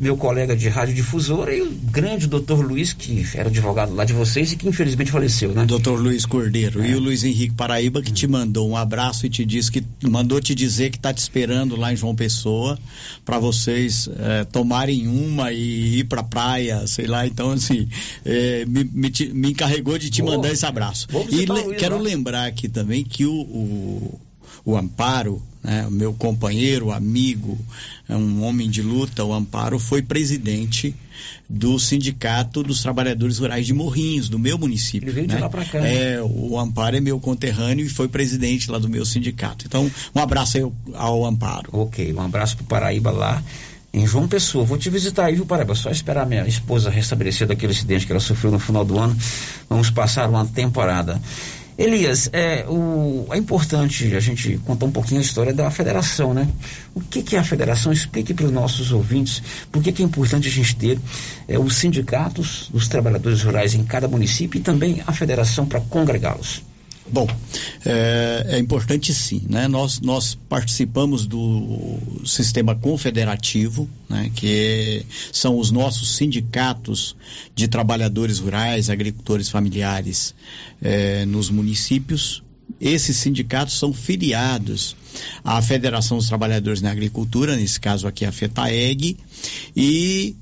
meu 0.00 0.16
colega 0.16 0.56
de 0.56 0.68
radiodifusora 0.68 1.54
e 1.54 1.62
o 1.62 1.70
grande 1.70 2.26
doutor 2.26 2.64
Luiz, 2.64 2.92
que 2.92 3.24
era 3.34 3.48
advogado 3.48 3.94
lá 3.94 4.04
de 4.04 4.12
vocês 4.12 4.52
e 4.52 4.56
que 4.56 4.68
infelizmente 4.68 5.10
faleceu, 5.10 5.52
né? 5.52 5.64
Doutor 5.64 5.98
Luiz 5.98 6.26
Cordeiro. 6.26 6.82
É. 6.82 6.90
E 6.90 6.94
o 6.94 7.00
Luiz 7.00 7.24
Henrique 7.24 7.54
Paraíba, 7.54 8.02
que 8.02 8.12
te 8.12 8.26
mandou 8.26 8.68
um 8.68 8.76
abraço 8.76 9.26
e 9.26 9.30
te 9.30 9.44
disse 9.44 9.70
que 9.70 9.82
mandou 10.02 10.40
te 10.40 10.54
dizer 10.54 10.90
que 10.90 10.96
está 10.96 11.12
te 11.12 11.18
esperando 11.18 11.76
lá 11.76 11.92
em 11.92 11.96
João 11.96 12.14
Pessoa 12.14 12.78
para 13.24 13.38
vocês 13.38 14.08
é, 14.18 14.44
tomarem 14.44 15.08
uma 15.08 15.52
e 15.52 16.00
ir 16.00 16.04
para 16.04 16.22
praia, 16.22 16.86
sei 16.86 17.06
lá. 17.06 17.26
Então, 17.26 17.52
assim, 17.52 17.88
é, 18.24 18.64
me, 18.66 18.84
me, 18.84 19.12
me, 19.32 19.50
encarregou 19.50 19.98
de 19.98 20.10
te 20.10 20.22
mandar 20.22 20.52
esse 20.52 20.66
abraço. 20.66 21.08
E 21.30 21.46
le, 21.46 21.74
quero 21.76 21.96
lá. 21.96 22.02
lembrar 22.02 22.46
aqui 22.46 22.68
também 22.68 23.04
que 23.04 23.24
o, 23.24 23.32
o, 23.32 24.20
o 24.64 24.76
Amparo 24.76 25.42
né, 25.66 25.84
o 25.84 25.90
meu 25.90 26.14
companheiro, 26.14 26.92
amigo, 26.92 27.58
um 28.08 28.44
homem 28.44 28.70
de 28.70 28.80
luta, 28.82 29.24
o 29.24 29.34
Amparo, 29.34 29.80
foi 29.80 30.00
presidente 30.00 30.94
do 31.48 31.76
Sindicato 31.76 32.62
dos 32.62 32.80
Trabalhadores 32.80 33.38
Rurais 33.38 33.66
de 33.66 33.74
Morrinhos, 33.74 34.28
do 34.28 34.38
meu 34.38 34.56
município. 34.56 35.08
Ele 35.08 35.12
veio 35.12 35.26
né? 35.26 35.34
de 35.34 35.40
lá 35.40 35.48
para 35.48 35.64
cá. 35.64 35.80
Né? 35.80 36.12
É, 36.12 36.22
o 36.22 36.56
Amparo 36.56 36.96
é 36.96 37.00
meu 37.00 37.18
conterrâneo 37.18 37.84
e 37.84 37.88
foi 37.88 38.06
presidente 38.06 38.70
lá 38.70 38.78
do 38.78 38.88
meu 38.88 39.04
sindicato. 39.04 39.66
Então, 39.66 39.90
um 40.14 40.20
abraço 40.20 40.56
aí 40.56 40.62
ao, 40.62 40.72
ao 40.94 41.26
Amparo. 41.26 41.68
Ok, 41.72 42.12
um 42.12 42.20
abraço 42.20 42.56
para 42.58 42.66
Paraíba 42.66 43.10
lá 43.10 43.42
em 43.92 44.06
João 44.06 44.28
Pessoa. 44.28 44.64
Vou 44.64 44.78
te 44.78 44.88
visitar 44.88 45.24
aí, 45.24 45.34
viu, 45.34 45.46
Paraíba? 45.46 45.74
Só 45.74 45.90
esperar 45.90 46.26
minha 46.26 46.46
esposa 46.46 46.90
restabelecer 46.90 47.48
daquele 47.48 47.72
acidente 47.72 48.06
que 48.06 48.12
ela 48.12 48.20
sofreu 48.20 48.52
no 48.52 48.60
final 48.60 48.84
do 48.84 48.96
ano. 49.00 49.16
Vamos 49.68 49.90
passar 49.90 50.28
uma 50.28 50.46
temporada. 50.46 51.20
Elias, 51.78 52.30
é, 52.32 52.64
o, 52.66 53.26
é 53.30 53.36
importante 53.36 54.16
a 54.16 54.20
gente 54.20 54.56
contar 54.64 54.86
um 54.86 54.90
pouquinho 54.90 55.20
a 55.20 55.22
história 55.22 55.52
da 55.52 55.70
federação, 55.70 56.32
né? 56.32 56.48
O 56.94 57.02
que, 57.02 57.22
que 57.22 57.36
é 57.36 57.38
a 57.38 57.44
federação? 57.44 57.92
Explique 57.92 58.32
para 58.32 58.46
os 58.46 58.52
nossos 58.52 58.92
ouvintes 58.92 59.42
por 59.70 59.82
que, 59.82 59.92
que, 59.92 60.02
é 60.02 60.04
importante 60.06 60.48
a 60.48 60.50
gente 60.50 60.74
ter 60.74 60.98
é, 61.46 61.58
os 61.58 61.76
sindicatos 61.76 62.70
dos 62.72 62.88
trabalhadores 62.88 63.42
rurais 63.42 63.74
em 63.74 63.84
cada 63.84 64.08
município 64.08 64.58
e 64.58 64.62
também 64.62 65.02
a 65.06 65.12
federação 65.12 65.66
para 65.66 65.80
congregá-los. 65.82 66.62
Bom, 67.08 67.28
é, 67.84 68.46
é, 68.48 68.58
importante 68.58 69.14
sim, 69.14 69.42
né? 69.48 69.68
Nós, 69.68 70.00
nós 70.00 70.34
participamos 70.48 71.24
do 71.26 71.98
sistema 72.24 72.74
confederativo, 72.74 73.88
né? 74.08 74.30
Que 74.34 75.06
são 75.32 75.58
os 75.58 75.70
nossos 75.70 76.16
sindicatos 76.16 77.16
de 77.54 77.68
trabalhadores 77.68 78.40
rurais, 78.40 78.90
agricultores 78.90 79.48
familiares 79.48 80.34
é, 80.82 81.24
nos 81.26 81.48
municípios. 81.48 82.42
Esses 82.80 83.16
sindicatos 83.16 83.78
são 83.78 83.92
filiados 83.92 84.96
à 85.44 85.62
Federação 85.62 86.16
dos 86.16 86.26
Trabalhadores 86.26 86.82
na 86.82 86.90
Agricultura, 86.90 87.54
nesse 87.54 87.78
caso 87.78 88.08
aqui 88.08 88.24
a 88.24 88.32
FETAEG, 88.32 89.16
e 89.76 90.34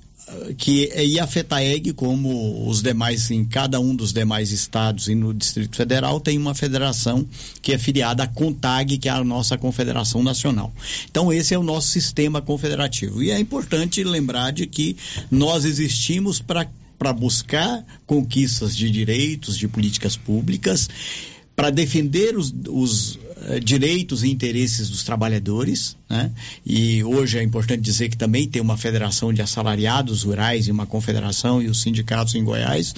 que 0.56 0.90
e 0.96 1.18
a 1.18 1.26
FETAEG, 1.26 1.92
como 1.92 2.68
os 2.68 2.82
demais, 2.82 3.30
em 3.30 3.44
cada 3.44 3.80
um 3.80 3.94
dos 3.94 4.12
demais 4.12 4.50
estados 4.50 5.08
e 5.08 5.14
no 5.14 5.34
Distrito 5.34 5.76
Federal, 5.76 6.20
tem 6.20 6.38
uma 6.38 6.54
federação 6.54 7.26
que 7.60 7.72
é 7.72 7.78
filiada 7.78 8.22
à 8.22 8.26
CONTAG, 8.26 8.98
que 8.98 9.08
é 9.08 9.12
a 9.12 9.22
nossa 9.22 9.58
Confederação 9.58 10.22
Nacional. 10.22 10.72
Então, 11.10 11.32
esse 11.32 11.54
é 11.54 11.58
o 11.58 11.62
nosso 11.62 11.88
sistema 11.88 12.40
confederativo. 12.40 13.22
E 13.22 13.30
é 13.30 13.38
importante 13.38 14.02
lembrar 14.02 14.50
de 14.52 14.66
que 14.66 14.96
nós 15.30 15.64
existimos 15.64 16.40
para 16.40 16.68
para 16.96 17.12
buscar 17.12 17.84
conquistas 18.06 18.74
de 18.74 18.88
direitos, 18.88 19.58
de 19.58 19.66
políticas 19.66 20.16
públicas 20.16 20.88
para 21.54 21.68
defender 21.68 22.36
os, 22.36 22.54
os 22.68 23.18
direitos 23.62 24.22
e 24.22 24.30
interesses 24.30 24.88
dos 24.88 25.02
trabalhadores, 25.02 25.96
né? 26.08 26.30
E 26.64 27.02
hoje 27.04 27.38
é 27.38 27.42
importante 27.42 27.80
dizer 27.80 28.08
que 28.08 28.16
também 28.16 28.48
tem 28.48 28.60
uma 28.60 28.76
federação 28.76 29.32
de 29.32 29.42
assalariados 29.42 30.22
rurais 30.22 30.68
e 30.68 30.70
uma 30.70 30.86
confederação 30.86 31.62
e 31.62 31.68
os 31.68 31.82
sindicatos 31.82 32.34
em 32.34 32.44
Goiás, 32.44 32.94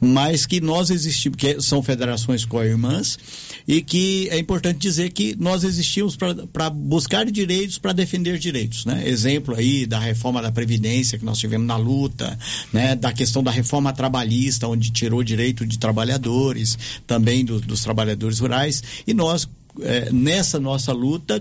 mas 0.00 0.46
que 0.46 0.60
nós 0.60 0.90
existimos, 0.90 1.36
que 1.36 1.60
são 1.60 1.82
federações 1.82 2.44
co-irmãs, 2.44 3.18
e 3.66 3.82
que 3.82 4.28
é 4.30 4.38
importante 4.38 4.78
dizer 4.78 5.10
que 5.10 5.36
nós 5.38 5.64
existimos 5.64 6.16
para 6.16 6.70
buscar 6.70 7.30
direitos, 7.30 7.78
para 7.78 7.92
defender 7.92 8.38
direitos, 8.38 8.84
né? 8.84 9.06
Exemplo 9.06 9.54
aí 9.54 9.86
da 9.86 9.98
reforma 9.98 10.40
da 10.40 10.52
Previdência 10.52 11.18
que 11.18 11.24
nós 11.24 11.38
tivemos 11.38 11.66
na 11.66 11.76
luta, 11.76 12.38
né? 12.72 12.94
Da 12.94 13.12
questão 13.12 13.42
da 13.42 13.50
reforma 13.50 13.92
trabalhista, 13.92 14.68
onde 14.68 14.90
tirou 14.90 15.22
direito 15.22 15.66
de 15.66 15.78
trabalhadores, 15.78 16.78
também 17.06 17.44
do, 17.44 17.60
dos 17.60 17.82
trabalhadores 17.82 18.38
rurais 18.38 18.82
e 19.06 19.14
nós 19.14 19.48
é, 19.82 20.10
nessa 20.12 20.58
nossa 20.58 20.92
luta 20.92 21.40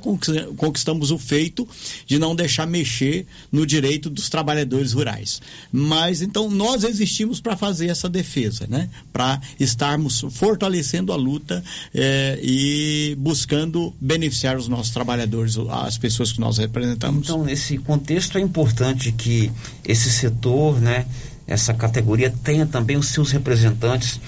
conquistamos 0.57 1.11
o 1.11 1.17
feito 1.17 1.67
de 2.05 2.19
não 2.19 2.35
deixar 2.35 2.65
mexer 2.65 3.25
no 3.51 3.65
direito 3.65 4.09
dos 4.09 4.29
trabalhadores 4.29 4.93
rurais. 4.93 5.41
Mas 5.71 6.21
então 6.21 6.49
nós 6.49 6.83
existimos 6.83 7.39
para 7.39 7.55
fazer 7.55 7.87
essa 7.87 8.09
defesa, 8.09 8.67
né? 8.67 8.89
Para 9.11 9.41
estarmos 9.59 10.25
fortalecendo 10.31 11.11
a 11.11 11.15
luta 11.15 11.63
é, 11.93 12.39
e 12.41 13.15
buscando 13.19 13.93
beneficiar 13.99 14.57
os 14.57 14.67
nossos 14.67 14.91
trabalhadores, 14.93 15.57
as 15.57 15.97
pessoas 15.97 16.31
que 16.31 16.39
nós 16.39 16.57
representamos. 16.57 17.23
Então 17.23 17.43
nesse 17.43 17.77
contexto 17.77 18.37
é 18.37 18.41
importante 18.41 19.11
que 19.11 19.51
esse 19.85 20.09
setor, 20.09 20.79
né? 20.79 21.05
Essa 21.47 21.73
categoria 21.73 22.29
tenha 22.43 22.65
também 22.65 22.97
os 22.97 23.07
seus 23.07 23.31
representantes 23.31 24.19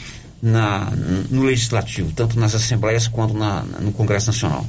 na, 0.42 0.92
no 1.30 1.44
legislativo, 1.44 2.12
tanto 2.14 2.40
nas 2.40 2.56
assembleias 2.56 3.08
quanto 3.08 3.34
na, 3.34 3.64
no 3.80 3.92
Congresso 3.92 4.28
Nacional? 4.28 4.66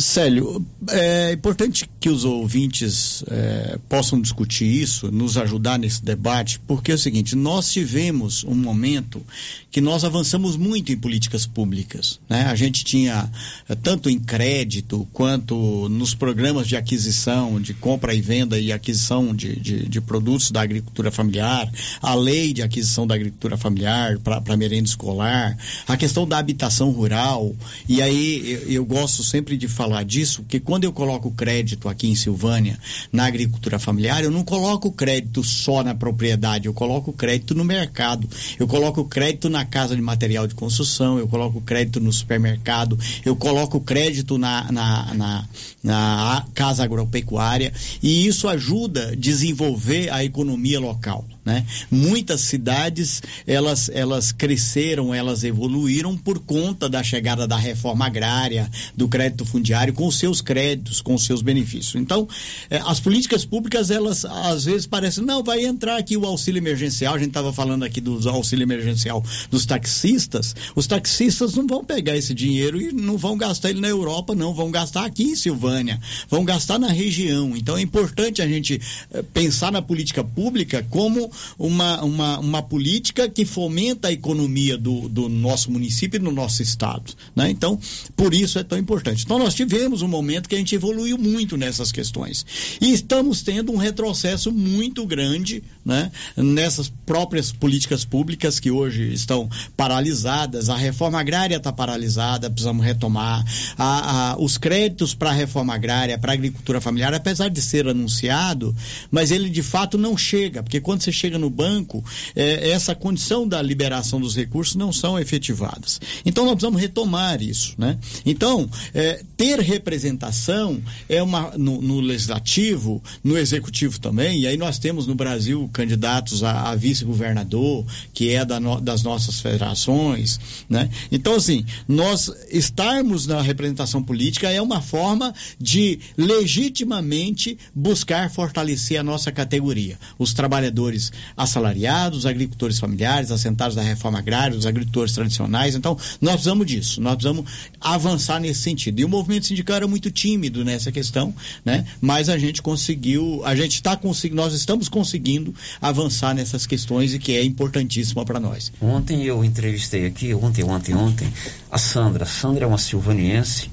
Célio, 0.00 0.64
é 0.88 1.32
importante 1.32 1.88
que 2.00 2.08
os 2.08 2.24
ouvintes 2.24 3.22
é, 3.28 3.78
possam 3.88 4.20
discutir 4.20 4.64
isso, 4.64 5.10
nos 5.10 5.36
ajudar 5.36 5.78
nesse 5.78 6.04
debate, 6.04 6.58
porque 6.66 6.92
é 6.92 6.94
o 6.94 6.98
seguinte: 6.98 7.36
nós 7.36 7.70
tivemos 7.70 8.42
um 8.44 8.54
momento 8.54 9.22
que 9.70 9.80
nós 9.80 10.04
avançamos 10.04 10.56
muito 10.56 10.90
em 10.90 10.96
políticas 10.96 11.46
públicas. 11.46 12.18
Né? 12.28 12.46
A 12.46 12.54
gente 12.54 12.84
tinha, 12.84 13.30
é, 13.68 13.74
tanto 13.74 14.08
em 14.08 14.18
crédito, 14.18 15.06
quanto 15.12 15.88
nos 15.88 16.14
programas 16.14 16.66
de 16.66 16.76
aquisição, 16.76 17.60
de 17.60 17.74
compra 17.74 18.14
e 18.14 18.20
venda 18.20 18.58
e 18.58 18.72
aquisição 18.72 19.34
de, 19.34 19.54
de, 19.60 19.88
de 19.88 20.00
produtos 20.00 20.50
da 20.50 20.62
agricultura 20.62 21.10
familiar, 21.10 21.70
a 22.00 22.14
lei 22.14 22.52
de 22.52 22.62
aquisição 22.62 23.06
da 23.06 23.14
agricultura 23.14 23.56
familiar 23.56 24.18
para 24.18 24.56
merenda 24.56 24.88
escolar, 24.88 25.56
a 25.86 25.96
questão 25.96 26.26
da 26.26 26.38
habitação 26.38 26.90
rural, 26.90 27.54
e 27.88 28.00
aí 28.02 28.50
eu, 28.50 28.72
eu 28.72 28.84
gosto 28.84 29.22
sempre 29.22 29.56
de 29.56 29.68
falar 29.68 29.89
falar 29.90 30.04
disso, 30.04 30.42
porque 30.42 30.60
quando 30.60 30.84
eu 30.84 30.92
coloco 30.92 31.32
crédito 31.32 31.88
aqui 31.88 32.08
em 32.08 32.14
Silvânia, 32.14 32.78
na 33.12 33.26
agricultura 33.26 33.78
familiar, 33.78 34.22
eu 34.22 34.30
não 34.30 34.44
coloco 34.44 34.92
crédito 34.92 35.42
só 35.42 35.82
na 35.82 35.94
propriedade, 35.94 36.66
eu 36.66 36.72
coloco 36.72 37.12
crédito 37.12 37.54
no 37.56 37.64
mercado, 37.64 38.28
eu 38.58 38.68
coloco 38.68 39.04
crédito 39.04 39.50
na 39.50 39.64
casa 39.64 39.96
de 39.96 40.02
material 40.02 40.46
de 40.46 40.54
construção, 40.54 41.18
eu 41.18 41.26
coloco 41.26 41.60
crédito 41.60 41.98
no 41.98 42.12
supermercado, 42.12 42.96
eu 43.24 43.34
coloco 43.34 43.80
crédito 43.80 44.38
na, 44.38 44.70
na, 44.70 45.14
na, 45.14 45.48
na 45.82 46.46
casa 46.54 46.84
agropecuária, 46.84 47.72
e 48.00 48.26
isso 48.26 48.48
ajuda 48.48 49.08
a 49.08 49.16
desenvolver 49.16 50.08
a 50.10 50.24
economia 50.24 50.78
local. 50.78 51.24
Né? 51.42 51.64
Muitas 51.90 52.42
cidades 52.42 53.22
elas, 53.46 53.88
elas 53.88 54.30
cresceram, 54.30 55.14
elas 55.14 55.42
evoluíram 55.42 56.14
por 56.16 56.38
conta 56.38 56.86
da 56.86 57.02
chegada 57.02 57.48
da 57.48 57.56
reforma 57.56 58.04
agrária, 58.04 58.70
do 58.94 59.08
crédito 59.08 59.46
fundiário, 59.46 59.94
com 59.94 60.10
seus 60.10 60.42
créditos, 60.42 61.00
com 61.00 61.14
os 61.14 61.24
seus 61.24 61.40
benefícios. 61.40 61.94
Então, 61.94 62.28
eh, 62.68 62.80
as 62.84 63.00
políticas 63.00 63.46
públicas, 63.46 63.90
elas 63.90 64.26
às 64.26 64.66
vezes 64.66 64.86
parecem, 64.86 65.24
não, 65.24 65.42
vai 65.42 65.64
entrar 65.64 65.96
aqui 65.96 66.14
o 66.14 66.26
auxílio 66.26 66.58
emergencial, 66.58 67.14
a 67.14 67.18
gente 67.18 67.28
estava 67.28 67.52
falando 67.54 67.84
aqui 67.84 68.02
do 68.02 68.28
auxílio 68.28 68.64
emergencial 68.64 69.24
dos 69.50 69.64
taxistas, 69.64 70.54
os 70.76 70.86
taxistas 70.86 71.54
não 71.54 71.66
vão 71.66 71.82
pegar 71.82 72.16
esse 72.16 72.34
dinheiro 72.34 72.78
e 72.78 72.92
não 72.92 73.16
vão 73.16 73.38
gastar 73.38 73.70
ele 73.70 73.80
na 73.80 73.88
Europa, 73.88 74.34
não, 74.34 74.52
vão 74.52 74.70
gastar 74.70 75.06
aqui 75.06 75.22
em 75.24 75.36
Silvânia, 75.36 75.98
vão 76.28 76.44
gastar 76.44 76.78
na 76.78 76.88
região. 76.88 77.56
Então, 77.56 77.78
é 77.78 77.80
importante 77.80 78.42
a 78.42 78.46
gente 78.46 78.78
eh, 79.10 79.22
pensar 79.32 79.72
na 79.72 79.80
política 79.80 80.22
pública 80.22 80.86
como 80.90 81.29
uma, 81.58 82.02
uma, 82.02 82.38
uma 82.38 82.62
política 82.62 83.28
que 83.28 83.44
fomenta 83.44 84.08
a 84.08 84.12
economia 84.12 84.76
do, 84.76 85.08
do 85.08 85.28
nosso 85.28 85.70
município 85.70 86.16
e 86.16 86.20
do 86.20 86.30
nosso 86.30 86.62
estado. 86.62 87.12
Né? 87.34 87.50
Então, 87.50 87.78
por 88.16 88.34
isso 88.34 88.58
é 88.58 88.64
tão 88.64 88.78
importante. 88.78 89.24
Então, 89.24 89.38
nós 89.38 89.54
tivemos 89.54 90.02
um 90.02 90.08
momento 90.08 90.48
que 90.48 90.54
a 90.54 90.58
gente 90.58 90.74
evoluiu 90.74 91.16
muito 91.18 91.56
nessas 91.56 91.92
questões. 91.92 92.44
E 92.80 92.92
estamos 92.92 93.42
tendo 93.42 93.72
um 93.72 93.76
retrocesso 93.76 94.52
muito 94.52 95.06
grande 95.06 95.62
né? 95.84 96.10
nessas 96.36 96.88
próprias 96.88 97.52
políticas 97.52 98.04
públicas 98.04 98.60
que 98.60 98.70
hoje 98.70 99.12
estão 99.12 99.48
paralisadas. 99.76 100.68
A 100.68 100.76
reforma 100.76 101.20
agrária 101.20 101.56
está 101.56 101.72
paralisada, 101.72 102.50
precisamos 102.50 102.84
retomar. 102.84 103.44
A, 103.76 104.32
a, 104.32 104.38
os 104.38 104.58
créditos 104.58 105.14
para 105.14 105.30
a 105.30 105.34
reforma 105.34 105.74
agrária, 105.74 106.18
para 106.18 106.32
a 106.32 106.34
agricultura 106.34 106.80
familiar, 106.80 107.14
apesar 107.14 107.48
de 107.48 107.60
ser 107.60 107.88
anunciado, 107.88 108.74
mas 109.10 109.30
ele 109.30 109.48
de 109.48 109.62
fato 109.62 109.98
não 109.98 110.16
chega, 110.16 110.62
porque 110.62 110.80
quando 110.80 111.02
você 111.02 111.12
chega 111.20 111.38
no 111.38 111.50
banco, 111.50 112.04
é, 112.34 112.70
essa 112.70 112.94
condição 112.94 113.46
da 113.46 113.60
liberação 113.60 114.20
dos 114.20 114.34
recursos 114.34 114.74
não 114.74 114.92
são 114.92 115.18
efetivadas. 115.18 116.00
Então 116.24 116.44
nós 116.44 116.54
precisamos 116.54 116.80
retomar 116.80 117.42
isso, 117.42 117.74
né? 117.78 117.98
Então, 118.24 118.68
é, 118.94 119.22
ter 119.36 119.60
representação 119.60 120.82
é 121.08 121.22
uma 121.22 121.52
no, 121.56 121.80
no, 121.80 122.00
legislativo, 122.00 123.02
no 123.22 123.36
executivo 123.36 124.00
também, 124.00 124.40
e 124.40 124.46
aí 124.46 124.56
nós 124.56 124.78
temos 124.78 125.06
no 125.06 125.14
Brasil 125.14 125.68
candidatos 125.72 126.42
a, 126.42 126.70
a 126.70 126.74
vice-governador, 126.74 127.84
que 128.14 128.30
é 128.30 128.44
da 128.44 128.58
no, 128.58 128.80
das 128.80 129.02
nossas 129.02 129.40
federações, 129.40 130.40
né? 130.68 130.88
Então, 131.12 131.34
assim, 131.34 131.64
nós 131.86 132.30
estarmos 132.50 133.26
na 133.26 133.40
representação 133.40 134.02
política 134.02 134.50
é 134.50 134.60
uma 134.60 134.80
forma 134.80 135.34
de 135.58 135.98
legitimamente 136.16 137.58
buscar 137.74 138.30
fortalecer 138.30 138.98
a 138.98 139.02
nossa 139.02 139.30
categoria. 139.30 139.98
Os 140.18 140.32
trabalhadores 140.32 141.09
assalariados, 141.36 142.26
agricultores 142.26 142.78
familiares, 142.78 143.30
assentados 143.30 143.76
da 143.76 143.82
reforma 143.82 144.18
agrária, 144.18 144.56
os 144.56 144.66
agricultores 144.66 145.12
tradicionais. 145.12 145.74
Então, 145.74 145.96
nós 146.20 146.34
precisamos 146.34 146.66
disso, 146.66 147.00
nós 147.00 147.14
precisamos 147.14 147.50
avançar 147.80 148.40
nesse 148.40 148.60
sentido. 148.60 149.00
E 149.00 149.04
o 149.04 149.08
movimento 149.08 149.46
sindical 149.46 149.76
era 149.76 149.88
muito 149.88 150.10
tímido 150.10 150.64
nessa 150.64 150.92
questão, 150.92 151.34
né? 151.64 151.84
Mas 152.00 152.28
a 152.28 152.38
gente 152.38 152.62
conseguiu, 152.62 153.42
a 153.44 153.54
gente 153.54 153.74
está 153.74 153.96
conseguindo, 153.96 154.42
nós 154.42 154.54
estamos 154.54 154.88
conseguindo 154.88 155.54
avançar 155.80 156.34
nessas 156.34 156.66
questões 156.66 157.14
e 157.14 157.18
que 157.18 157.32
é 157.36 157.44
importantíssima 157.44 158.24
para 158.24 158.40
nós. 158.40 158.72
Ontem 158.80 159.24
eu 159.24 159.44
entrevistei 159.44 160.06
aqui, 160.06 160.34
ontem, 160.34 160.64
ontem, 160.64 160.94
ontem, 160.94 161.28
a 161.70 161.78
Sandra. 161.78 162.24
A 162.24 162.26
Sandra 162.26 162.64
é 162.64 162.66
uma 162.68 162.78
silvaniense, 162.78 163.70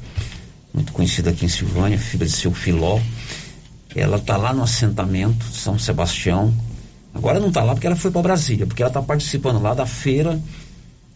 muito 0.74 0.92
conhecida 0.92 1.30
aqui 1.30 1.46
em 1.46 1.50
Silvânia, 1.50 1.98
filha 1.98 2.26
de 2.26 2.32
seu 2.32 2.54
Filó. 2.54 3.00
Ela 3.96 4.18
está 4.18 4.38
lá 4.38 4.54
no 4.54 4.62
assentamento 4.62 5.44
São 5.46 5.80
Sebastião, 5.80 6.54
Agora 7.18 7.40
não 7.40 7.48
está 7.48 7.64
lá 7.64 7.74
porque 7.74 7.88
ela 7.88 7.96
foi 7.96 8.12
para 8.12 8.22
Brasília, 8.22 8.68
porque 8.68 8.84
ela 8.84 8.92
está 8.92 9.02
participando 9.02 9.60
lá 9.60 9.74
da 9.74 9.88
Feira 9.88 10.40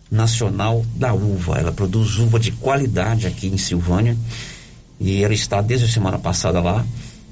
Nacional 0.09 0.83
da 0.95 1.13
Uva. 1.13 1.59
Ela 1.59 1.71
produz 1.71 2.17
uva 2.17 2.39
de 2.39 2.51
qualidade 2.53 3.27
aqui 3.27 3.47
em 3.47 3.57
Silvânia 3.57 4.17
e 4.99 5.23
ela 5.23 5.33
está 5.33 5.61
desde 5.61 5.85
a 5.85 5.89
semana 5.89 6.17
passada 6.17 6.59
lá. 6.59 6.83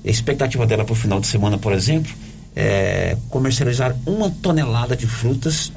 A 0.06 0.08
expectativa 0.08 0.68
dela 0.68 0.86
para 0.86 0.94
o 0.94 0.96
final 0.96 1.20
de 1.20 1.26
semana, 1.26 1.58
por 1.58 1.74
exemplo, 1.74 2.14
é 2.56 3.18
comercializar 3.32 3.96
uma 4.06 4.30
tonelada 4.30 4.96
de 4.96 5.08
frutas 5.08 5.72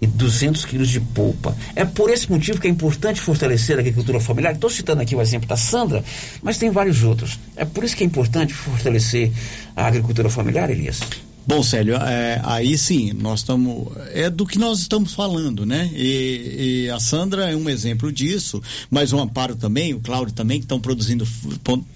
e 0.00 0.06
200 0.06 0.64
quilos 0.66 0.90
de 0.90 1.00
polpa. 1.00 1.56
É 1.74 1.84
por 1.84 2.10
esse 2.10 2.30
motivo 2.30 2.60
que 2.60 2.68
é 2.68 2.70
importante 2.70 3.20
fortalecer 3.20 3.76
a 3.76 3.80
agricultura 3.80 4.20
familiar. 4.20 4.54
Estou 4.54 4.70
citando 4.70 5.02
aqui 5.02 5.16
o 5.16 5.20
exemplo 5.20 5.48
da 5.48 5.56
Sandra, 5.56 6.04
mas 6.40 6.58
tem 6.58 6.70
vários 6.70 7.02
outros. 7.02 7.40
É 7.56 7.64
por 7.64 7.82
isso 7.82 7.96
que 7.96 8.04
é 8.04 8.06
importante 8.06 8.54
fortalecer 8.54 9.32
a 9.74 9.84
agricultura 9.84 10.30
familiar, 10.30 10.70
Elias. 10.70 11.00
Bom, 11.46 11.62
Célio, 11.62 11.96
é, 11.96 12.40
aí 12.42 12.76
sim, 12.78 13.12
nós 13.12 13.40
estamos. 13.40 13.88
É 14.12 14.30
do 14.30 14.46
que 14.46 14.58
nós 14.58 14.78
estamos 14.80 15.12
falando, 15.12 15.66
né? 15.66 15.90
E, 15.94 16.84
e, 16.86 16.90
a 16.90 16.98
Sandra 16.98 17.50
é 17.50 17.56
um 17.56 17.68
exemplo 17.68 18.10
disso, 18.10 18.62
mas 18.90 19.12
o 19.12 19.20
Amparo 19.20 19.54
também, 19.54 19.92
o 19.92 20.00
Cláudio 20.00 20.34
também, 20.34 20.58
que 20.58 20.64
estão 20.64 20.80
produzindo, 20.80 21.26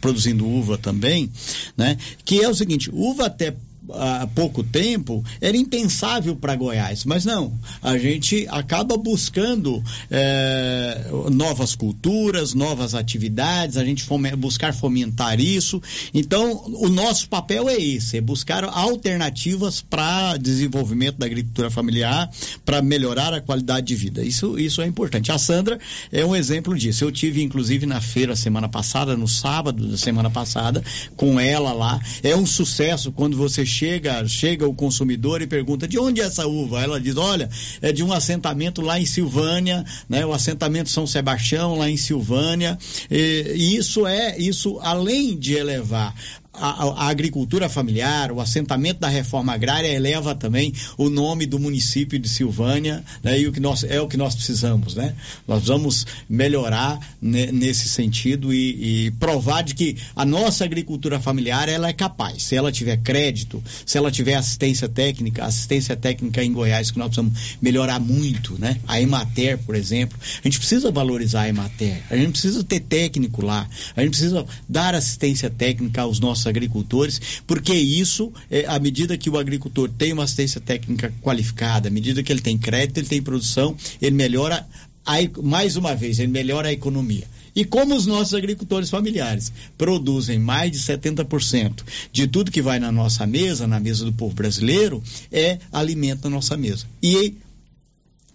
produzindo 0.00 0.46
uva 0.46 0.76
também, 0.76 1.30
né? 1.76 1.96
Que 2.24 2.42
é 2.42 2.48
o 2.48 2.54
seguinte: 2.54 2.90
uva 2.92 3.26
até 3.26 3.56
há 3.92 4.26
pouco 4.34 4.62
tempo 4.62 5.24
era 5.40 5.56
impensável 5.56 6.36
para 6.36 6.56
Goiás, 6.56 7.04
mas 7.04 7.24
não, 7.24 7.52
a 7.82 7.96
gente 7.98 8.46
acaba 8.50 8.96
buscando 8.96 9.82
é, 10.10 11.06
novas 11.32 11.74
culturas, 11.74 12.54
novas 12.54 12.94
atividades, 12.94 13.76
a 13.76 13.84
gente 13.84 14.02
fome, 14.02 14.34
buscar 14.36 14.74
fomentar 14.74 15.40
isso. 15.40 15.80
Então, 16.12 16.64
o 16.74 16.88
nosso 16.88 17.28
papel 17.28 17.68
é 17.68 17.76
esse, 17.76 18.16
é 18.16 18.20
buscar 18.20 18.64
alternativas 18.64 19.80
para 19.80 20.36
desenvolvimento 20.36 21.16
da 21.18 21.26
agricultura 21.26 21.70
familiar, 21.70 22.30
para 22.64 22.82
melhorar 22.82 23.32
a 23.32 23.40
qualidade 23.40 23.86
de 23.86 23.94
vida. 23.94 24.22
Isso, 24.22 24.58
isso 24.58 24.82
é 24.82 24.86
importante. 24.86 25.32
A 25.32 25.38
Sandra 25.38 25.78
é 26.12 26.24
um 26.24 26.34
exemplo 26.34 26.76
disso. 26.76 27.04
Eu 27.04 27.12
tive, 27.12 27.42
inclusive, 27.42 27.86
na 27.86 28.00
feira 28.00 28.34
semana 28.36 28.68
passada, 28.68 29.16
no 29.16 29.28
sábado 29.28 29.86
da 29.86 29.96
semana 29.96 30.30
passada, 30.30 30.82
com 31.16 31.38
ela 31.38 31.72
lá. 31.72 32.00
É 32.22 32.36
um 32.36 32.46
sucesso 32.46 33.12
quando 33.12 33.36
você 33.36 33.64
chega, 33.64 33.77
chega 34.26 34.68
o 34.68 34.74
consumidor 34.74 35.42
e 35.42 35.46
pergunta 35.46 35.86
de 35.86 35.98
onde 35.98 36.20
é 36.20 36.24
essa 36.24 36.46
uva? 36.46 36.82
Ela 36.82 37.00
diz, 37.00 37.16
olha, 37.16 37.48
é 37.80 37.92
de 37.92 38.02
um 38.02 38.12
assentamento 38.12 38.80
lá 38.80 38.98
em 38.98 39.06
Silvânia, 39.06 39.84
né? 40.08 40.24
O 40.24 40.32
assentamento 40.32 40.90
São 40.90 41.06
Sebastião 41.06 41.76
lá 41.76 41.88
em 41.88 41.96
Silvânia. 41.96 42.78
E, 43.10 43.52
e 43.54 43.76
isso 43.76 44.06
é, 44.06 44.38
isso 44.38 44.78
além 44.80 45.36
de 45.38 45.54
elevar 45.54 46.14
a, 46.60 47.04
a, 47.04 47.08
agricultura 47.08 47.68
familiar, 47.68 48.32
o 48.32 48.40
assentamento 48.40 49.00
da 49.00 49.08
reforma 49.08 49.52
agrária 49.52 49.88
eleva 49.88 50.34
também 50.34 50.72
o 50.96 51.08
nome 51.08 51.46
do 51.46 51.58
município 51.58 52.18
de 52.18 52.28
Silvânia, 52.28 53.04
né? 53.22 53.40
E 53.40 53.46
o 53.46 53.52
que 53.52 53.60
nós, 53.60 53.84
é 53.84 54.00
o 54.00 54.08
que 54.08 54.16
nós 54.16 54.34
precisamos, 54.34 54.94
né? 54.94 55.14
Nós 55.46 55.66
vamos 55.66 56.06
melhorar 56.28 56.98
ne, 57.20 57.52
nesse 57.52 57.88
sentido 57.88 58.52
e, 58.52 59.06
e, 59.06 59.10
provar 59.12 59.62
de 59.62 59.74
que 59.74 59.96
a 60.14 60.24
nossa 60.24 60.64
agricultura 60.64 61.20
familiar 61.20 61.68
ela 61.68 61.88
é 61.88 61.92
capaz. 61.92 62.42
Se 62.42 62.56
ela 62.56 62.72
tiver 62.72 62.96
crédito, 62.98 63.62
se 63.86 63.96
ela 63.96 64.10
tiver 64.10 64.34
assistência 64.34 64.88
técnica, 64.88 65.44
assistência 65.44 65.96
técnica 65.96 66.42
em 66.42 66.52
Goiás 66.52 66.90
que 66.90 66.98
nós 66.98 67.08
precisamos 67.08 67.56
melhorar 67.62 68.00
muito, 68.00 68.58
né? 68.58 68.78
A 68.86 69.00
Emater, 69.00 69.58
por 69.58 69.74
exemplo, 69.74 70.18
a 70.20 70.42
gente 70.42 70.58
precisa 70.58 70.90
valorizar 70.90 71.42
a 71.42 71.48
Emater, 71.48 72.02
a 72.10 72.16
gente 72.16 72.32
precisa 72.32 72.64
ter 72.64 72.80
técnico 72.80 73.44
lá, 73.44 73.68
a 73.96 74.00
gente 74.00 74.10
precisa 74.10 74.44
dar 74.68 74.94
assistência 74.94 75.48
técnica 75.48 76.02
aos 76.02 76.20
nossos 76.20 76.47
agricultores, 76.48 77.20
porque 77.46 77.74
isso, 77.74 78.32
é, 78.50 78.64
à 78.66 78.78
medida 78.78 79.16
que 79.16 79.30
o 79.30 79.38
agricultor 79.38 79.88
tem 79.88 80.12
uma 80.12 80.24
assistência 80.24 80.60
técnica 80.60 81.12
qualificada, 81.22 81.88
à 81.88 81.90
medida 81.90 82.22
que 82.22 82.32
ele 82.32 82.40
tem 82.40 82.58
crédito, 82.58 82.98
ele 82.98 83.06
tem 83.06 83.22
produção, 83.22 83.76
ele 84.02 84.16
melhora, 84.16 84.66
a, 85.06 85.16
mais 85.42 85.76
uma 85.76 85.94
vez, 85.94 86.18
ele 86.18 86.32
melhora 86.32 86.68
a 86.68 86.72
economia. 86.72 87.26
E 87.54 87.64
como 87.64 87.96
os 87.96 88.06
nossos 88.06 88.34
agricultores 88.34 88.88
familiares 88.88 89.52
produzem 89.76 90.38
mais 90.38 90.70
de 90.70 90.78
70% 90.78 91.82
de 92.12 92.28
tudo 92.28 92.52
que 92.52 92.62
vai 92.62 92.78
na 92.78 92.92
nossa 92.92 93.26
mesa, 93.26 93.66
na 93.66 93.80
mesa 93.80 94.04
do 94.04 94.12
povo 94.12 94.34
brasileiro, 94.34 95.02
é 95.32 95.58
alimento 95.72 96.24
na 96.24 96.36
nossa 96.36 96.56
mesa. 96.56 96.86
E 97.02 97.36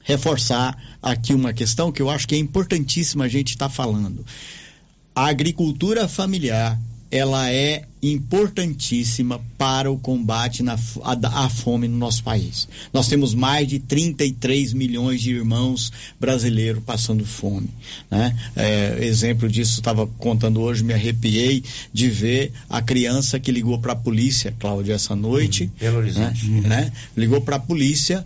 reforçar 0.03 0.77
aqui 1.01 1.33
uma 1.33 1.53
questão 1.53 1.91
que 1.91 2.01
eu 2.01 2.09
acho 2.09 2.27
que 2.27 2.35
é 2.35 2.37
importantíssima 2.37 3.23
a 3.23 3.29
gente 3.29 3.51
estar 3.51 3.69
tá 3.69 3.73
falando. 3.73 4.25
A 5.15 5.27
agricultura 5.27 6.07
familiar, 6.07 6.77
ela 7.09 7.49
é 7.49 7.85
importantíssima 8.03 9.41
para 9.57 9.89
o 9.89 9.97
combate 9.97 10.61
na, 10.61 10.77
à, 11.03 11.45
à 11.45 11.49
fome 11.49 11.87
no 11.87 11.97
nosso 11.97 12.21
país. 12.23 12.67
Nós 12.91 13.07
temos 13.07 13.33
mais 13.33 13.67
de 13.67 13.79
33 13.79 14.73
milhões 14.73 15.21
de 15.21 15.31
irmãos 15.31 15.91
brasileiros 16.19 16.83
passando 16.85 17.25
fome. 17.25 17.69
Né? 18.11 18.37
É, 18.55 18.97
exemplo 19.05 19.47
disso, 19.47 19.79
estava 19.79 20.05
contando 20.05 20.59
hoje, 20.61 20.83
me 20.83 20.93
arrepiei 20.93 21.63
de 21.93 22.09
ver 22.09 22.51
a 22.69 22.81
criança 22.81 23.39
que 23.39 23.51
ligou 23.51 23.79
para 23.79 23.93
a 23.93 23.95
polícia, 23.95 24.53
Cláudia, 24.59 24.93
essa 24.93 25.15
noite. 25.15 25.71
Belo 25.79 25.99
Horizonte. 25.99 26.49
Né? 26.49 26.67
né? 26.67 26.91
Ligou 27.15 27.39
para 27.39 27.55
a 27.55 27.59
polícia 27.59 28.25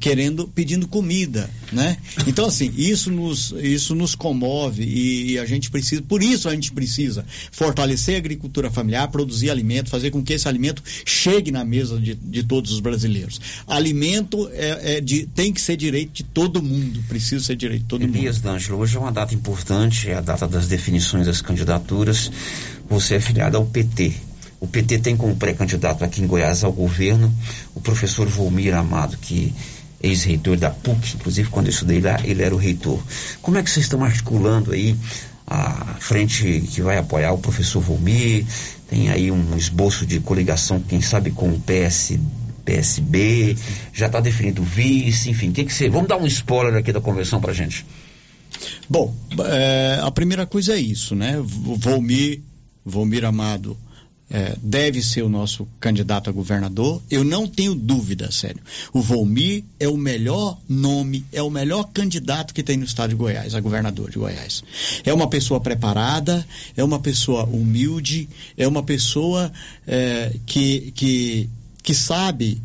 querendo, 0.00 0.48
pedindo 0.48 0.88
comida. 0.88 1.50
Né? 1.70 1.98
Então, 2.26 2.46
assim, 2.46 2.72
isso 2.76 3.10
nos, 3.10 3.52
isso 3.58 3.94
nos 3.94 4.14
comove 4.14 4.84
e, 4.84 5.32
e 5.32 5.38
a 5.38 5.44
gente 5.44 5.70
precisa, 5.70 6.00
por 6.00 6.22
isso 6.22 6.48
a 6.48 6.54
gente 6.54 6.72
precisa 6.72 7.24
fortalecer 7.52 8.14
a 8.14 8.18
agricultura 8.18 8.70
familiar, 8.70 9.08
produzir 9.18 9.50
alimento, 9.50 9.90
fazer 9.90 10.12
com 10.12 10.22
que 10.22 10.32
esse 10.32 10.46
alimento 10.46 10.80
chegue 11.04 11.50
na 11.50 11.64
mesa 11.64 11.98
de, 11.98 12.14
de 12.14 12.44
todos 12.44 12.70
os 12.70 12.78
brasileiros. 12.78 13.40
Alimento 13.66 14.48
é, 14.52 14.98
é 14.98 15.00
de, 15.00 15.26
tem 15.26 15.52
que 15.52 15.60
ser 15.60 15.76
direito 15.76 16.12
de 16.12 16.22
todo 16.22 16.62
mundo, 16.62 17.02
precisa 17.08 17.44
ser 17.44 17.56
direito 17.56 17.82
de 17.82 17.88
todo 17.88 18.02
Elias 18.02 18.14
mundo. 18.14 18.22
Elias 18.22 18.40
D'Angelo, 18.40 18.78
hoje 18.78 18.96
é 18.96 19.00
uma 19.00 19.10
data 19.10 19.34
importante, 19.34 20.08
é 20.08 20.14
a 20.14 20.20
data 20.20 20.46
das 20.46 20.68
definições 20.68 21.26
das 21.26 21.42
candidaturas. 21.42 22.30
Você 22.88 23.16
é 23.16 23.20
filiado 23.20 23.56
ao 23.56 23.66
PT. 23.66 24.12
O 24.60 24.68
PT 24.68 24.98
tem 25.00 25.16
como 25.16 25.34
pré-candidato 25.34 26.04
aqui 26.04 26.22
em 26.22 26.26
Goiás 26.26 26.62
ao 26.62 26.72
governo 26.72 27.32
o 27.74 27.80
professor 27.80 28.28
Volmir 28.28 28.72
Amado, 28.72 29.16
que 29.16 29.52
ex-reitor 30.00 30.56
da 30.56 30.70
PUC, 30.70 31.16
inclusive 31.16 31.48
quando 31.50 31.66
eu 31.66 31.72
estudei 31.72 32.00
lá, 32.00 32.20
ele 32.22 32.42
era 32.42 32.54
o 32.54 32.58
reitor. 32.58 33.02
Como 33.42 33.58
é 33.58 33.62
que 33.64 33.70
vocês 33.70 33.86
estão 33.86 34.04
articulando 34.04 34.72
aí 34.72 34.96
a 35.50 35.96
frente 35.98 36.62
que 36.70 36.82
vai 36.82 36.98
apoiar 36.98 37.32
o 37.32 37.38
professor 37.38 37.80
Volmir? 37.80 38.44
Tem 38.88 39.10
aí 39.10 39.30
um 39.30 39.56
esboço 39.56 40.04
de 40.06 40.20
coligação, 40.20 40.80
quem 40.80 41.00
sabe, 41.00 41.30
com 41.30 41.48
o 41.48 41.60
PS, 41.60 42.18
PSB, 42.64 43.56
já 43.92 44.06
está 44.06 44.20
definido 44.20 44.60
o 44.60 44.64
vice, 44.64 45.30
enfim, 45.30 45.52
tem 45.52 45.64
que 45.64 45.72
ser. 45.72 45.90
Vamos 45.90 46.08
dar 46.08 46.18
um 46.18 46.26
spoiler 46.26 46.74
aqui 46.76 46.92
da 46.92 47.00
convenção 47.00 47.40
pra 47.40 47.52
gente. 47.52 47.86
Bom, 48.88 49.14
é, 49.46 49.98
a 50.02 50.10
primeira 50.10 50.46
coisa 50.46 50.74
é 50.74 50.78
isso, 50.78 51.14
né? 51.14 51.38
Volmir, 51.42 52.42
Volmir 52.84 53.24
Amado 53.24 53.76
é, 54.30 54.56
deve 54.62 55.02
ser 55.02 55.22
o 55.22 55.28
nosso 55.28 55.66
candidato 55.80 56.28
a 56.28 56.32
governador. 56.32 57.02
Eu 57.10 57.24
não 57.24 57.46
tenho 57.46 57.74
dúvida, 57.74 58.30
sério. 58.30 58.60
O 58.92 59.00
Volmir 59.00 59.64
é 59.80 59.88
o 59.88 59.96
melhor 59.96 60.58
nome, 60.68 61.24
é 61.32 61.42
o 61.42 61.50
melhor 61.50 61.84
candidato 61.92 62.52
que 62.52 62.62
tem 62.62 62.76
no 62.76 62.84
estado 62.84 63.10
de 63.10 63.16
Goiás, 63.16 63.54
a 63.54 63.60
governador 63.60 64.10
de 64.10 64.18
Goiás. 64.18 64.62
É 65.04 65.12
uma 65.12 65.28
pessoa 65.28 65.60
preparada, 65.60 66.46
é 66.76 66.84
uma 66.84 66.98
pessoa 66.98 67.44
humilde, 67.44 68.28
é 68.56 68.68
uma 68.68 68.82
pessoa 68.82 69.50
é, 69.86 70.34
que, 70.44 70.92
que, 70.94 71.48
que 71.82 71.94
sabe. 71.94 72.60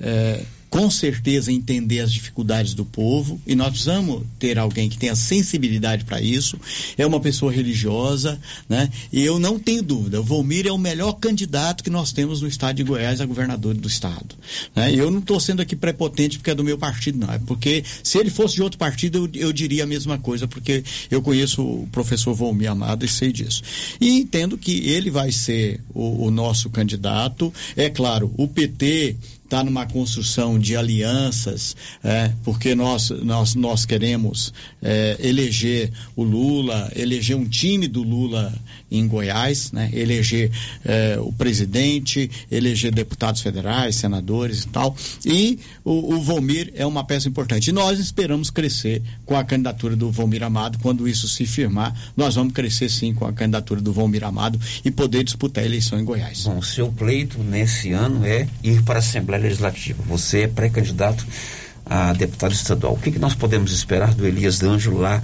É, 0.00 0.44
com 0.78 0.88
certeza 0.88 1.50
entender 1.50 1.98
as 1.98 2.12
dificuldades 2.12 2.72
do 2.72 2.84
povo 2.84 3.40
e 3.44 3.56
nós 3.56 3.70
precisamos 3.70 4.22
ter 4.38 4.60
alguém 4.60 4.88
que 4.88 4.96
tenha 4.96 5.16
sensibilidade 5.16 6.04
para 6.04 6.20
isso. 6.20 6.56
É 6.96 7.04
uma 7.04 7.18
pessoa 7.18 7.50
religiosa, 7.50 8.40
né? 8.68 8.88
E 9.12 9.24
eu 9.24 9.40
não 9.40 9.58
tenho 9.58 9.82
dúvida, 9.82 10.20
o 10.20 10.22
Volmir 10.22 10.68
é 10.68 10.70
o 10.70 10.78
melhor 10.78 11.14
candidato 11.14 11.82
que 11.82 11.90
nós 11.90 12.12
temos 12.12 12.40
no 12.40 12.46
estado 12.46 12.76
de 12.76 12.84
Goiás 12.84 13.20
a 13.20 13.26
governador 13.26 13.74
do 13.74 13.88
estado. 13.88 14.36
Né? 14.72 14.94
Eu 14.94 15.10
não 15.10 15.18
estou 15.18 15.40
sendo 15.40 15.60
aqui 15.60 15.74
prepotente 15.74 16.38
porque 16.38 16.52
é 16.52 16.54
do 16.54 16.62
meu 16.62 16.78
partido, 16.78 17.18
não. 17.18 17.32
É 17.34 17.40
porque 17.40 17.82
se 18.04 18.16
ele 18.16 18.30
fosse 18.30 18.54
de 18.54 18.62
outro 18.62 18.78
partido, 18.78 19.28
eu, 19.34 19.48
eu 19.48 19.52
diria 19.52 19.82
a 19.82 19.86
mesma 19.86 20.16
coisa, 20.16 20.46
porque 20.46 20.84
eu 21.10 21.20
conheço 21.20 21.60
o 21.60 21.88
professor 21.90 22.34
Volmir 22.34 22.70
Amado 22.70 23.04
e 23.04 23.08
sei 23.08 23.32
disso. 23.32 23.64
E 24.00 24.10
entendo 24.10 24.56
que 24.56 24.88
ele 24.88 25.10
vai 25.10 25.32
ser 25.32 25.80
o, 25.92 26.26
o 26.26 26.30
nosso 26.30 26.70
candidato. 26.70 27.52
É 27.76 27.90
claro, 27.90 28.32
o 28.36 28.46
PT 28.46 29.16
está 29.48 29.64
numa 29.64 29.86
construção 29.86 30.58
de 30.58 30.76
alianças, 30.76 31.74
é, 32.04 32.30
porque 32.44 32.74
nós, 32.74 33.08
nós, 33.08 33.54
nós 33.54 33.86
queremos 33.86 34.52
é, 34.82 35.16
eleger 35.20 35.90
o 36.14 36.22
Lula, 36.22 36.92
eleger 36.94 37.34
um 37.34 37.46
time 37.46 37.88
do 37.88 38.02
Lula 38.02 38.54
em 38.90 39.08
Goiás, 39.08 39.72
né, 39.72 39.90
eleger 39.94 40.50
é, 40.84 41.18
o 41.18 41.32
presidente, 41.32 42.30
eleger 42.50 42.92
deputados 42.92 43.40
federais, 43.40 43.96
senadores 43.96 44.64
e 44.64 44.68
tal. 44.68 44.94
E 45.24 45.58
o, 45.82 46.14
o 46.14 46.20
Volmir 46.20 46.70
é 46.74 46.84
uma 46.84 47.02
peça 47.02 47.26
importante. 47.28 47.68
E 47.68 47.72
nós 47.72 47.98
esperamos 47.98 48.50
crescer 48.50 49.02
com 49.24 49.34
a 49.34 49.44
candidatura 49.44 49.96
do 49.96 50.10
Volmir 50.10 50.42
Amado. 50.42 50.78
Quando 50.82 51.08
isso 51.08 51.26
se 51.26 51.46
firmar, 51.46 51.94
nós 52.14 52.34
vamos 52.34 52.52
crescer 52.52 52.90
sim 52.90 53.14
com 53.14 53.24
a 53.24 53.32
candidatura 53.32 53.80
do 53.80 53.92
Volmir 53.92 54.24
Amado 54.24 54.60
e 54.84 54.90
poder 54.90 55.24
disputar 55.24 55.64
a 55.64 55.66
eleição 55.66 55.98
em 55.98 56.04
Goiás. 56.04 56.44
Bom, 56.44 56.60
seu 56.60 56.92
pleito 56.92 57.38
nesse 57.42 57.92
ano 57.92 58.26
é 58.26 58.46
ir 58.62 58.82
para 58.82 58.96
a 58.96 58.98
Assembleia 58.98 59.37
Legislativa. 59.38 60.02
Você 60.06 60.42
é 60.42 60.48
pré-candidato 60.48 61.26
a 61.84 62.12
deputado 62.12 62.52
estadual. 62.52 62.94
O 62.94 62.98
que, 62.98 63.10
que 63.10 63.18
nós 63.18 63.34
podemos 63.34 63.72
esperar 63.72 64.14
do 64.14 64.26
Elias 64.26 64.58
D'Angelo 64.58 64.98
lá 64.98 65.22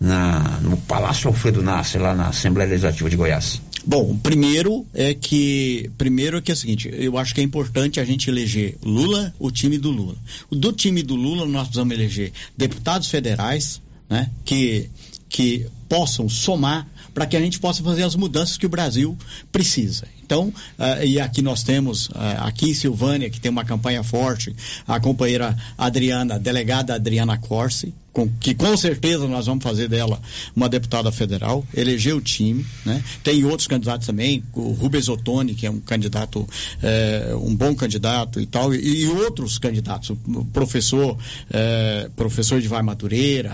na, 0.00 0.58
no 0.60 0.76
Palácio 0.76 1.28
Alfredo 1.28 1.62
Nasser, 1.62 2.02
lá 2.02 2.14
na 2.14 2.28
Assembleia 2.28 2.68
Legislativa 2.68 3.08
de 3.08 3.16
Goiás? 3.16 3.60
Bom, 3.84 4.16
primeiro 4.16 4.86
é 4.94 5.12
que 5.12 5.90
primeiro 5.98 6.38
é 6.38 6.40
que 6.40 6.52
é 6.52 6.54
o 6.54 6.56
seguinte, 6.56 6.88
eu 6.92 7.18
acho 7.18 7.34
que 7.34 7.40
é 7.40 7.44
importante 7.44 7.98
a 7.98 8.04
gente 8.04 8.30
eleger 8.30 8.76
Lula, 8.82 9.34
o 9.40 9.50
time 9.50 9.76
do 9.76 9.90
Lula. 9.90 10.16
Do 10.50 10.72
time 10.72 11.02
do 11.02 11.16
Lula 11.16 11.46
nós 11.46 11.64
precisamos 11.64 11.92
eleger 11.92 12.32
deputados 12.56 13.08
federais, 13.08 13.80
né, 14.08 14.30
que 14.44 14.88
que 15.28 15.66
possam 15.88 16.28
somar 16.28 16.86
para 17.14 17.26
que 17.26 17.36
a 17.36 17.40
gente 17.40 17.58
possa 17.58 17.82
fazer 17.82 18.02
as 18.02 18.14
mudanças 18.14 18.56
que 18.56 18.66
o 18.66 18.68
Brasil 18.68 19.16
precisa. 19.50 20.06
Então, 20.32 20.48
uh, 20.48 21.04
e 21.04 21.20
aqui 21.20 21.42
nós 21.42 21.62
temos, 21.62 22.08
uh, 22.08 22.12
aqui 22.38 22.70
em 22.70 22.74
Silvânia, 22.74 23.28
que 23.28 23.38
tem 23.38 23.50
uma 23.50 23.66
campanha 23.66 24.02
forte, 24.02 24.56
a 24.88 24.98
companheira 24.98 25.54
Adriana, 25.76 26.38
delegada 26.38 26.94
Adriana 26.94 27.36
Corsi, 27.36 27.92
com, 28.12 28.28
que 28.28 28.54
com 28.54 28.76
certeza 28.76 29.26
nós 29.26 29.46
vamos 29.46 29.64
fazer 29.64 29.88
dela 29.88 30.20
uma 30.54 30.68
deputada 30.68 31.10
federal, 31.10 31.66
eleger 31.74 32.14
o 32.14 32.20
time, 32.20 32.64
né? 32.84 33.02
Tem 33.24 33.42
outros 33.44 33.66
candidatos 33.66 34.06
também, 34.06 34.44
o 34.52 34.72
Rubens 34.72 35.08
Ottoni, 35.08 35.54
que 35.54 35.66
é 35.66 35.70
um 35.70 35.80
candidato, 35.80 36.46
é, 36.82 37.34
um 37.34 37.54
bom 37.56 37.74
candidato 37.74 38.38
e 38.38 38.46
tal, 38.46 38.74
e, 38.74 39.04
e 39.04 39.08
outros 39.08 39.58
candidatos, 39.58 40.10
o 40.10 40.44
professor, 40.52 41.16
é, 41.50 42.10
professor 42.14 42.60
de 42.60 42.68
Vai 42.68 42.82
Madureira, 42.82 43.50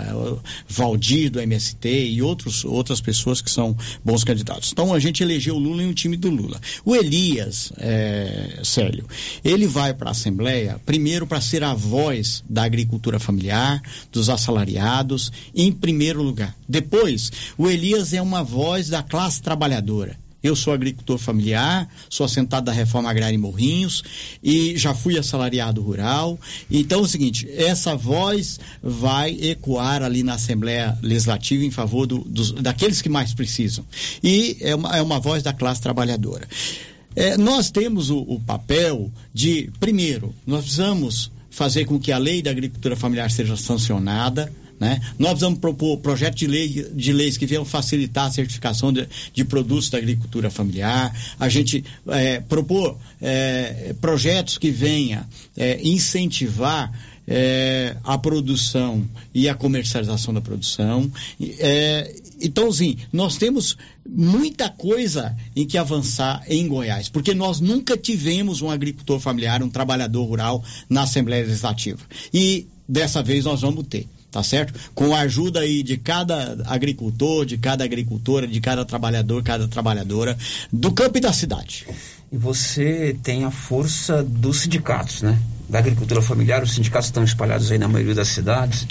Valdir 0.69 1.31
do 1.31 1.41
MST 1.41 1.89
e 1.89 2.21
outros, 2.21 2.65
outras 2.65 3.01
pessoas 3.01 3.41
que 3.41 3.51
são 3.51 3.77
bons 4.05 4.25
candidatos. 4.25 4.73
Então 4.73 4.93
a 4.93 4.99
gente 4.99 5.23
elegeu 5.23 5.55
o 5.55 5.59
Lula 5.59 5.85
em 5.85 5.87
um 5.87 5.95
time 5.95 6.17
do 6.17 6.31
Lula. 6.31 6.61
O 6.85 6.95
Elias, 6.95 7.73
é, 7.77 8.61
Célio, 8.63 9.07
ele 9.45 9.67
vai 9.67 9.95
para 9.95 10.11
a 10.11 10.13
Assembleia, 10.13 10.81
primeiro 10.85 11.27
para 11.27 11.41
ser 11.41 11.63
a 11.63 11.75
voz 11.75 12.43
da 12.49 12.65
agricultura 12.65 13.19
familiar, 13.19 13.83
dos 14.13 14.29
assalariados, 14.29 15.33
em 15.55 15.73
primeiro 15.73 16.23
lugar. 16.23 16.55
Depois, 16.69 17.31
o 17.57 17.69
Elias 17.69 18.13
é 18.13 18.23
uma 18.23 18.43
voz 18.43 18.89
da 18.89 19.03
classe 19.03 19.43
trabalhadora. 19.43 20.17
Eu 20.43 20.55
sou 20.55 20.73
agricultor 20.73 21.19
familiar, 21.19 21.89
sou 22.09 22.25
assentado 22.25 22.67
da 22.67 22.73
reforma 22.73 23.11
agrária 23.11 23.35
em 23.35 23.39
Morrinhos 23.39 24.05
e 24.43 24.77
já 24.77 24.95
fui 24.95 25.19
assalariado 25.19 25.83
rural. 25.83 26.39
Então 26.71 27.01
é 27.01 27.03
o 27.03 27.09
seguinte, 27.09 27.49
essa 27.51 27.97
voz 27.97 28.61
vai 28.81 29.33
ecoar 29.33 30.03
ali 30.03 30.23
na 30.23 30.35
Assembleia 30.35 30.97
Legislativa 31.03 31.65
em 31.65 31.71
favor 31.71 32.07
do, 32.07 32.19
dos, 32.19 32.53
daqueles 32.53 33.03
que 33.03 33.09
mais 33.09 33.35
precisam. 33.35 33.85
E 34.23 34.57
é 34.61 34.75
uma, 34.75 34.97
é 34.97 35.03
uma 35.03 35.19
voz 35.19 35.43
da 35.43 35.53
classe 35.53 35.81
trabalhadora. 35.81 36.47
É, 37.17 37.37
nós 37.37 37.71
temos 37.71 38.11
o, 38.11 38.19
o 38.19 38.39
papel 38.39 39.11
de, 39.35 39.73
primeiro, 39.81 40.33
nós 40.47 40.63
precisamos 40.63 41.33
fazer 41.51 41.85
com 41.85 41.99
que 41.99 42.13
a 42.13 42.19
lei 42.19 42.41
da 42.41 42.53
agricultura 42.53 42.95
familiar 42.95 43.29
seja 43.31 43.57
sancionada. 43.57 44.53
Né? 44.81 45.01
Nós 45.19 45.31
precisamos 45.31 45.59
propor 45.59 45.99
projetos 45.99 46.39
de, 46.39 46.47
lei, 46.47 46.89
de 46.93 47.13
leis 47.13 47.37
que 47.37 47.47
venham 47.47 47.65
facilitar 47.65 48.27
a 48.27 48.31
certificação 48.31 48.93
de, 48.93 49.09
de 49.33 49.45
produtos 49.45 49.91
da 49.91 49.99
agricultura 49.99 50.51
familiar. 50.51 51.15
A 51.39 51.49
gente 51.49 51.85
é, 52.09 52.41
propor 52.41 52.97
é, 53.21 53.95
projetos 54.01 54.57
que 54.57 54.71
venham 54.71 55.25
é, 55.57 55.81
incentivar 55.83 56.93
é, 57.27 57.97
a 58.05 58.17
produção 58.17 59.07
e 59.35 59.49
a 59.49 59.55
comercialização 59.55 60.33
da 60.33 60.41
produção. 60.41 61.11
É, 61.41 62.15
então, 62.41 62.73
sim, 62.73 62.97
nós 63.13 63.37
temos 63.37 63.77
muita 64.09 64.71
coisa 64.71 65.37
em 65.55 65.67
que 65.67 65.77
avançar 65.77 66.43
em 66.49 66.67
Goiás, 66.69 67.09
porque 67.09 67.35
nós 67.35 67.61
nunca 67.61 67.97
tivemos 67.97 68.63
um 68.63 68.71
agricultor 68.71 69.19
familiar, 69.19 69.63
um 69.63 69.69
trabalhador 69.69 70.25
rural 70.25 70.65
na 70.89 71.03
Assembleia 71.03 71.45
Legislativa. 71.45 72.01
E 72.33 72.67
dessa 72.89 73.23
vez 73.23 73.45
nós 73.45 73.61
vamos 73.61 73.87
ter 73.89 74.09
tá 74.31 74.43
certo? 74.43 74.79
Com 74.95 75.15
a 75.15 75.21
ajuda 75.21 75.61
aí 75.61 75.83
de 75.83 75.97
cada 75.97 76.63
agricultor, 76.67 77.47
de 77.47 77.57
cada 77.59 77.85
agricultora, 77.85 78.47
de 78.47 78.61
cada 78.61 78.85
trabalhador, 78.85 79.43
cada 79.43 79.67
trabalhadora 79.67 80.37
do 80.73 80.93
campo 80.93 81.19
e 81.19 81.21
da 81.21 81.33
cidade. 81.33 81.87
E 82.31 82.37
você 82.37 83.17
tem 83.23 83.45
a 83.45 83.51
força 83.51 84.23
dos 84.23 84.61
sindicatos, 84.61 85.23
né? 85.23 85.39
Da 85.69 85.79
agricultura 85.79 86.21
familiar, 86.21 86.63
os 86.63 86.73
sindicatos 86.73 87.09
estão 87.09 87.25
espalhados 87.25 87.71
aí 87.71 87.79
na 87.79 87.89
maioria 87.89 88.15
das 88.15 88.29
cidades. 88.29 88.87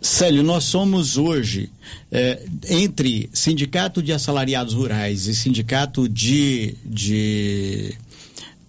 Célio, 0.00 0.42
nós 0.42 0.64
somos 0.64 1.16
hoje, 1.16 1.70
eh, 2.10 2.44
entre 2.68 3.30
sindicato 3.32 4.02
de 4.02 4.12
assalariados 4.12 4.74
rurais 4.74 5.28
e 5.28 5.34
sindicato 5.34 6.08
de, 6.08 6.74
de 6.84 7.94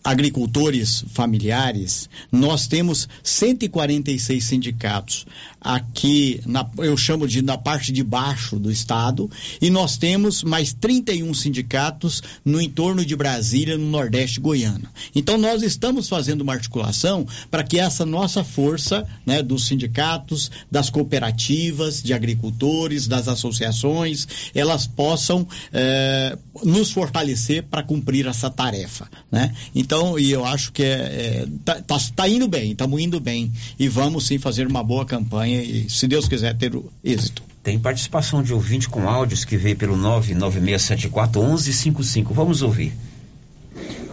agricultores 0.04 1.06
familiares, 1.14 2.10
nós 2.32 2.68
temos 2.68 3.08
146 3.24 4.44
sindicatos 4.44 5.26
aqui, 5.64 6.42
na, 6.46 6.70
eu 6.80 6.98
chamo 6.98 7.28
de 7.28 7.42
na 7.42 7.58
parte 7.58 7.92
de 7.92 8.04
baixo 8.04 8.60
do 8.60 8.72
estado, 8.72 9.30
e 9.62 9.70
nós 9.70 9.98
temos 9.98 10.44
mais 10.44 10.74
31 10.74 11.34
sindicatos 11.34 12.22
no 12.44 12.62
entorno 12.62 13.06
de 13.06 13.16
Brasília, 13.16 13.78
no 13.78 13.90
Nordeste 13.90 14.40
goiano. 14.40 14.88
Então 15.16 15.38
nós 15.38 15.62
estamos 15.64 16.10
fazendo 16.10 16.42
uma 16.42 16.54
articulação 16.54 17.26
para 17.50 17.64
que 17.64 17.80
essa 17.80 18.06
nossa 18.06 18.44
força, 18.44 19.08
né, 19.26 19.42
dos 19.42 19.68
sindicatos, 19.68 20.52
das 20.70 20.90
cooperativas, 20.90 22.04
de 22.04 22.14
agricultores, 22.14 23.08
das 23.08 23.28
associações, 23.28 24.28
elas 24.54 24.86
possam 24.86 25.48
eh, 25.72 26.38
nos 26.64 26.92
fortalecer 26.92 27.64
para 27.64 27.84
cumprir 27.84 28.28
essa 28.28 28.50
tarefa, 28.50 29.10
né? 29.32 29.54
Então, 29.74 30.18
e 30.18 30.32
eu 30.32 30.46
acho 30.46 30.72
que 30.72 30.84
é, 30.84 30.88
é, 30.88 31.48
tá, 31.64 31.82
tá, 31.82 31.98
tá 32.16 32.28
indo 32.28 32.48
bem, 32.48 32.72
estamos 32.72 33.00
indo 33.00 33.20
bem 33.20 33.52
e 33.80 33.88
vamos 33.88 34.26
sim 34.26 34.38
fazer 34.38 34.68
uma 34.68 34.84
boa 34.84 35.06
campanha 35.06 35.53
e, 35.54 35.90
se 35.90 36.08
Deus 36.08 36.28
quiser, 36.28 36.56
ter 36.58 36.76
o 36.76 36.86
êxito. 37.04 37.44
Tem 37.64 37.80
participação 37.80 38.44
de 38.44 38.54
ouvinte 38.54 38.90
com 38.90 39.08
áudios 39.08 39.46
que 39.46 39.56
veio 39.56 39.76
pelo 39.76 39.96
99674 39.96 41.42
1155. 41.42 42.34
Vamos 42.34 42.62
ouvir. 42.62 42.92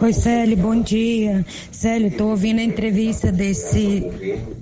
Oi, 0.01 0.13
Célio, 0.13 0.57
bom 0.57 0.81
dia. 0.81 1.45
Célio, 1.71 2.07
estou 2.07 2.31
ouvindo 2.31 2.59
a 2.59 2.63
entrevista 2.63 3.31
desse 3.31 4.03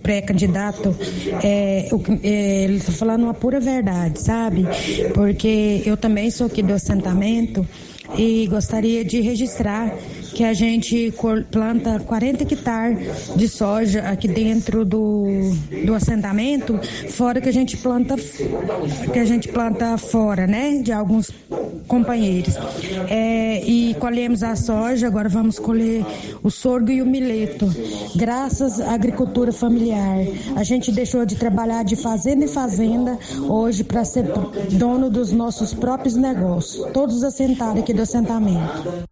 pré-candidato. 0.03 0.93
É, 1.41 1.87
o 1.93 1.99
que- 1.99 2.19
é, 2.27 2.63
ele 2.63 2.75
está 2.77 2.91
falando 2.91 3.23
uma 3.23 3.33
pura 3.33 3.59
verdade, 3.59 4.19
sabe? 4.21 4.65
Porque 5.13 5.81
eu 5.85 5.95
também 5.95 6.29
sou 6.29 6.47
aqui 6.47 6.61
do 6.61 6.73
assentamento 6.73 7.65
e 8.17 8.47
gostaria 8.47 9.05
de 9.05 9.21
registrar 9.21 9.93
que 10.33 10.43
a 10.43 10.53
gente 10.53 11.13
planta 11.51 11.99
40 11.99 12.43
hectares 12.43 13.31
de 13.35 13.47
soja 13.47 14.01
aqui 14.01 14.27
dentro 14.27 14.85
do, 14.85 15.25
do 15.85 15.93
assentamento, 15.93 16.79
fora 17.09 17.41
que 17.41 17.49
a 17.49 17.53
gente 17.53 17.77
planta 17.77 18.15
que 19.11 19.19
a 19.19 19.25
gente 19.25 19.47
planta 19.49 19.97
fora, 19.97 20.47
né? 20.47 20.81
De 20.81 20.91
alguns 20.91 21.31
companheiros. 21.87 22.55
É, 23.09 23.63
e 23.65 23.95
colhemos 23.95 24.43
a 24.43 24.55
soja, 24.55 25.07
agora 25.07 25.27
vamos 25.27 25.59
colher 25.59 26.05
o 26.43 26.49
sorgo 26.49 26.91
e 26.91 27.01
o 27.01 27.05
mileto. 27.05 27.67
Graças 28.15 28.79
à 28.79 28.93
agricultura 28.93 29.51
familiar. 29.51 30.19
A 30.55 30.63
gente 30.63 30.91
deixou 30.91 31.25
de 31.25 31.35
trabalhar 31.35 31.83
de 31.83 31.95
fazenda 31.95 32.45
em 32.45 32.47
fazenda 32.47 33.17
hoje 33.47 33.83
para 33.83 34.05
ser 34.05 34.25
dono 34.71 35.09
dos 35.09 35.31
nossos 35.31 35.73
próprios 35.73 36.15
negócios. 36.15 36.91
Todos 36.93 37.23
assentados 37.23 37.81
aqui 37.81 37.93
do 37.93 38.01
assentamento. 38.01 39.09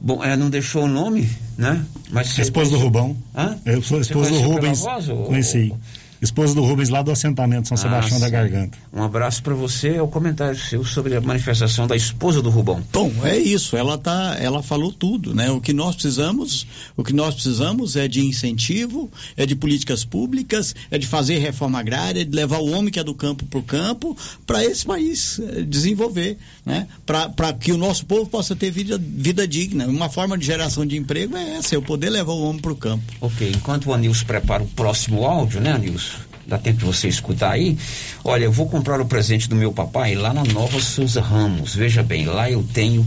Bom, 0.00 0.22
é, 0.24 0.36
não 0.36 0.50
deixou 0.50 0.84
o 0.84 0.88
nome, 0.88 1.28
né? 1.56 1.84
Mas 2.10 2.28
você- 2.28 2.42
Esposa 2.42 2.70
do 2.72 2.78
Rubão. 2.78 3.16
Hã? 3.36 3.56
Eu 3.64 3.80
sou 3.82 3.98
Você 3.98 4.10
esposa 4.12 4.30
do 4.30 4.40
Rubens. 4.40 4.80
voz, 4.80 5.08
ou- 5.08 5.24
Conheci. 5.24 5.72
Esposa 6.22 6.54
do 6.54 6.62
Rubens 6.62 6.88
lá 6.88 7.02
do 7.02 7.10
assentamento 7.10 7.66
São 7.66 7.74
Ah, 7.74 7.78
Sebastião 7.78 8.20
da 8.20 8.26
sim. 8.26 8.32
Garganta. 8.32 8.78
Um 8.92 9.02
abraço 9.02 9.42
para 9.42 9.54
você. 9.54 9.96
É 9.96 10.02
o 10.02 10.06
comentário 10.06 10.56
seu 10.56 10.84
sobre 10.84 11.16
a 11.16 11.20
manifestação 11.20 11.88
da 11.88 11.96
esposa 11.96 12.40
do 12.40 12.48
Rubão. 12.48 12.80
Bom, 12.92 13.10
é 13.24 13.36
isso. 13.36 13.76
Ela 13.76 13.98
tá, 13.98 14.36
ela 14.38 14.62
falou 14.62 14.92
tudo, 14.92 15.34
né? 15.34 15.50
O 15.50 15.60
que 15.60 15.72
nós 15.72 15.96
precisamos, 15.96 16.64
o 16.96 17.02
que 17.02 17.12
nós 17.12 17.34
precisamos 17.34 17.96
é 17.96 18.06
de 18.06 18.24
incentivo, 18.24 19.10
é 19.36 19.44
de 19.44 19.56
políticas 19.56 20.04
públicas, 20.04 20.76
é 20.92 20.96
de 20.96 21.08
fazer 21.08 21.38
reforma 21.38 21.80
agrária, 21.80 22.24
de 22.24 22.34
levar 22.36 22.58
o 22.58 22.70
homem 22.70 22.92
que 22.92 23.00
é 23.00 23.04
do 23.04 23.14
campo 23.14 23.44
para 23.46 23.58
o 23.58 23.62
campo, 23.62 24.16
para 24.46 24.64
esse 24.64 24.86
país 24.86 25.40
eh, 25.40 25.62
desenvolver, 25.62 26.38
né? 26.64 26.86
Para 27.04 27.52
que 27.52 27.72
o 27.72 27.76
nosso 27.76 28.06
povo 28.06 28.26
possa 28.30 28.54
ter 28.54 28.70
vida, 28.70 28.96
vida 28.96 29.46
digna. 29.46 29.86
Uma 29.86 30.08
forma 30.08 30.38
de 30.38 30.46
geração 30.46 30.86
de 30.86 30.96
emprego 30.96 31.36
é 31.36 31.56
essa, 31.56 31.74
é 31.74 31.76
eu 31.76 31.82
poder 31.82 32.10
levar 32.10 32.32
o 32.32 32.42
homem 32.44 32.62
para 32.62 32.72
o 32.72 32.76
campo. 32.76 33.02
Ok, 33.20 33.50
enquanto 33.56 33.86
o 33.86 33.94
Anilson 33.94 34.24
prepara 34.24 34.62
o 34.62 34.68
próximo 34.68 35.24
áudio, 35.26 35.60
né, 35.60 35.72
Anilson? 35.72 36.11
Dá 36.46 36.58
tempo 36.58 36.78
de 36.78 36.84
você 36.84 37.08
escutar 37.08 37.50
aí. 37.52 37.76
Olha, 38.24 38.44
eu 38.44 38.52
vou 38.52 38.68
comprar 38.68 39.00
o 39.00 39.06
presente 39.06 39.48
do 39.48 39.56
meu 39.56 39.72
papai 39.72 40.14
lá 40.14 40.34
na 40.34 40.44
Nova 40.44 40.80
Souza 40.80 41.20
Ramos. 41.20 41.74
Veja 41.74 42.02
bem, 42.02 42.26
lá 42.26 42.50
eu 42.50 42.64
tenho, 42.74 43.06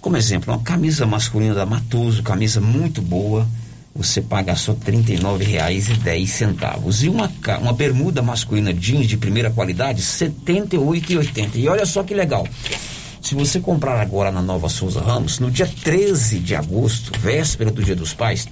como 0.00 0.16
exemplo, 0.16 0.52
uma 0.52 0.62
camisa 0.62 1.06
masculina 1.06 1.54
da 1.54 1.64
Matoso, 1.64 2.22
camisa 2.22 2.60
muito 2.60 3.00
boa. 3.00 3.46
Você 3.94 4.20
paga 4.20 4.56
só 4.56 4.72
R$ 4.72 4.92
39,10. 4.92 7.02
E 7.02 7.08
uma, 7.08 7.32
uma 7.60 7.72
bermuda 7.72 8.20
masculina 8.20 8.74
jeans 8.74 9.06
de 9.06 9.16
primeira 9.16 9.50
qualidade, 9.50 10.02
R$ 10.02 10.30
78,80. 10.30 11.50
E 11.54 11.68
olha 11.68 11.86
só 11.86 12.02
que 12.02 12.12
legal. 12.12 12.46
Se 13.22 13.34
você 13.34 13.58
comprar 13.58 13.98
agora 14.00 14.30
na 14.30 14.42
Nova 14.42 14.68
Souza 14.68 15.00
Ramos, 15.00 15.40
no 15.40 15.50
dia 15.50 15.66
13 15.66 16.38
de 16.38 16.54
agosto, 16.54 17.18
véspera 17.18 17.70
do 17.70 17.82
Dia 17.82 17.96
dos 17.96 18.12
Pais, 18.12 18.46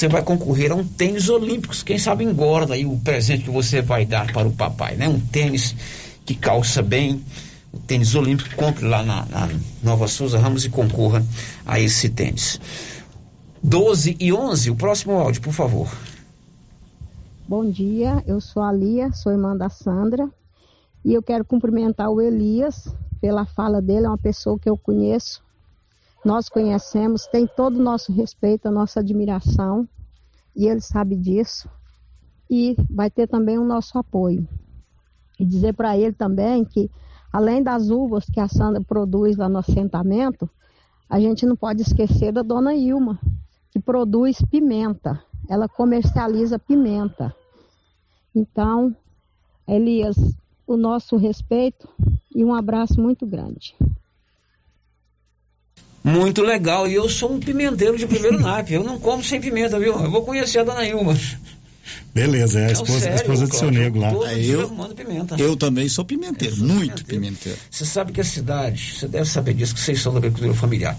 você 0.00 0.08
vai 0.08 0.22
concorrer 0.22 0.72
a 0.72 0.74
um 0.74 0.82
tênis 0.82 1.28
olímpicos. 1.28 1.82
Quem 1.82 1.98
sabe 1.98 2.24
engorda 2.24 2.72
aí 2.72 2.86
o 2.86 2.98
presente 3.00 3.44
que 3.44 3.50
você 3.50 3.82
vai 3.82 4.06
dar 4.06 4.32
para 4.32 4.48
o 4.48 4.52
papai, 4.52 4.96
né? 4.96 5.06
Um 5.06 5.20
tênis 5.20 5.76
que 6.24 6.34
calça 6.34 6.80
bem, 6.80 7.22
o 7.70 7.78
tênis 7.78 8.14
olímpico. 8.14 8.56
Compre 8.56 8.86
lá 8.86 9.02
na, 9.02 9.26
na 9.26 9.50
Nova 9.82 10.08
Souza 10.08 10.38
Ramos 10.38 10.64
e 10.64 10.70
concorra 10.70 11.22
a 11.66 11.78
esse 11.78 12.08
tênis. 12.08 12.58
12 13.62 14.16
e 14.18 14.32
11, 14.32 14.70
o 14.70 14.74
próximo 14.74 15.12
áudio, 15.12 15.42
por 15.42 15.52
favor. 15.52 15.94
Bom 17.46 17.70
dia, 17.70 18.24
eu 18.26 18.40
sou 18.40 18.62
a 18.62 18.72
Lia, 18.72 19.12
sou 19.12 19.32
irmã 19.32 19.54
da 19.54 19.68
Sandra 19.68 20.30
e 21.04 21.12
eu 21.12 21.22
quero 21.22 21.44
cumprimentar 21.44 22.08
o 22.08 22.22
Elias 22.22 22.88
pela 23.20 23.44
fala 23.44 23.82
dele, 23.82 24.06
é 24.06 24.08
uma 24.08 24.16
pessoa 24.16 24.58
que 24.58 24.70
eu 24.70 24.78
conheço, 24.78 25.42
nós 26.24 26.48
conhecemos, 26.48 27.26
tem 27.26 27.46
todo 27.46 27.76
o 27.76 27.82
nosso 27.82 28.12
respeito, 28.12 28.66
a 28.66 28.70
nossa 28.70 29.00
admiração 29.00 29.88
e 30.54 30.66
ele 30.66 30.80
sabe 30.80 31.16
disso 31.16 31.68
e 32.50 32.76
vai 32.90 33.10
ter 33.10 33.26
também 33.26 33.58
o 33.58 33.64
nosso 33.64 33.96
apoio. 33.96 34.46
E 35.38 35.44
dizer 35.44 35.72
para 35.72 35.96
ele 35.96 36.12
também 36.12 36.64
que, 36.64 36.90
além 37.32 37.62
das 37.62 37.88
uvas 37.88 38.26
que 38.26 38.40
a 38.40 38.48
Sandra 38.48 38.82
produz 38.82 39.36
lá 39.36 39.48
no 39.48 39.58
assentamento, 39.58 40.50
a 41.08 41.18
gente 41.18 41.46
não 41.46 41.56
pode 41.56 41.82
esquecer 41.82 42.32
da 42.32 42.42
dona 42.42 42.74
Ilma, 42.74 43.18
que 43.70 43.80
produz 43.80 44.42
pimenta. 44.50 45.22
Ela 45.48 45.68
comercializa 45.68 46.58
pimenta. 46.58 47.34
Então, 48.34 48.94
Elias, 49.66 50.16
o 50.66 50.76
nosso 50.76 51.16
respeito 51.16 51.88
e 52.34 52.44
um 52.44 52.54
abraço 52.54 53.00
muito 53.00 53.26
grande. 53.26 53.74
Muito 56.02 56.42
legal. 56.42 56.88
E 56.88 56.94
eu 56.94 57.08
sou 57.08 57.32
um 57.32 57.40
pimenteiro 57.40 57.96
de 57.96 58.06
primeiro 58.06 58.38
naipe. 58.40 58.74
Eu 58.74 58.84
não 58.84 58.98
como 58.98 59.22
sem 59.22 59.40
pimenta, 59.40 59.78
viu? 59.78 59.92
Eu 59.92 60.10
vou 60.10 60.24
conhecer 60.24 60.60
a 60.60 60.64
dona 60.64 60.84
Ilma. 60.84 61.16
Beleza, 62.14 62.58
é 62.58 62.64
a 62.64 62.66
Não, 62.66 62.72
esposa, 62.72 63.00
sério, 63.00 63.12
a 63.12 63.20
esposa 63.20 63.46
do 63.46 63.54
seu 63.54 63.70
nego 63.70 63.98
lá. 63.98 64.10
dia 64.34 64.54
eu-. 64.54 64.90
Eu 65.38 65.56
também 65.56 65.88
sou 65.88 66.04
pimenteiro, 66.04 66.56
muito 66.56 67.04
pimenteiro. 67.04 67.58
Você 67.70 67.84
sabe 67.84 68.12
que 68.12 68.20
a 68.20 68.24
cidade, 68.24 68.94
você 68.98 69.06
deve 69.06 69.26
saber 69.26 69.54
disso, 69.54 69.74
que 69.74 69.80
vocês 69.80 70.00
são 70.00 70.12
da 70.12 70.18
agricultura 70.18 70.54
familiar. 70.54 70.96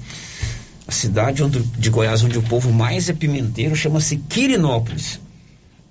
A 0.88 0.91
cidade 0.91 1.44
onde, 1.44 1.60
de 1.60 1.90
Goiás 1.90 2.23
onde 2.23 2.38
o 2.38 2.41
povo 2.44 2.72
mais 2.72 3.10
é 3.10 3.14
pimenteiro 3.14 3.76
chama-se 3.76 4.18
Quirinópolis. 4.18 5.19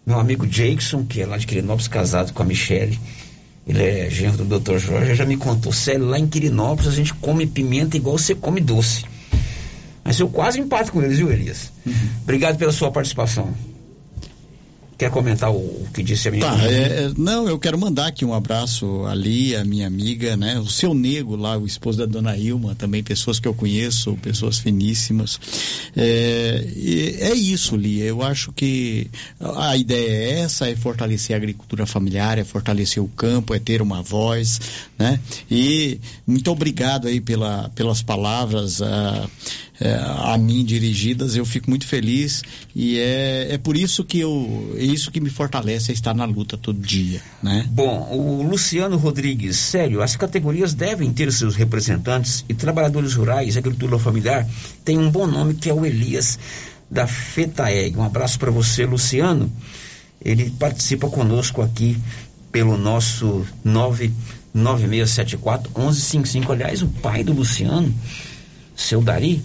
Meu 0.06 0.18
amigo 0.18 0.46
Jackson, 0.46 1.04
que 1.04 1.20
é 1.20 1.26
lá 1.26 1.36
de 1.36 1.46
Quirinópolis, 1.46 1.88
casado 1.88 2.32
com 2.32 2.42
a 2.42 2.46
Michele, 2.46 2.98
ele 3.70 3.82
é 3.82 4.10
genro 4.10 4.44
do 4.44 4.58
Dr. 4.58 4.78
Jorge, 4.78 5.14
já 5.14 5.24
me 5.24 5.36
contou, 5.36 5.72
sério, 5.72 6.04
lá 6.06 6.18
em 6.18 6.26
Quirinópolis 6.26 6.92
a 6.92 6.96
gente 6.96 7.14
come 7.14 7.46
pimenta 7.46 7.96
igual 7.96 8.18
você 8.18 8.34
come 8.34 8.60
doce. 8.60 9.04
Mas 10.04 10.18
eu 10.18 10.28
quase 10.28 10.60
empato 10.60 10.90
com 10.90 11.00
eles, 11.02 11.18
viu, 11.18 11.30
Elias? 11.30 11.72
Obrigado 12.22 12.58
pela 12.58 12.72
sua 12.72 12.90
participação. 12.90 13.54
Quer 15.00 15.10
comentar 15.10 15.50
o, 15.50 15.56
o 15.56 15.88
que 15.94 16.02
disse 16.02 16.28
a 16.28 16.30
minha 16.30 16.44
Tá, 16.44 16.62
é, 16.62 17.04
é, 17.04 17.12
não, 17.16 17.48
eu 17.48 17.58
quero 17.58 17.78
mandar 17.78 18.08
aqui 18.08 18.22
um 18.22 18.34
abraço 18.34 19.06
ali, 19.06 19.56
a 19.56 19.64
minha 19.64 19.86
amiga, 19.86 20.36
né? 20.36 20.58
O 20.58 20.66
seu 20.66 20.92
nego 20.92 21.36
lá, 21.36 21.56
o 21.56 21.64
esposo 21.64 21.96
da 21.96 22.04
dona 22.04 22.36
Ilma, 22.36 22.74
também 22.74 23.02
pessoas 23.02 23.40
que 23.40 23.48
eu 23.48 23.54
conheço, 23.54 24.12
pessoas 24.20 24.58
finíssimas. 24.58 25.40
É, 25.96 26.66
é 27.18 27.32
isso, 27.32 27.76
Lia. 27.76 28.04
Eu 28.04 28.20
acho 28.20 28.52
que 28.52 29.06
a 29.40 29.74
ideia 29.74 30.10
é 30.10 30.40
essa, 30.40 30.68
é 30.68 30.76
fortalecer 30.76 31.32
a 31.32 31.38
agricultura 31.38 31.86
familiar, 31.86 32.36
é 32.36 32.44
fortalecer 32.44 33.02
o 33.02 33.08
campo, 33.08 33.54
é 33.54 33.58
ter 33.58 33.80
uma 33.80 34.02
voz, 34.02 34.60
né? 34.98 35.18
E 35.50 35.98
muito 36.26 36.50
obrigado 36.50 37.08
aí 37.08 37.22
pela, 37.22 37.70
pelas 37.74 38.02
palavras 38.02 38.82
a, 38.82 39.26
é, 39.80 39.94
a 39.94 40.36
mim 40.36 40.62
dirigidas. 40.64 41.34
Eu 41.34 41.46
fico 41.46 41.70
muito 41.70 41.86
feliz 41.86 42.42
e 42.76 42.98
é, 42.98 43.54
é 43.54 43.58
por 43.58 43.76
isso 43.76 44.04
que 44.04 44.20
eu, 44.20 44.74
é 44.76 44.84
isso 44.84 45.10
que 45.10 45.20
me 45.20 45.30
fortalece 45.30 45.90
a 45.90 45.94
estar 45.94 46.14
na 46.14 46.26
luta 46.26 46.58
todo 46.58 46.78
dia, 46.78 47.22
né? 47.42 47.66
Bom, 47.70 48.06
o 48.12 48.42
Luciano 48.42 48.98
Rodrigues, 48.98 49.56
sério, 49.56 50.02
as 50.02 50.14
categorias 50.16 50.74
devem 50.74 51.10
ter 51.12 51.32
seus 51.32 51.56
representantes 51.56 52.44
e 52.48 52.54
trabalhadores 52.54 53.14
rurais, 53.14 53.56
agricultura 53.56 53.98
familiar, 53.98 54.46
tem 54.84 54.98
um 54.98 55.10
bom 55.10 55.26
nome 55.26 55.54
que 55.54 55.70
é 55.70 55.74
o 55.74 55.86
Elias 55.86 56.38
da 56.90 57.06
FETAEG. 57.06 57.96
Um 57.96 58.02
abraço 58.02 58.38
para 58.38 58.50
você, 58.50 58.84
Luciano. 58.84 59.50
ele 60.22 60.50
participa 60.58 61.08
conosco 61.08 61.62
aqui 61.62 61.96
pelo 62.52 62.76
nosso 62.76 63.46
99674 63.64 65.72
1155. 65.74 66.52
Aliás, 66.52 66.82
o 66.82 66.88
pai 66.88 67.24
do 67.24 67.32
Luciano, 67.32 67.94
seu 68.74 69.00
Dari, 69.00 69.42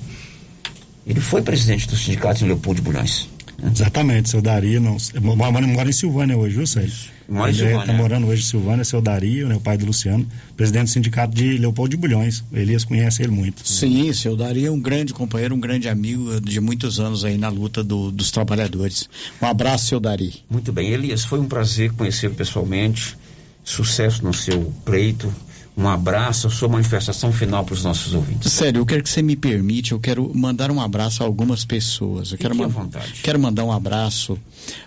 ele 1.07 1.19
foi 1.19 1.41
presidente 1.41 1.87
do 1.87 1.95
sindicato 1.95 2.43
em 2.43 2.47
Leopoldo 2.47 2.81
de 2.81 2.85
Bulhões. 2.85 3.29
Exatamente, 3.71 4.29
seu 4.29 4.41
Dario, 4.41 4.81
não, 4.81 4.97
mora, 5.35 5.65
mora 5.65 5.89
em 5.89 5.93
Silvânia 5.93 6.37
hoje, 6.37 6.57
viu, 6.57 6.67
Sérgio? 6.67 7.09
Mora 7.27 7.49
em 7.49 7.53
Ele 7.53 7.57
Silvânia. 7.63 7.81
Está 7.83 7.93
morando 7.93 8.27
hoje 8.27 8.41
em 8.41 8.45
Silvânia, 8.45 8.83
seu 8.83 9.01
Dario, 9.01 9.47
né, 9.47 9.55
o 9.55 9.61
pai 9.61 9.77
do 9.77 9.85
Luciano, 9.85 10.27
presidente 10.57 10.85
do 10.87 10.89
sindicato 10.91 11.33
de 11.33 11.57
Leopoldo 11.57 11.91
de 11.91 11.97
Bulhões. 11.97 12.43
O 12.51 12.57
Elias 12.57 12.83
conhece 12.83 13.23
ele 13.23 13.31
muito. 13.31 13.65
Sim, 13.65 14.11
seu 14.11 14.35
Dario 14.35 14.67
é 14.67 14.71
um 14.71 14.79
grande 14.79 15.13
companheiro, 15.13 15.55
um 15.55 15.59
grande 15.59 15.87
amigo 15.87 16.39
de 16.41 16.59
muitos 16.59 16.99
anos 16.99 17.23
aí 17.23 17.37
na 17.37 17.47
luta 17.47 17.81
do- 17.81 18.11
dos 18.11 18.29
trabalhadores. 18.29 19.09
Um 19.41 19.45
abraço, 19.45 19.87
seu 19.87 19.99
Dari. 20.01 20.33
Muito 20.49 20.73
bem, 20.73 20.89
Elias, 20.89 21.23
foi 21.23 21.39
um 21.39 21.47
prazer 21.47 21.93
conhecê-lo 21.93 22.35
pessoalmente. 22.35 23.15
Sucesso 23.63 24.23
no 24.23 24.33
seu 24.33 24.71
pleito. 24.83 25.33
Um 25.77 25.89
abraço, 25.89 26.47
a 26.47 26.49
sua 26.49 26.69
manifestação 26.69 27.33
final 27.33 27.65
para 27.65 27.73
os 27.73 27.83
nossos 27.83 28.13
ouvintes. 28.13 28.49
Sério, 28.53 28.79
eu 28.79 28.85
quero 28.85 29.03
que 29.03 29.09
você 29.09 29.21
me 29.21 29.35
permite, 29.35 29.91
eu 29.91 29.99
quero 29.99 30.31
mandar 30.33 30.71
um 30.71 30.79
abraço 30.79 31.21
a 31.21 31.25
algumas 31.25 31.65
pessoas. 31.65 32.31
Eu 32.31 32.37
quero, 32.37 32.53
Fique 32.55 32.63
à 32.63 32.67
man- 32.69 32.73
vontade. 32.73 33.13
quero 33.21 33.37
mandar 33.39 33.65
um 33.65 33.71
abraço 33.73 34.39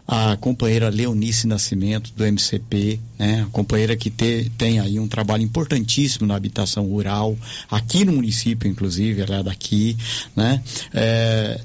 à 0.07 0.35
companheira 0.41 0.89
Leonice 0.89 1.47
Nascimento, 1.47 2.11
do 2.17 2.25
MCP, 2.25 2.99
né? 3.19 3.43
A 3.47 3.51
companheira 3.51 3.95
que 3.97 4.09
te- 4.09 4.51
tem 4.57 4.81
aí 4.81 4.99
um 4.99 5.07
trabalho 5.07 5.43
importantíssimo 5.43 6.27
na 6.27 6.35
habitação 6.37 6.87
rural, 6.87 7.37
aqui 7.71 8.05
no 8.07 8.13
município, 8.15 8.69
inclusive, 8.71 9.21
ela 9.21 9.37
é 9.37 9.43
daqui, 9.43 9.95
né? 10.35 10.63
É, 10.95 11.61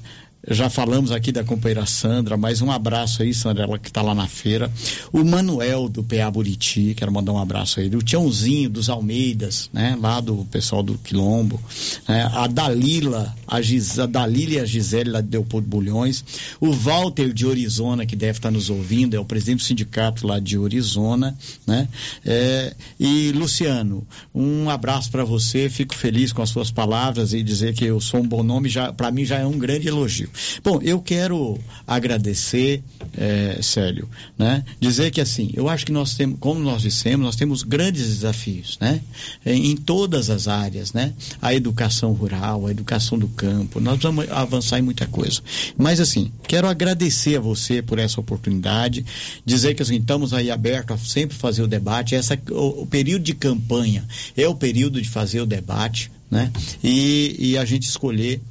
já 0.45 0.69
falamos 0.69 1.11
aqui 1.11 1.31
da 1.31 1.43
companheira 1.43 1.85
Sandra, 1.85 2.35
mais 2.35 2.61
um 2.61 2.69
abraço 2.69 3.23
aí, 3.23 3.33
Sandra, 3.33 3.63
ela 3.63 3.79
que 3.79 3.87
está 3.87 4.01
lá 4.01 4.13
na 4.13 4.27
feira. 4.27 4.69
O 5.11 5.23
Manuel 5.23 5.87
do 5.87 6.03
PA 6.03 6.29
Buriti, 6.29 6.93
quero 6.97 7.13
mandar 7.13 7.31
um 7.31 7.37
abraço 7.37 7.79
aí. 7.79 7.87
O 7.95 8.01
Tiãozinho 8.01 8.69
dos 8.69 8.89
Almeidas, 8.89 9.69
né? 9.71 9.97
Lá 9.99 10.19
do 10.19 10.45
pessoal 10.51 10.83
do 10.83 10.97
Quilombo. 10.97 11.61
né? 12.07 12.29
A 12.33 12.47
Dalila, 12.47 13.33
a, 13.47 13.61
Gis, 13.61 13.97
a 13.99 14.05
Dalila 14.05 14.55
e 14.55 14.59
a 14.59 14.65
Gisele 14.65 15.11
lá 15.11 15.21
de 15.21 15.29
Leopoldo 15.31 15.65
Bulhões. 15.65 16.25
O 16.59 16.73
Walter 16.73 17.31
de 17.31 17.45
Orizona, 17.45 18.05
que 18.05 18.15
deve 18.15 18.39
estar 18.39 18.51
nos 18.51 18.69
ouvindo, 18.69 19.15
é 19.15 19.19
o 19.19 19.25
presidente 19.25 19.59
do 19.59 19.63
sindicato 19.63 20.27
lá 20.27 20.39
de 20.39 20.57
Orizona, 20.57 21.37
né? 21.65 21.87
É, 22.25 22.73
e 22.99 23.31
Luciano, 23.31 24.05
um 24.35 24.69
abraço 24.69 25.09
para 25.09 25.23
você, 25.23 25.69
fico 25.69 25.95
feliz 25.95 26.33
com 26.33 26.41
as 26.41 26.49
suas 26.49 26.69
palavras 26.69 27.33
e 27.33 27.41
dizer 27.41 27.73
que 27.73 27.85
eu 27.85 28.01
sou 28.01 28.19
um 28.19 28.27
bom 28.27 28.43
nome, 28.43 28.67
já 28.67 28.91
para 28.91 29.09
mim 29.09 29.23
já 29.23 29.39
é 29.39 29.45
um 29.45 29.57
grande 29.57 29.87
elogio. 29.87 30.32
Bom, 30.63 30.79
eu 30.81 31.01
quero 31.01 31.59
agradecer, 31.85 32.83
é, 33.17 33.59
Célio, 33.61 34.09
né? 34.37 34.63
Dizer 34.79 35.11
que 35.11 35.21
assim, 35.21 35.51
eu 35.53 35.69
acho 35.69 35.85
que 35.85 35.91
nós 35.91 36.15
temos, 36.15 36.37
como 36.39 36.59
nós 36.59 36.81
dissemos, 36.81 37.25
nós 37.25 37.35
temos 37.35 37.63
grandes 37.63 38.07
desafios, 38.07 38.77
né? 38.79 39.01
Em, 39.45 39.71
em 39.71 39.75
todas 39.75 40.29
as 40.29 40.47
áreas, 40.47 40.93
né? 40.93 41.13
A 41.41 41.53
educação 41.53 42.13
rural, 42.13 42.67
a 42.67 42.71
educação 42.71 43.17
do 43.17 43.27
campo, 43.27 43.79
nós 43.79 44.01
vamos 44.01 44.29
avançar 44.31 44.79
em 44.79 44.81
muita 44.81 45.05
coisa. 45.07 45.41
Mas 45.77 45.99
assim, 45.99 46.31
quero 46.47 46.67
agradecer 46.67 47.37
a 47.37 47.41
você 47.41 47.81
por 47.81 47.99
essa 47.99 48.19
oportunidade, 48.19 49.05
dizer 49.45 49.73
que 49.75 49.81
assim, 49.81 49.97
estamos 49.97 50.33
aí 50.33 50.49
abertos 50.49 50.95
a 50.95 50.97
sempre 50.97 51.37
fazer 51.37 51.61
o 51.61 51.67
debate. 51.67 52.15
Essa, 52.15 52.39
o, 52.51 52.83
o 52.83 52.85
período 52.87 53.23
de 53.23 53.33
campanha 53.33 54.05
é 54.35 54.47
o 54.47 54.55
período 54.55 55.01
de 55.01 55.09
fazer 55.09 55.41
o 55.41 55.45
debate, 55.45 56.11
né? 56.29 56.51
E, 56.83 57.35
e 57.37 57.57
a 57.57 57.65
gente 57.65 57.83
escolher 57.83 58.41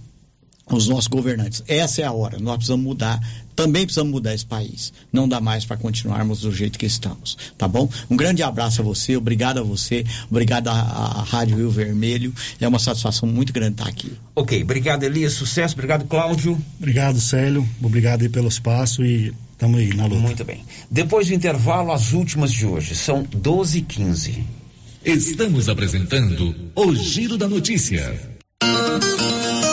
os 0.70 0.88
nossos 0.88 1.08
governantes. 1.08 1.62
Essa 1.66 2.02
é 2.02 2.04
a 2.04 2.12
hora. 2.12 2.38
Nós 2.38 2.56
precisamos 2.56 2.84
mudar. 2.84 3.20
Também 3.54 3.84
precisamos 3.84 4.12
mudar 4.12 4.34
esse 4.34 4.46
país. 4.46 4.92
Não 5.12 5.28
dá 5.28 5.40
mais 5.40 5.64
para 5.64 5.76
continuarmos 5.76 6.40
do 6.40 6.52
jeito 6.52 6.78
que 6.78 6.86
estamos. 6.86 7.36
Tá 7.58 7.68
bom? 7.68 7.88
Um 8.08 8.16
grande 8.16 8.42
abraço 8.42 8.80
a 8.80 8.84
você. 8.84 9.16
Obrigado 9.16 9.58
a 9.58 9.62
você. 9.62 10.04
Obrigado 10.30 10.68
à, 10.68 10.72
à 10.72 11.22
Rádio 11.22 11.56
Rio 11.56 11.70
Vermelho. 11.70 12.32
É 12.60 12.66
uma 12.66 12.78
satisfação 12.78 13.28
muito 13.28 13.52
grande 13.52 13.72
estar 13.72 13.88
aqui. 13.88 14.12
Ok, 14.34 14.62
obrigado 14.62 15.02
Elias, 15.04 15.34
sucesso, 15.34 15.74
obrigado 15.74 16.06
Cláudio. 16.06 16.58
Obrigado, 16.78 17.20
Célio. 17.20 17.68
Obrigado 17.82 18.22
aí 18.22 18.28
pelo 18.28 18.48
espaço 18.48 19.04
e 19.04 19.34
estamos 19.52 19.78
aí 19.78 19.94
na 19.94 20.06
luta. 20.06 20.20
Muito 20.20 20.44
bem. 20.44 20.64
Depois 20.90 21.28
do 21.28 21.34
intervalo, 21.34 21.92
as 21.92 22.12
últimas 22.12 22.50
de 22.50 22.66
hoje. 22.66 22.94
São 22.94 23.22
12 23.22 23.78
e 23.78 23.82
15. 23.82 24.44
Estamos 25.04 25.68
apresentando 25.68 26.54
o 26.74 26.94
Giro 26.94 27.36
da 27.36 27.48
Notícia. 27.48 28.32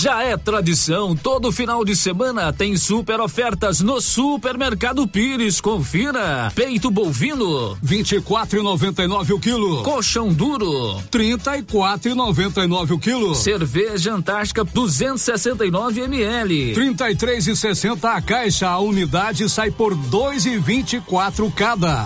Já 0.00 0.22
é 0.22 0.36
tradição, 0.36 1.16
todo 1.16 1.50
final 1.50 1.84
de 1.84 1.96
semana 1.96 2.52
tem 2.52 2.76
super 2.76 3.18
ofertas 3.20 3.80
no 3.80 4.00
Supermercado 4.00 5.08
Pires. 5.08 5.60
Confira. 5.60 6.52
Peito 6.54 6.88
bovino, 6.88 7.76
24,99 7.84 9.34
o 9.34 9.40
quilo. 9.40 9.82
colchão 9.82 10.32
duro, 10.32 11.02
34,99 11.10 12.92
o 12.92 12.98
quilo. 13.00 13.34
cerveja 13.34 14.14
Antártica 14.14 14.62
269 14.62 16.02
ml. 16.02 16.74
33,60 16.76 18.04
a 18.04 18.22
caixa. 18.22 18.68
A 18.68 18.78
unidade 18.78 19.48
sai 19.48 19.72
por 19.72 19.96
2,24 19.96 21.52
cada. 21.52 22.04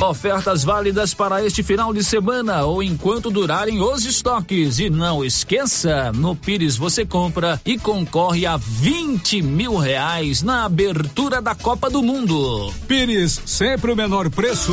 Ofertas 0.00 0.62
válidas 0.62 1.12
para 1.12 1.44
este 1.44 1.62
final 1.62 1.92
de 1.92 2.04
semana 2.04 2.64
ou 2.64 2.82
enquanto 2.82 3.30
durarem 3.30 3.82
os 3.82 4.06
estoques. 4.06 4.78
E 4.78 4.88
não 4.88 5.24
esqueça, 5.24 6.12
no 6.12 6.36
Pires 6.36 6.76
você 6.76 7.04
compra 7.04 7.60
e 7.66 7.76
concorre 7.76 8.46
a 8.46 8.56
20 8.56 9.42
mil 9.42 9.76
reais 9.76 10.40
na 10.40 10.64
abertura 10.64 11.42
da 11.42 11.54
Copa 11.54 11.90
do 11.90 12.00
Mundo. 12.00 12.72
Pires, 12.86 13.40
sempre 13.44 13.90
o 13.90 13.96
menor 13.96 14.30
preço. 14.30 14.72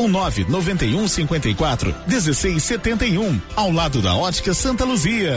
ou 0.00 0.08
991 0.08 1.06
54 1.08 1.94
1671, 2.06 3.40
ao 3.54 3.70
lado 3.70 4.00
da 4.00 4.14
Ótica 4.14 4.54
Santa 4.54 4.84
Luzia. 4.84 5.36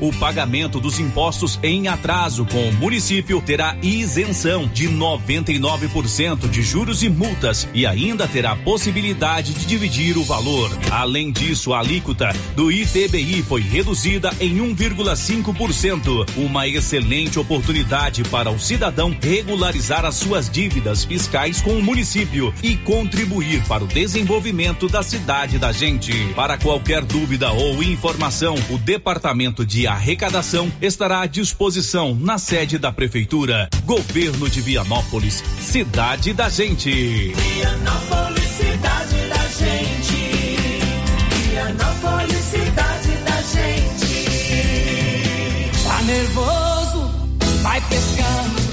o 0.00 0.12
pagamento 0.12 0.80
dos 0.80 0.98
impostos 0.98 1.58
em 1.62 1.88
atraso 1.88 2.44
com 2.44 2.68
o 2.68 2.72
município 2.72 3.40
terá 3.40 3.76
isenção 3.82 4.66
de 4.66 4.88
99% 4.88 6.48
de 6.48 6.62
juros 6.62 7.02
e 7.02 7.08
multas 7.08 7.68
e 7.72 7.86
ainda 7.86 8.26
terá 8.26 8.56
possibilidade 8.56 9.52
de 9.54 9.66
dividir 9.66 10.16
o 10.16 10.24
valor. 10.24 10.70
Além 10.90 11.30
disso, 11.30 11.72
a 11.72 11.80
alíquota 11.80 12.34
do 12.56 12.70
ITBI 12.70 13.42
foi 13.42 13.60
reduzida 13.60 14.30
em 14.40 14.58
1,5%, 14.58 16.28
uma 16.36 16.66
excelente 16.66 17.38
oportunidade 17.38 18.22
para 18.24 18.50
o 18.50 18.58
cidadão 18.58 19.16
regularizar 19.20 20.04
as 20.04 20.16
suas 20.16 20.48
dívidas 20.48 21.04
fiscais 21.04 21.60
com 21.60 21.72
o 21.72 21.82
município 21.82 22.52
e 22.62 22.76
contribuir 22.76 23.62
para 23.66 23.84
o 23.84 23.88
desenvolvimento 23.88 24.88
da 24.88 25.02
cidade 25.02 25.58
da 25.58 25.72
gente. 25.72 26.12
Para 26.34 26.56
qualquer 26.56 27.04
dúvida 27.04 27.50
ou 27.52 27.82
informação, 27.82 28.54
o 28.70 28.78
Departamento 28.78 29.49
de 29.50 29.86
Arrecadação 29.86 30.70
estará 30.80 31.22
à 31.22 31.26
disposição 31.26 32.14
na 32.14 32.38
sede 32.38 32.78
da 32.78 32.92
Prefeitura. 32.92 33.68
Governo 33.84 34.48
de 34.48 34.60
Vianópolis, 34.60 35.42
cidade 35.60 36.32
da 36.32 36.48
gente. 36.48 37.32
Vianópolis, 37.34 38.44
cidade 38.44 39.16
da 39.28 39.48
gente. 39.58 40.30
Vianópolis, 41.50 42.44
cidade 42.44 43.10
da 43.24 43.42
gente. 43.42 44.24
Tá 45.82 46.02
nervoso? 46.02 47.10
Vai 47.62 47.80
pescando. 47.88 48.59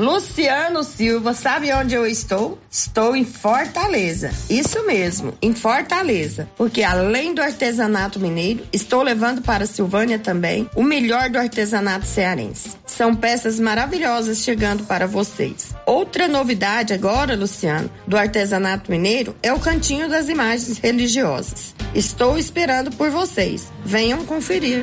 Luciano 0.00 0.82
Silva, 0.82 1.34
sabe 1.34 1.70
onde 1.74 1.94
eu 1.94 2.06
estou? 2.06 2.58
Estou 2.70 3.14
em 3.14 3.22
Fortaleza. 3.22 4.30
Isso 4.48 4.82
mesmo, 4.86 5.34
em 5.42 5.54
Fortaleza. 5.54 6.48
Porque 6.56 6.82
além 6.82 7.34
do 7.34 7.42
artesanato 7.42 8.18
mineiro, 8.18 8.64
estou 8.72 9.02
levando 9.02 9.42
para 9.42 9.66
Silvânia 9.66 10.18
também 10.18 10.70
o 10.74 10.82
melhor 10.82 11.28
do 11.28 11.38
artesanato 11.38 12.06
cearense. 12.06 12.70
São 12.86 13.14
peças 13.14 13.60
maravilhosas 13.60 14.38
chegando 14.38 14.84
para 14.84 15.06
vocês. 15.06 15.74
Outra 15.84 16.26
novidade 16.26 16.94
agora, 16.94 17.36
Luciano, 17.36 17.90
do 18.06 18.16
artesanato 18.16 18.90
mineiro 18.90 19.36
é 19.42 19.52
o 19.52 19.60
cantinho 19.60 20.08
das 20.08 20.30
imagens 20.30 20.78
religiosas. 20.78 21.74
Estou 21.94 22.38
esperando 22.38 22.90
por 22.90 23.10
vocês. 23.10 23.70
Venham 23.84 24.24
conferir. 24.24 24.82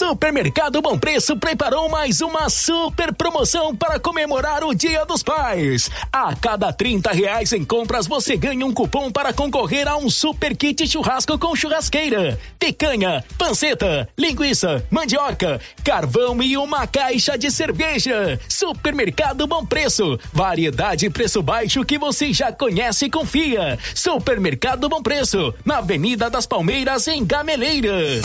Supermercado 0.00 0.80
Bom 0.80 0.98
Preço 0.98 1.36
preparou 1.36 1.86
mais 1.90 2.22
uma 2.22 2.48
super 2.48 3.12
promoção 3.12 3.76
para 3.76 4.00
comemorar 4.00 4.64
o 4.64 4.74
Dia 4.74 5.04
dos 5.04 5.22
Pais. 5.22 5.90
A 6.10 6.34
cada 6.34 6.72
30 6.72 7.12
reais 7.12 7.52
em 7.52 7.62
compras 7.66 8.06
você 8.06 8.34
ganha 8.34 8.64
um 8.64 8.72
cupom 8.72 9.12
para 9.12 9.30
concorrer 9.34 9.86
a 9.86 9.98
um 9.98 10.08
super 10.08 10.56
kit 10.56 10.88
churrasco 10.88 11.38
com 11.38 11.54
churrasqueira, 11.54 12.40
picanha, 12.58 13.22
panceta, 13.36 14.08
linguiça, 14.16 14.82
mandioca, 14.90 15.60
carvão 15.84 16.42
e 16.42 16.56
uma 16.56 16.86
caixa 16.86 17.36
de 17.36 17.50
cerveja. 17.50 18.40
Supermercado 18.48 19.46
Bom 19.46 19.66
Preço, 19.66 20.18
variedade 20.32 21.04
e 21.04 21.10
preço 21.10 21.42
baixo 21.42 21.84
que 21.84 21.98
você 21.98 22.32
já 22.32 22.50
conhece 22.50 23.04
e 23.04 23.10
confia. 23.10 23.78
Supermercado 23.94 24.88
Bom 24.88 25.02
Preço, 25.02 25.52
na 25.62 25.76
Avenida 25.76 26.30
das 26.30 26.46
Palmeiras 26.46 27.06
em 27.06 27.22
Gameleira. 27.22 28.22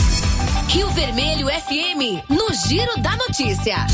Rio 0.69 0.89
Vermelho 0.89 1.49
FM, 1.67 2.21
no 2.29 2.53
Giro 2.53 3.01
da 3.01 3.15
Notícia. 3.17 3.87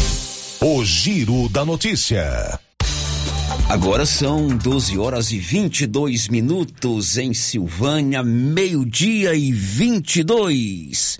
O 0.60 0.84
Giro 0.84 1.48
da 1.48 1.64
Notícia. 1.64 2.60
Agora 3.70 4.06
são 4.06 4.50
12 4.50 4.98
horas 4.98 5.32
e 5.32 5.38
22 5.38 6.28
minutos 6.28 7.18
em 7.18 7.34
Silvânia, 7.34 8.22
meio-dia 8.24 9.34
e 9.36 9.54
22. 9.54 11.18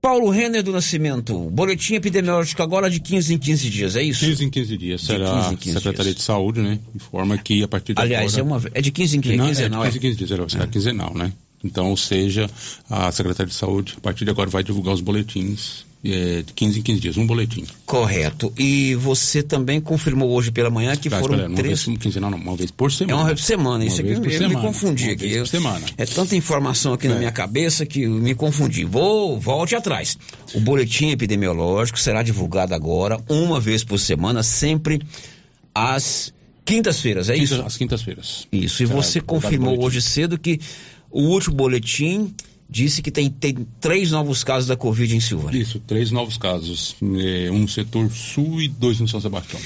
Paulo 0.00 0.30
Renner 0.30 0.62
do 0.62 0.72
Nascimento, 0.72 1.38
boletim 1.50 1.94
epidemiológico 1.96 2.62
agora 2.62 2.88
de 2.88 3.00
15 3.00 3.34
em 3.34 3.38
15 3.38 3.70
dias, 3.70 3.96
é 3.96 4.02
isso? 4.02 4.24
15 4.24 4.44
em 4.44 4.50
15 4.50 4.76
dias, 4.78 5.00
De 5.02 5.06
será 5.06 5.30
15 5.34 5.38
em 5.50 5.54
a 5.54 5.56
15 5.56 5.72
Secretaria 5.74 6.04
dias. 6.04 6.16
de 6.16 6.22
Saúde, 6.22 6.60
né? 6.62 6.78
Informa 6.94 7.36
que 7.36 7.62
a 7.62 7.68
partir 7.68 7.94
de 7.94 8.00
Aliás, 8.00 8.38
agora... 8.38 8.56
é, 8.56 8.58
uma, 8.60 8.70
é 8.74 8.80
de 8.80 8.90
15 8.90 9.16
em 9.18 9.20
15, 9.20 9.36
Não, 9.36 9.46
quinzenal, 9.46 9.84
é 9.84 9.90
de 9.90 9.98
15 10.00 10.14
em 10.14 10.16
15 10.16 10.16
dias, 10.16 10.28
será, 10.30 10.48
será 10.48 10.66
quinzenal, 10.66 11.14
né? 11.14 11.32
Então, 11.64 11.88
ou 11.90 11.96
seja, 11.96 12.48
a 12.90 13.10
Secretaria 13.10 13.48
de 13.50 13.54
Saúde, 13.54 13.94
a 13.96 14.00
partir 14.00 14.24
de 14.24 14.30
agora, 14.30 14.50
vai 14.50 14.62
divulgar 14.62 14.92
os 14.94 15.00
boletins 15.00 15.86
é, 16.04 16.42
de 16.42 16.52
15 16.52 16.80
em 16.80 16.82
15 16.82 17.00
dias, 17.00 17.16
um 17.16 17.26
boletim. 17.26 17.64
Correto. 17.86 18.52
E 18.58 18.94
você 18.96 19.42
também 19.42 19.80
confirmou 19.80 20.30
hoje 20.32 20.50
pela 20.50 20.68
manhã 20.68 20.94
que 20.94 21.08
Tá, 21.08 21.18
foram 21.18 21.34
espera, 21.36 21.48
uma 21.48 21.56
três. 21.56 21.82
vez, 21.86 21.98
quinzenal, 21.98 22.30
não, 22.30 22.36
uma 22.36 22.54
vez 22.54 22.70
por 22.70 22.92
semana. 22.92 23.12
É 23.12 23.16
uma 23.22 23.24
vez 23.28 23.40
por 23.40 23.46
semana, 23.46 23.84
isso 23.86 23.96
Uma 23.96 24.02
aqui 24.02 24.12
eu, 24.12 24.20
por 24.20 24.30
eu 24.30 24.38
semana, 24.38 24.54
me 24.54 24.60
confundi 24.66 25.04
uma 25.04 25.12
aqui. 25.14 25.32
Eu- 25.32 25.46
semana. 25.46 25.86
É 25.96 26.04
tanta 26.04 26.36
informação 26.36 26.92
aqui 26.92 27.08
na 27.08 27.14
É. 27.14 27.18
minha 27.20 27.32
cabeça 27.32 27.86
que 27.86 28.02
eu 28.02 28.10
me 28.10 28.34
confundi. 28.34 28.84
Vou, 28.84 29.40
volte 29.40 29.74
atrás. 29.74 30.18
O 30.54 30.60
boletim 30.60 31.08
epidemiológico 31.08 31.98
será 31.98 32.22
divulgado 32.22 32.74
agora, 32.74 33.18
uma 33.26 33.58
vez 33.58 33.82
por 33.82 33.98
semana, 33.98 34.42
sempre 34.42 35.00
às 35.74 36.34
quintas-feiras, 36.66 37.28
é 37.30 37.36
isso? 37.36 37.62
Às 37.62 37.76
quintas-feiras. 37.76 38.46
Isso, 38.52 38.82
e 38.82 38.86
Será 38.86 39.00
você 39.02 39.20
confirmou 39.20 39.82
hoje 39.82 40.00
cedo 40.02 40.38
que 40.38 40.60
o 41.14 41.28
último 41.28 41.54
boletim 41.54 42.34
disse 42.68 43.00
que 43.00 43.10
tem, 43.10 43.30
tem 43.30 43.66
três 43.80 44.10
novos 44.10 44.42
casos 44.42 44.66
da 44.66 44.76
Covid 44.76 45.14
em 45.14 45.20
Silvânia. 45.20 45.56
Isso, 45.62 45.78
três 45.78 46.10
novos 46.10 46.36
casos. 46.36 46.96
é, 47.02 47.48
um 47.52 47.60
no 47.60 47.68
setor 47.68 48.10
sul 48.10 48.60
e 48.60 48.66
dois 48.66 48.98
no 48.98 49.06
São 49.06 49.20
Sebastião. 49.20 49.60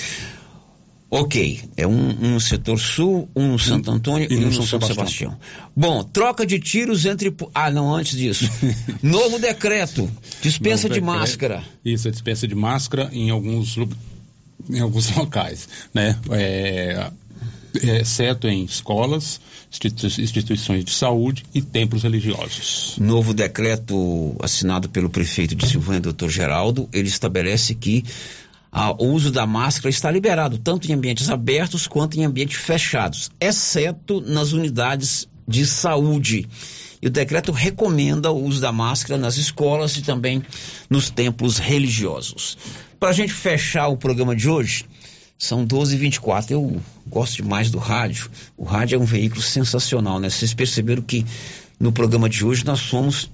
Ok, 1.10 1.58
é 1.74 1.86
um, 1.86 2.10
um 2.10 2.30
no 2.34 2.40
setor 2.40 2.78
sul, 2.78 3.30
um 3.34 3.52
no 3.52 3.58
Santo 3.58 3.90
Antônio 3.90 4.30
e, 4.30 4.36
um 4.36 4.50
no 4.50 4.52
São, 4.52 4.78
Sebastião. 4.78 5.38
Bom, 5.74 6.04
troca 6.04 6.44
de 6.44 6.58
tiros 6.60 7.06
entre. 7.06 7.34
Ah, 7.54 7.70
não, 7.70 7.94
antes 7.94 8.18
disso. 8.18 8.46
Novo 9.02 9.38
decreto, 9.38 10.06
dispensa 10.42 10.86
Não, 10.86 10.92
de 10.92 11.00
é- 11.00 11.02
máscara. 11.02 11.64
Isso, 11.82 12.08
a 12.08 12.10
dispensa 12.10 12.46
de 12.46 12.54
máscara 12.54 13.08
em 13.10 13.30
alguns, 13.30 13.78
em 14.68 14.80
alguns 14.80 15.10
locais, 15.16 15.66
né? 15.94 16.14
É, 16.30 16.42
é, 16.98 17.10
exceto 17.82 18.48
em 18.48 18.64
escolas, 18.64 19.40
institui- 19.70 20.22
instituições 20.22 20.84
de 20.84 20.92
saúde 20.92 21.44
e 21.54 21.62
templos 21.62 22.02
religiosos. 22.02 22.96
Novo 22.98 23.34
decreto 23.34 24.36
assinado 24.40 24.88
pelo 24.88 25.10
prefeito 25.10 25.54
de 25.54 25.66
Silvânia, 25.66 26.00
doutor 26.00 26.30
Geraldo, 26.30 26.88
ele 26.92 27.08
estabelece 27.08 27.74
que 27.74 28.04
ah, 28.70 28.92
o 28.92 29.06
uso 29.06 29.30
da 29.30 29.46
máscara 29.46 29.88
está 29.88 30.10
liberado 30.10 30.58
tanto 30.58 30.90
em 30.90 30.94
ambientes 30.94 31.30
abertos 31.30 31.86
quanto 31.86 32.18
em 32.18 32.24
ambientes 32.24 32.58
fechados, 32.58 33.30
exceto 33.40 34.20
nas 34.20 34.52
unidades 34.52 35.26
de 35.46 35.66
saúde. 35.66 36.46
E 37.00 37.06
o 37.06 37.10
decreto 37.10 37.52
recomenda 37.52 38.30
o 38.30 38.44
uso 38.44 38.60
da 38.60 38.72
máscara 38.72 39.18
nas 39.18 39.36
escolas 39.36 39.96
e 39.96 40.02
também 40.02 40.42
nos 40.90 41.10
templos 41.10 41.58
religiosos. 41.58 42.58
Para 42.98 43.10
a 43.10 43.12
gente 43.12 43.32
fechar 43.32 43.88
o 43.88 43.96
programa 43.96 44.34
de 44.34 44.48
hoje, 44.48 44.84
são 45.38 45.64
12h24. 45.66 46.50
Eu 46.50 46.80
gosto 47.06 47.36
demais 47.36 47.70
do 47.70 47.78
rádio. 47.78 48.28
O 48.56 48.64
rádio 48.64 48.96
é 48.96 48.98
um 48.98 49.04
veículo 49.04 49.40
sensacional, 49.40 50.18
né? 50.18 50.28
Vocês 50.28 50.52
perceberam 50.52 51.00
que 51.02 51.24
no 51.78 51.92
programa 51.92 52.28
de 52.28 52.44
hoje 52.44 52.64
nós 52.66 52.80
fomos 52.80 53.30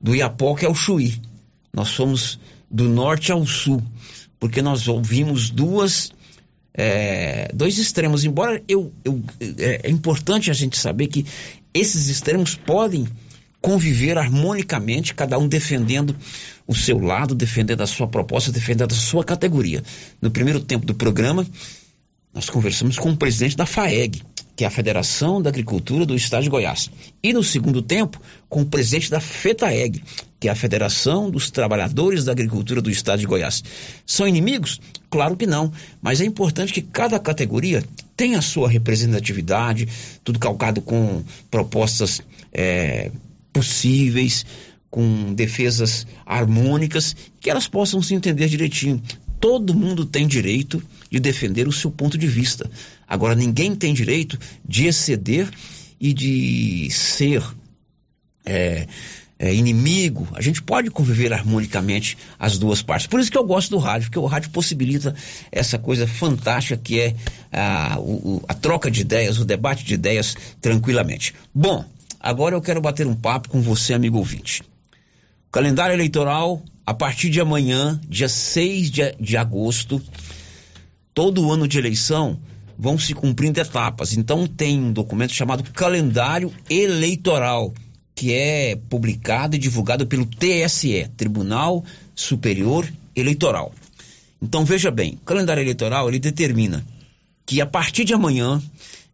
do 0.00 0.14
Iapoca 0.14 0.66
ao 0.66 0.74
Chuí. 0.74 1.20
Nós 1.74 1.90
fomos 1.90 2.38
do 2.70 2.84
norte 2.88 3.32
ao 3.32 3.44
sul, 3.44 3.82
porque 4.38 4.62
nós 4.62 4.86
ouvimos 4.88 5.50
duas 5.50 6.12
é, 6.72 7.50
dois 7.54 7.78
extremos. 7.78 8.24
Embora 8.24 8.62
eu, 8.68 8.92
eu- 9.04 9.22
é, 9.58 9.80
é 9.84 9.90
importante 9.90 10.50
a 10.50 10.54
gente 10.54 10.78
saber 10.78 11.06
que 11.08 11.24
esses 11.74 12.08
extremos 12.08 12.54
podem 12.54 13.06
conviver 13.60 14.16
harmonicamente, 14.16 15.14
cada 15.14 15.38
um 15.38 15.48
defendendo 15.48 16.14
o 16.66 16.74
seu 16.74 16.98
lado, 16.98 17.34
defendendo 17.34 17.82
a 17.82 17.86
sua 17.86 18.08
proposta, 18.08 18.50
defendendo 18.50 18.92
a 18.92 18.96
sua 18.96 19.24
categoria. 19.24 19.82
No 20.20 20.30
primeiro 20.30 20.60
tempo 20.60 20.84
do 20.84 20.94
programa, 20.94 21.46
nós 22.34 22.50
conversamos 22.50 22.98
com 22.98 23.10
o 23.10 23.16
presidente 23.16 23.56
da 23.56 23.64
FAEG, 23.64 24.22
que 24.56 24.64
é 24.64 24.66
a 24.66 24.70
Federação 24.70 25.40
da 25.40 25.48
Agricultura 25.48 26.04
do 26.04 26.14
Estado 26.14 26.42
de 26.42 26.50
Goiás. 26.50 26.90
E 27.22 27.32
no 27.32 27.42
segundo 27.42 27.80
tempo, 27.80 28.20
com 28.48 28.62
o 28.62 28.66
presidente 28.66 29.10
da 29.10 29.20
FETAEG, 29.20 30.02
que 30.38 30.48
é 30.48 30.50
a 30.50 30.54
Federação 30.54 31.30
dos 31.30 31.50
Trabalhadores 31.50 32.24
da 32.24 32.32
Agricultura 32.32 32.82
do 32.82 32.90
Estado 32.90 33.20
de 33.20 33.26
Goiás. 33.26 33.62
São 34.04 34.26
inimigos? 34.26 34.80
Claro 35.08 35.36
que 35.36 35.46
não, 35.46 35.72
mas 36.02 36.20
é 36.20 36.24
importante 36.24 36.72
que 36.72 36.82
cada 36.82 37.18
categoria 37.18 37.84
tenha 38.16 38.38
a 38.38 38.42
sua 38.42 38.68
representatividade, 38.68 39.88
tudo 40.24 40.38
calcado 40.38 40.80
com 40.80 41.22
propostas 41.50 42.20
eh, 42.52 43.10
possíveis, 43.52 44.44
com 44.90 45.34
defesas 45.34 46.06
harmônicas, 46.24 47.14
que 47.40 47.50
elas 47.50 47.66
possam 47.68 48.00
se 48.02 48.14
entender 48.14 48.48
direitinho. 48.48 49.02
Todo 49.40 49.74
mundo 49.74 50.06
tem 50.06 50.26
direito 50.26 50.82
de 51.10 51.20
defender 51.20 51.68
o 51.68 51.72
seu 51.72 51.90
ponto 51.90 52.16
de 52.16 52.26
vista. 52.26 52.70
Agora, 53.06 53.34
ninguém 53.34 53.74
tem 53.74 53.92
direito 53.92 54.38
de 54.66 54.86
exceder 54.86 55.48
e 56.00 56.12
de 56.14 56.88
ser 56.90 57.42
é, 58.44 58.86
é, 59.38 59.54
inimigo. 59.54 60.26
A 60.32 60.40
gente 60.40 60.62
pode 60.62 60.90
conviver 60.90 61.32
harmonicamente 61.32 62.16
as 62.38 62.58
duas 62.58 62.80
partes. 62.82 63.06
Por 63.06 63.20
isso 63.20 63.30
que 63.30 63.36
eu 63.36 63.44
gosto 63.44 63.70
do 63.70 63.78
rádio, 63.78 64.06
porque 64.08 64.18
o 64.18 64.26
rádio 64.26 64.50
possibilita 64.50 65.14
essa 65.52 65.78
coisa 65.78 66.06
fantástica 66.06 66.76
que 66.82 67.00
é 67.00 67.14
a, 67.52 67.98
o- 68.00 68.42
a 68.48 68.54
troca 68.54 68.90
de 68.90 69.02
ideias, 69.02 69.38
o 69.38 69.44
debate 69.44 69.84
de 69.84 69.94
ideias 69.94 70.34
tranquilamente. 70.60 71.34
Bom, 71.54 71.84
agora 72.18 72.54
eu 72.54 72.62
quero 72.62 72.80
bater 72.80 73.06
um 73.06 73.14
papo 73.14 73.48
com 73.50 73.60
você, 73.60 73.92
amigo 73.92 74.16
ouvinte. 74.18 74.62
Calendário 75.56 75.94
eleitoral, 75.94 76.62
a 76.84 76.92
partir 76.92 77.30
de 77.30 77.40
amanhã, 77.40 77.98
dia 78.06 78.28
6 78.28 78.90
de, 78.90 79.12
de 79.18 79.38
agosto, 79.38 80.02
todo 81.14 81.50
ano 81.50 81.66
de 81.66 81.78
eleição 81.78 82.38
vão 82.78 82.98
se 82.98 83.14
cumprindo 83.14 83.58
etapas. 83.58 84.12
Então 84.12 84.46
tem 84.46 84.78
um 84.78 84.92
documento 84.92 85.32
chamado 85.32 85.64
Calendário 85.72 86.52
Eleitoral, 86.68 87.72
que 88.14 88.34
é 88.34 88.76
publicado 88.76 89.56
e 89.56 89.58
divulgado 89.58 90.06
pelo 90.06 90.26
TSE, 90.26 91.08
Tribunal 91.16 91.82
Superior 92.14 92.86
Eleitoral. 93.16 93.72
Então 94.42 94.62
veja 94.62 94.90
bem, 94.90 95.14
o 95.14 95.24
calendário 95.24 95.62
eleitoral 95.62 96.06
ele 96.06 96.18
determina 96.18 96.86
que 97.46 97.62
a 97.62 97.66
partir 97.66 98.04
de 98.04 98.12
amanhã, 98.12 98.62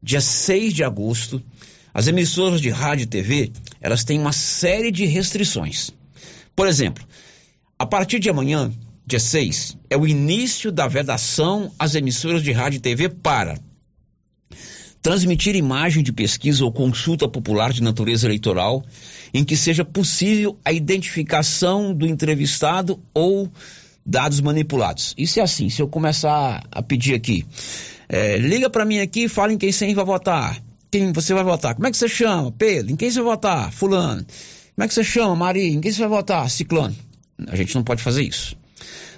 dia 0.03 0.21
6 0.21 0.75
de 0.75 0.83
agosto, 0.83 1.41
as 1.95 2.09
emissoras 2.09 2.61
de 2.61 2.69
rádio 2.69 3.05
e 3.05 3.07
TV, 3.07 3.53
elas 3.81 4.03
têm 4.03 4.19
uma 4.19 4.33
série 4.33 4.91
de 4.91 5.07
restrições. 5.07 5.93
Por 6.55 6.67
exemplo, 6.67 7.05
a 7.79 7.87
partir 7.87 8.19
de 8.19 8.29
amanhã, 8.29 8.71
dia 9.07 9.19
6, 9.19 9.77
é 9.91 9.97
o 9.97 10.07
início 10.07 10.71
da 10.71 10.87
vedação 10.87 11.73
às 11.79 11.95
emissoras 11.95 12.43
de 12.43 12.53
rádio 12.53 12.79
e 12.79 12.81
TV 12.81 13.09
para 13.09 13.59
transmitir 15.03 15.57
imagem 15.57 16.03
de 16.03 16.13
pesquisa 16.13 16.65
ou 16.65 16.71
consulta 16.71 17.29
popular 17.29 17.73
de 17.73 17.83
natureza 17.83 18.27
eleitoral 18.27 18.85
em 19.35 19.45
que 19.45 19.57
seja 19.57 19.85
possível 19.85 20.57
a 20.65 20.73
identificação 20.73 21.93
do 21.93 22.07
entrevistado 22.07 23.01
ou 23.13 23.51
dados 24.07 24.41
manipulados. 24.41 25.15
Isso 25.19 25.41
é 25.41 25.43
assim, 25.43 25.69
se 25.69 25.83
eu 25.83 25.89
começar 25.89 26.65
a 26.71 26.83
pedir 26.83 27.15
aqui, 27.15 27.45
é, 28.09 28.37
liga 28.37 28.71
para 28.71 28.85
mim 28.85 29.01
aqui 29.01 29.25
e 29.25 29.29
fala 29.29 29.53
em 29.53 29.59
quem 29.59 29.73
você 29.73 29.93
vai 29.93 30.05
votar. 30.05 30.63
Quem 30.91 31.13
você 31.13 31.33
vai 31.35 31.43
votar? 31.43 31.75
Como 31.75 31.87
é 31.87 31.91
que 31.91 31.97
você 31.97 32.09
chama? 32.09 32.53
Pedro. 32.53 32.93
Em 32.93 32.97
quem 32.97 33.11
você 33.11 33.21
vai 33.23 33.35
votar? 33.35 33.73
Fulano. 33.73 34.25
Como 34.75 34.85
é 34.85 34.89
que 34.89 34.95
você 34.95 35.05
chama? 35.05 35.37
Maria. 35.37 35.69
Em 35.69 35.81
quem 35.81 35.93
você 35.93 36.01
vai 36.01 36.09
votar? 36.09 36.49
Ciclone. 36.51 36.99
A 37.47 37.57
gente 37.57 37.75
não 37.75 37.83
pode 37.83 38.03
fazer 38.03 38.23
isso. 38.23 38.57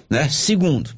Né? 0.09 0.27
Segundo, 0.29 0.89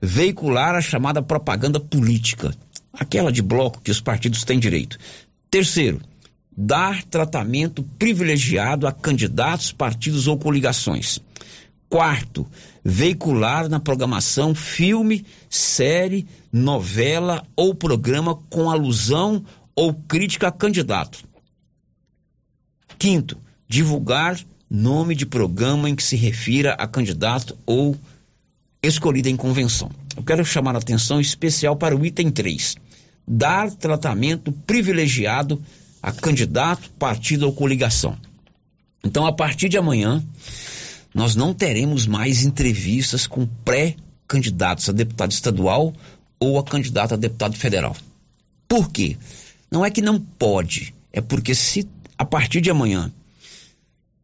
veicular 0.00 0.74
a 0.74 0.80
chamada 0.80 1.22
propaganda 1.22 1.80
política, 1.80 2.54
aquela 2.92 3.32
de 3.32 3.42
bloco 3.42 3.80
que 3.80 3.90
os 3.90 4.00
partidos 4.00 4.44
têm 4.44 4.58
direito. 4.58 4.98
Terceiro, 5.50 6.00
dar 6.56 7.02
tratamento 7.04 7.82
privilegiado 7.98 8.86
a 8.86 8.92
candidatos, 8.92 9.72
partidos 9.72 10.26
ou 10.26 10.38
coligações. 10.38 11.18
Quarto, 11.88 12.46
veicular 12.84 13.68
na 13.68 13.78
programação 13.78 14.54
filme, 14.54 15.26
série, 15.48 16.26
novela 16.52 17.46
ou 17.54 17.74
programa 17.74 18.34
com 18.48 18.70
alusão 18.70 19.44
ou 19.74 19.94
crítica 19.94 20.48
a 20.48 20.52
candidato. 20.52 21.22
Quinto, 22.98 23.38
divulgar 23.72 24.38
nome 24.68 25.14
de 25.14 25.24
programa 25.24 25.88
em 25.88 25.96
que 25.96 26.02
se 26.02 26.14
refira 26.14 26.74
a 26.74 26.86
candidato 26.86 27.58
ou 27.64 27.96
escolhido 28.82 29.30
em 29.30 29.36
convenção. 29.36 29.90
Eu 30.14 30.22
quero 30.22 30.44
chamar 30.44 30.74
a 30.74 30.78
atenção 30.78 31.18
especial 31.18 31.74
para 31.74 31.96
o 31.96 32.04
item 32.04 32.30
3. 32.30 32.76
Dar 33.26 33.70
tratamento 33.70 34.52
privilegiado 34.52 35.58
a 36.02 36.12
candidato, 36.12 36.90
partido 36.98 37.46
ou 37.46 37.52
coligação. 37.54 38.18
Então, 39.02 39.24
a 39.24 39.32
partir 39.32 39.70
de 39.70 39.78
amanhã, 39.78 40.22
nós 41.14 41.34
não 41.34 41.54
teremos 41.54 42.06
mais 42.06 42.44
entrevistas 42.44 43.26
com 43.26 43.46
pré-candidatos 43.64 44.90
a 44.90 44.92
deputado 44.92 45.32
estadual 45.32 45.94
ou 46.38 46.58
a 46.58 46.62
candidato 46.62 47.14
a 47.14 47.16
deputado 47.16 47.56
federal. 47.56 47.96
Por 48.68 48.90
quê? 48.90 49.16
Não 49.70 49.82
é 49.82 49.90
que 49.90 50.02
não 50.02 50.20
pode, 50.20 50.94
é 51.10 51.22
porque 51.22 51.54
se 51.54 51.88
a 52.18 52.24
partir 52.26 52.60
de 52.60 52.70
amanhã 52.70 53.10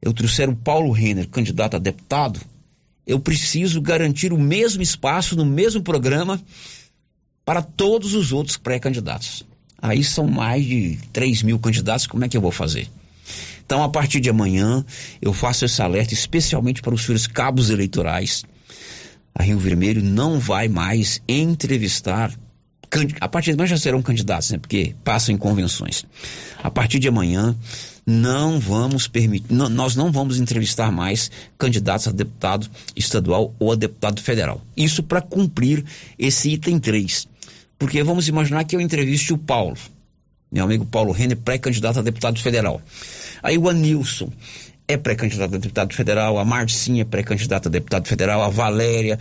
eu 0.01 0.12
trouxer 0.12 0.49
o 0.49 0.57
Paulo 0.57 0.91
Renner 0.91 1.29
candidato 1.29 1.77
a 1.77 1.79
deputado, 1.79 2.41
eu 3.07 3.19
preciso 3.19 3.81
garantir 3.81 4.33
o 4.33 4.39
mesmo 4.39 4.83
espaço 4.83 5.35
no 5.35 5.45
mesmo 5.45 5.83
programa 5.83 6.41
para 7.45 7.62
todos 7.62 8.15
os 8.15 8.33
outros 8.33 8.57
pré-candidatos. 8.57 9.45
Aí 9.81 10.05
são 10.05 10.27
mais 10.27 10.65
de 10.65 10.99
3 11.12 11.43
mil 11.43 11.59
candidatos, 11.59 12.07
como 12.07 12.25
é 12.25 12.29
que 12.29 12.37
eu 12.37 12.41
vou 12.41 12.51
fazer? 12.51 12.89
Então, 13.65 13.83
a 13.83 13.89
partir 13.89 14.20
de 14.20 14.31
amanhã, 14.31 14.85
eu 15.20 15.33
faço 15.33 15.65
esse 15.65 15.81
alerta 15.81 16.15
especialmente 16.15 16.83
para 16.83 16.95
os 16.95 17.03
senhores 17.03 17.27
cabos 17.27 17.70
eleitorais. 17.70 18.45
A 19.35 19.43
Rio 19.43 19.59
Vermelho 19.59 20.03
não 20.03 20.39
vai 20.39 20.69
mais 20.69 21.23
entrevistar. 21.29 22.35
A 23.20 23.28
partir 23.28 23.51
de 23.51 23.55
amanhã 23.55 23.69
já 23.69 23.77
serão 23.77 24.02
candidatos, 24.02 24.51
né? 24.51 24.59
Porque 24.59 24.94
passam 25.05 25.35
em 25.35 25.39
convenções. 25.39 26.06
A 26.62 26.70
partir 26.70 26.98
de 26.98 27.09
amanhã, 27.09 27.55
não 28.06 28.59
vamos 28.59 29.06
permitir, 29.06 29.52
nós 29.52 29.94
não 29.94 30.10
vamos 30.10 30.40
entrevistar 30.40 30.90
mais 30.90 31.31
candidatos 31.59 32.09
a 32.09 32.10
deputado 32.10 32.69
estadual 32.97 33.55
ou 33.59 33.73
a 33.73 33.74
deputado 33.74 34.23
federal. 34.23 34.62
Isso 34.74 35.02
para 35.02 35.20
cumprir 35.20 35.85
esse 36.19 36.51
item 36.51 36.78
3. 36.78 37.28
Porque 37.78 38.02
vamos 38.02 38.27
imaginar 38.27 38.65
que 38.65 38.74
eu 38.74 38.81
entreviste 38.81 39.32
o 39.32 39.39
Paulo, 39.39 39.77
meu 40.51 40.65
amigo 40.65 40.86
Paulo 40.86 41.12
Renner, 41.12 41.36
pré-candidato 41.36 41.98
a 41.98 42.02
deputado 42.02 42.40
federal. 42.40 42.81
Aí 43.43 43.59
o 43.59 43.69
Anilson 43.69 44.32
é 44.89 44.97
pré-candidato 44.97 45.55
a 45.55 45.59
deputado 45.59 45.94
federal, 45.94 46.39
a 46.39 46.44
Marcinha 46.44 47.02
é 47.02 47.05
pré-candidata 47.05 47.69
a 47.69 47.70
deputado 47.70 48.09
federal, 48.09 48.43
a 48.43 48.48
Valéria, 48.48 49.19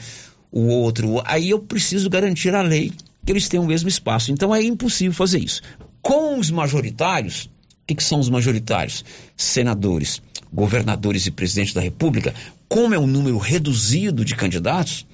o 0.49 0.67
outro. 0.67 1.21
Aí 1.25 1.49
eu 1.49 1.59
preciso 1.59 2.09
garantir 2.09 2.55
a 2.55 2.61
lei 2.61 2.91
que 3.27 3.33
eles 3.33 3.49
tenham 3.49 3.65
o 3.65 3.67
mesmo 3.67 3.89
espaço. 3.89 4.31
Então 4.31 4.55
é 4.55 4.63
impossível 4.63 5.13
fazer 5.13 5.39
isso. 5.39 5.61
Com 6.01 6.39
os 6.39 6.49
majoritários, 6.49 7.43
o 7.43 7.49
que, 7.85 7.95
que 7.95 8.03
são 8.03 8.21
os 8.21 8.29
majoritários? 8.29 9.03
Senadores, 9.35 10.21
governadores 10.51 11.27
e 11.27 11.31
presidente 11.31 11.75
da 11.75 11.81
República, 11.81 12.33
como 12.69 12.95
é 12.95 12.99
um 12.99 13.05
número 13.05 13.37
reduzido 13.37 14.23
de 14.23 14.33
candidatos, 14.33 15.05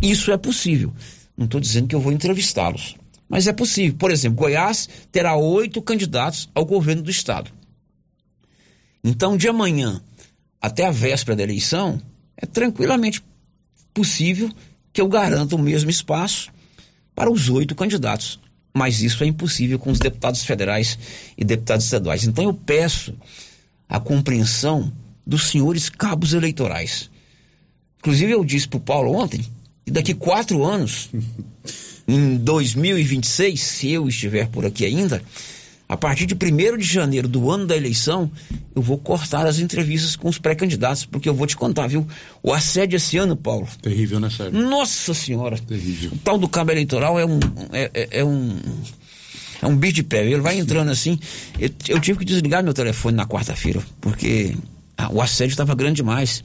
isso 0.00 0.30
é 0.30 0.36
possível. 0.36 0.94
Não 1.36 1.46
estou 1.46 1.60
dizendo 1.60 1.88
que 1.88 1.96
eu 1.96 2.00
vou 2.00 2.12
entrevistá-los, 2.12 2.94
mas 3.28 3.48
é 3.48 3.52
possível. 3.52 3.98
Por 3.98 4.12
exemplo, 4.12 4.38
Goiás 4.38 4.88
terá 5.10 5.34
oito 5.34 5.82
candidatos 5.82 6.48
ao 6.54 6.64
governo 6.64 7.02
do 7.02 7.10
estado. 7.10 7.50
Então, 9.02 9.36
de 9.36 9.48
amanhã 9.48 10.00
até 10.60 10.86
a 10.86 10.92
véspera 10.92 11.36
da 11.36 11.42
eleição, 11.42 12.00
é 12.36 12.46
tranquilamente 12.46 13.20
possível 13.92 14.48
que 14.92 15.00
eu 15.00 15.08
garanta 15.08 15.56
o 15.56 15.58
mesmo 15.58 15.90
espaço 15.90 16.56
para 17.18 17.32
os 17.32 17.48
oito 17.48 17.74
candidatos. 17.74 18.38
Mas 18.72 19.02
isso 19.02 19.24
é 19.24 19.26
impossível 19.26 19.76
com 19.76 19.90
os 19.90 19.98
deputados 19.98 20.44
federais 20.44 20.96
e 21.36 21.44
deputados 21.44 21.86
estaduais. 21.86 22.22
Então, 22.22 22.44
eu 22.44 22.54
peço 22.54 23.12
a 23.88 23.98
compreensão 23.98 24.92
dos 25.26 25.50
senhores 25.50 25.88
cabos 25.88 26.32
eleitorais. 26.32 27.10
Inclusive, 27.98 28.30
eu 28.30 28.44
disse 28.44 28.68
para 28.68 28.76
o 28.76 28.80
Paulo 28.80 29.12
ontem 29.12 29.44
que 29.84 29.90
daqui 29.90 30.14
quatro 30.14 30.64
anos, 30.64 31.10
em 32.06 32.36
2026, 32.36 33.60
se 33.60 33.90
eu 33.90 34.06
estiver 34.06 34.46
por 34.46 34.64
aqui 34.64 34.84
ainda, 34.84 35.20
a 35.88 35.96
partir 35.96 36.26
de 36.26 36.34
1 36.34 36.76
de 36.76 36.84
janeiro 36.84 37.26
do 37.26 37.50
ano 37.50 37.66
da 37.66 37.76
eleição, 37.76 38.30
eu 38.74 38.82
vou 38.82 38.98
cortar 38.98 39.46
as 39.46 39.58
entrevistas 39.58 40.16
com 40.16 40.28
os 40.28 40.36
pré-candidatos, 40.36 41.06
porque 41.06 41.28
eu 41.28 41.34
vou 41.34 41.46
te 41.46 41.56
contar, 41.56 41.86
viu? 41.86 42.06
O 42.42 42.52
assédio 42.52 42.96
esse 42.96 43.16
ano, 43.16 43.34
Paulo. 43.34 43.66
Terrível, 43.80 44.20
né, 44.20 44.28
Sérgio? 44.28 44.60
Nossa 44.60 45.14
Senhora! 45.14 45.56
Terrível. 45.58 46.10
O 46.12 46.18
tal 46.18 46.36
do 46.36 46.46
cabo 46.46 46.72
eleitoral 46.72 47.18
é 47.18 47.24
um. 47.24 47.40
É, 47.72 47.90
é, 47.94 48.08
é 48.20 48.24
um. 48.24 48.54
É 49.62 49.66
um 49.66 49.76
bicho 49.76 49.94
de 49.94 50.02
pé. 50.02 50.24
Ele 50.24 50.40
vai 50.40 50.58
entrando 50.58 50.90
assim. 50.90 51.18
Eu, 51.58 51.70
eu 51.88 52.00
tive 52.00 52.18
que 52.18 52.24
desligar 52.24 52.62
meu 52.62 52.74
telefone 52.74 53.16
na 53.16 53.26
quarta-feira, 53.26 53.82
porque 54.00 54.54
ah, 54.96 55.10
o 55.10 55.22
assédio 55.22 55.52
estava 55.52 55.74
grande 55.74 55.96
demais. 55.96 56.44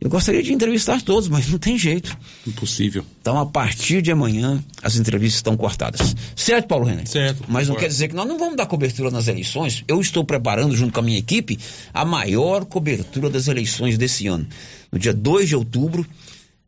Eu 0.00 0.08
gostaria 0.08 0.42
de 0.42 0.50
entrevistar 0.50 1.02
todos, 1.02 1.28
mas 1.28 1.46
não 1.48 1.58
tem 1.58 1.76
jeito. 1.76 2.16
Impossível. 2.46 3.04
Então, 3.20 3.38
a 3.38 3.44
partir 3.44 4.00
de 4.00 4.10
amanhã, 4.10 4.64
as 4.82 4.96
entrevistas 4.96 5.36
estão 5.36 5.58
cortadas. 5.58 6.16
Certo, 6.34 6.66
Paulo 6.68 6.86
Renan? 6.86 7.04
Certo. 7.04 7.44
Mas 7.46 7.68
não 7.68 7.76
quer 7.76 7.88
dizer 7.88 8.08
que 8.08 8.14
nós 8.14 8.26
não 8.26 8.38
vamos 8.38 8.56
dar 8.56 8.64
cobertura 8.64 9.10
nas 9.10 9.28
eleições. 9.28 9.84
Eu 9.86 10.00
estou 10.00 10.24
preparando, 10.24 10.74
junto 10.74 10.94
com 10.94 11.00
a 11.00 11.02
minha 11.02 11.18
equipe, 11.18 11.58
a 11.92 12.02
maior 12.04 12.64
cobertura 12.64 13.28
das 13.28 13.46
eleições 13.46 13.98
desse 13.98 14.26
ano. 14.26 14.46
No 14.90 14.98
dia 14.98 15.12
2 15.12 15.50
de 15.50 15.56
outubro, 15.56 16.06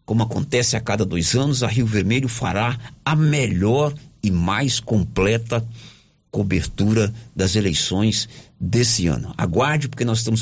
como 0.05 0.23
acontece 0.23 0.77
a 0.77 0.81
cada 0.81 1.07
dois 1.07 1.35
anos, 1.35 1.63
a 1.63 1.69
Rio 1.69 1.87
Vermelho 1.87 2.29
fará 2.29 2.79
a 3.03 3.17
melhor 3.17 3.95
e 4.23 4.31
mais 4.31 4.79
completa 4.79 5.67
cobertura 6.31 7.13
das 7.37 7.57
eleições 7.57 8.29
desse 8.59 9.07
ano. 9.07 9.35
Aguarde, 9.37 9.89
porque 9.89 10.05
nós 10.05 10.19
estamos 10.19 10.41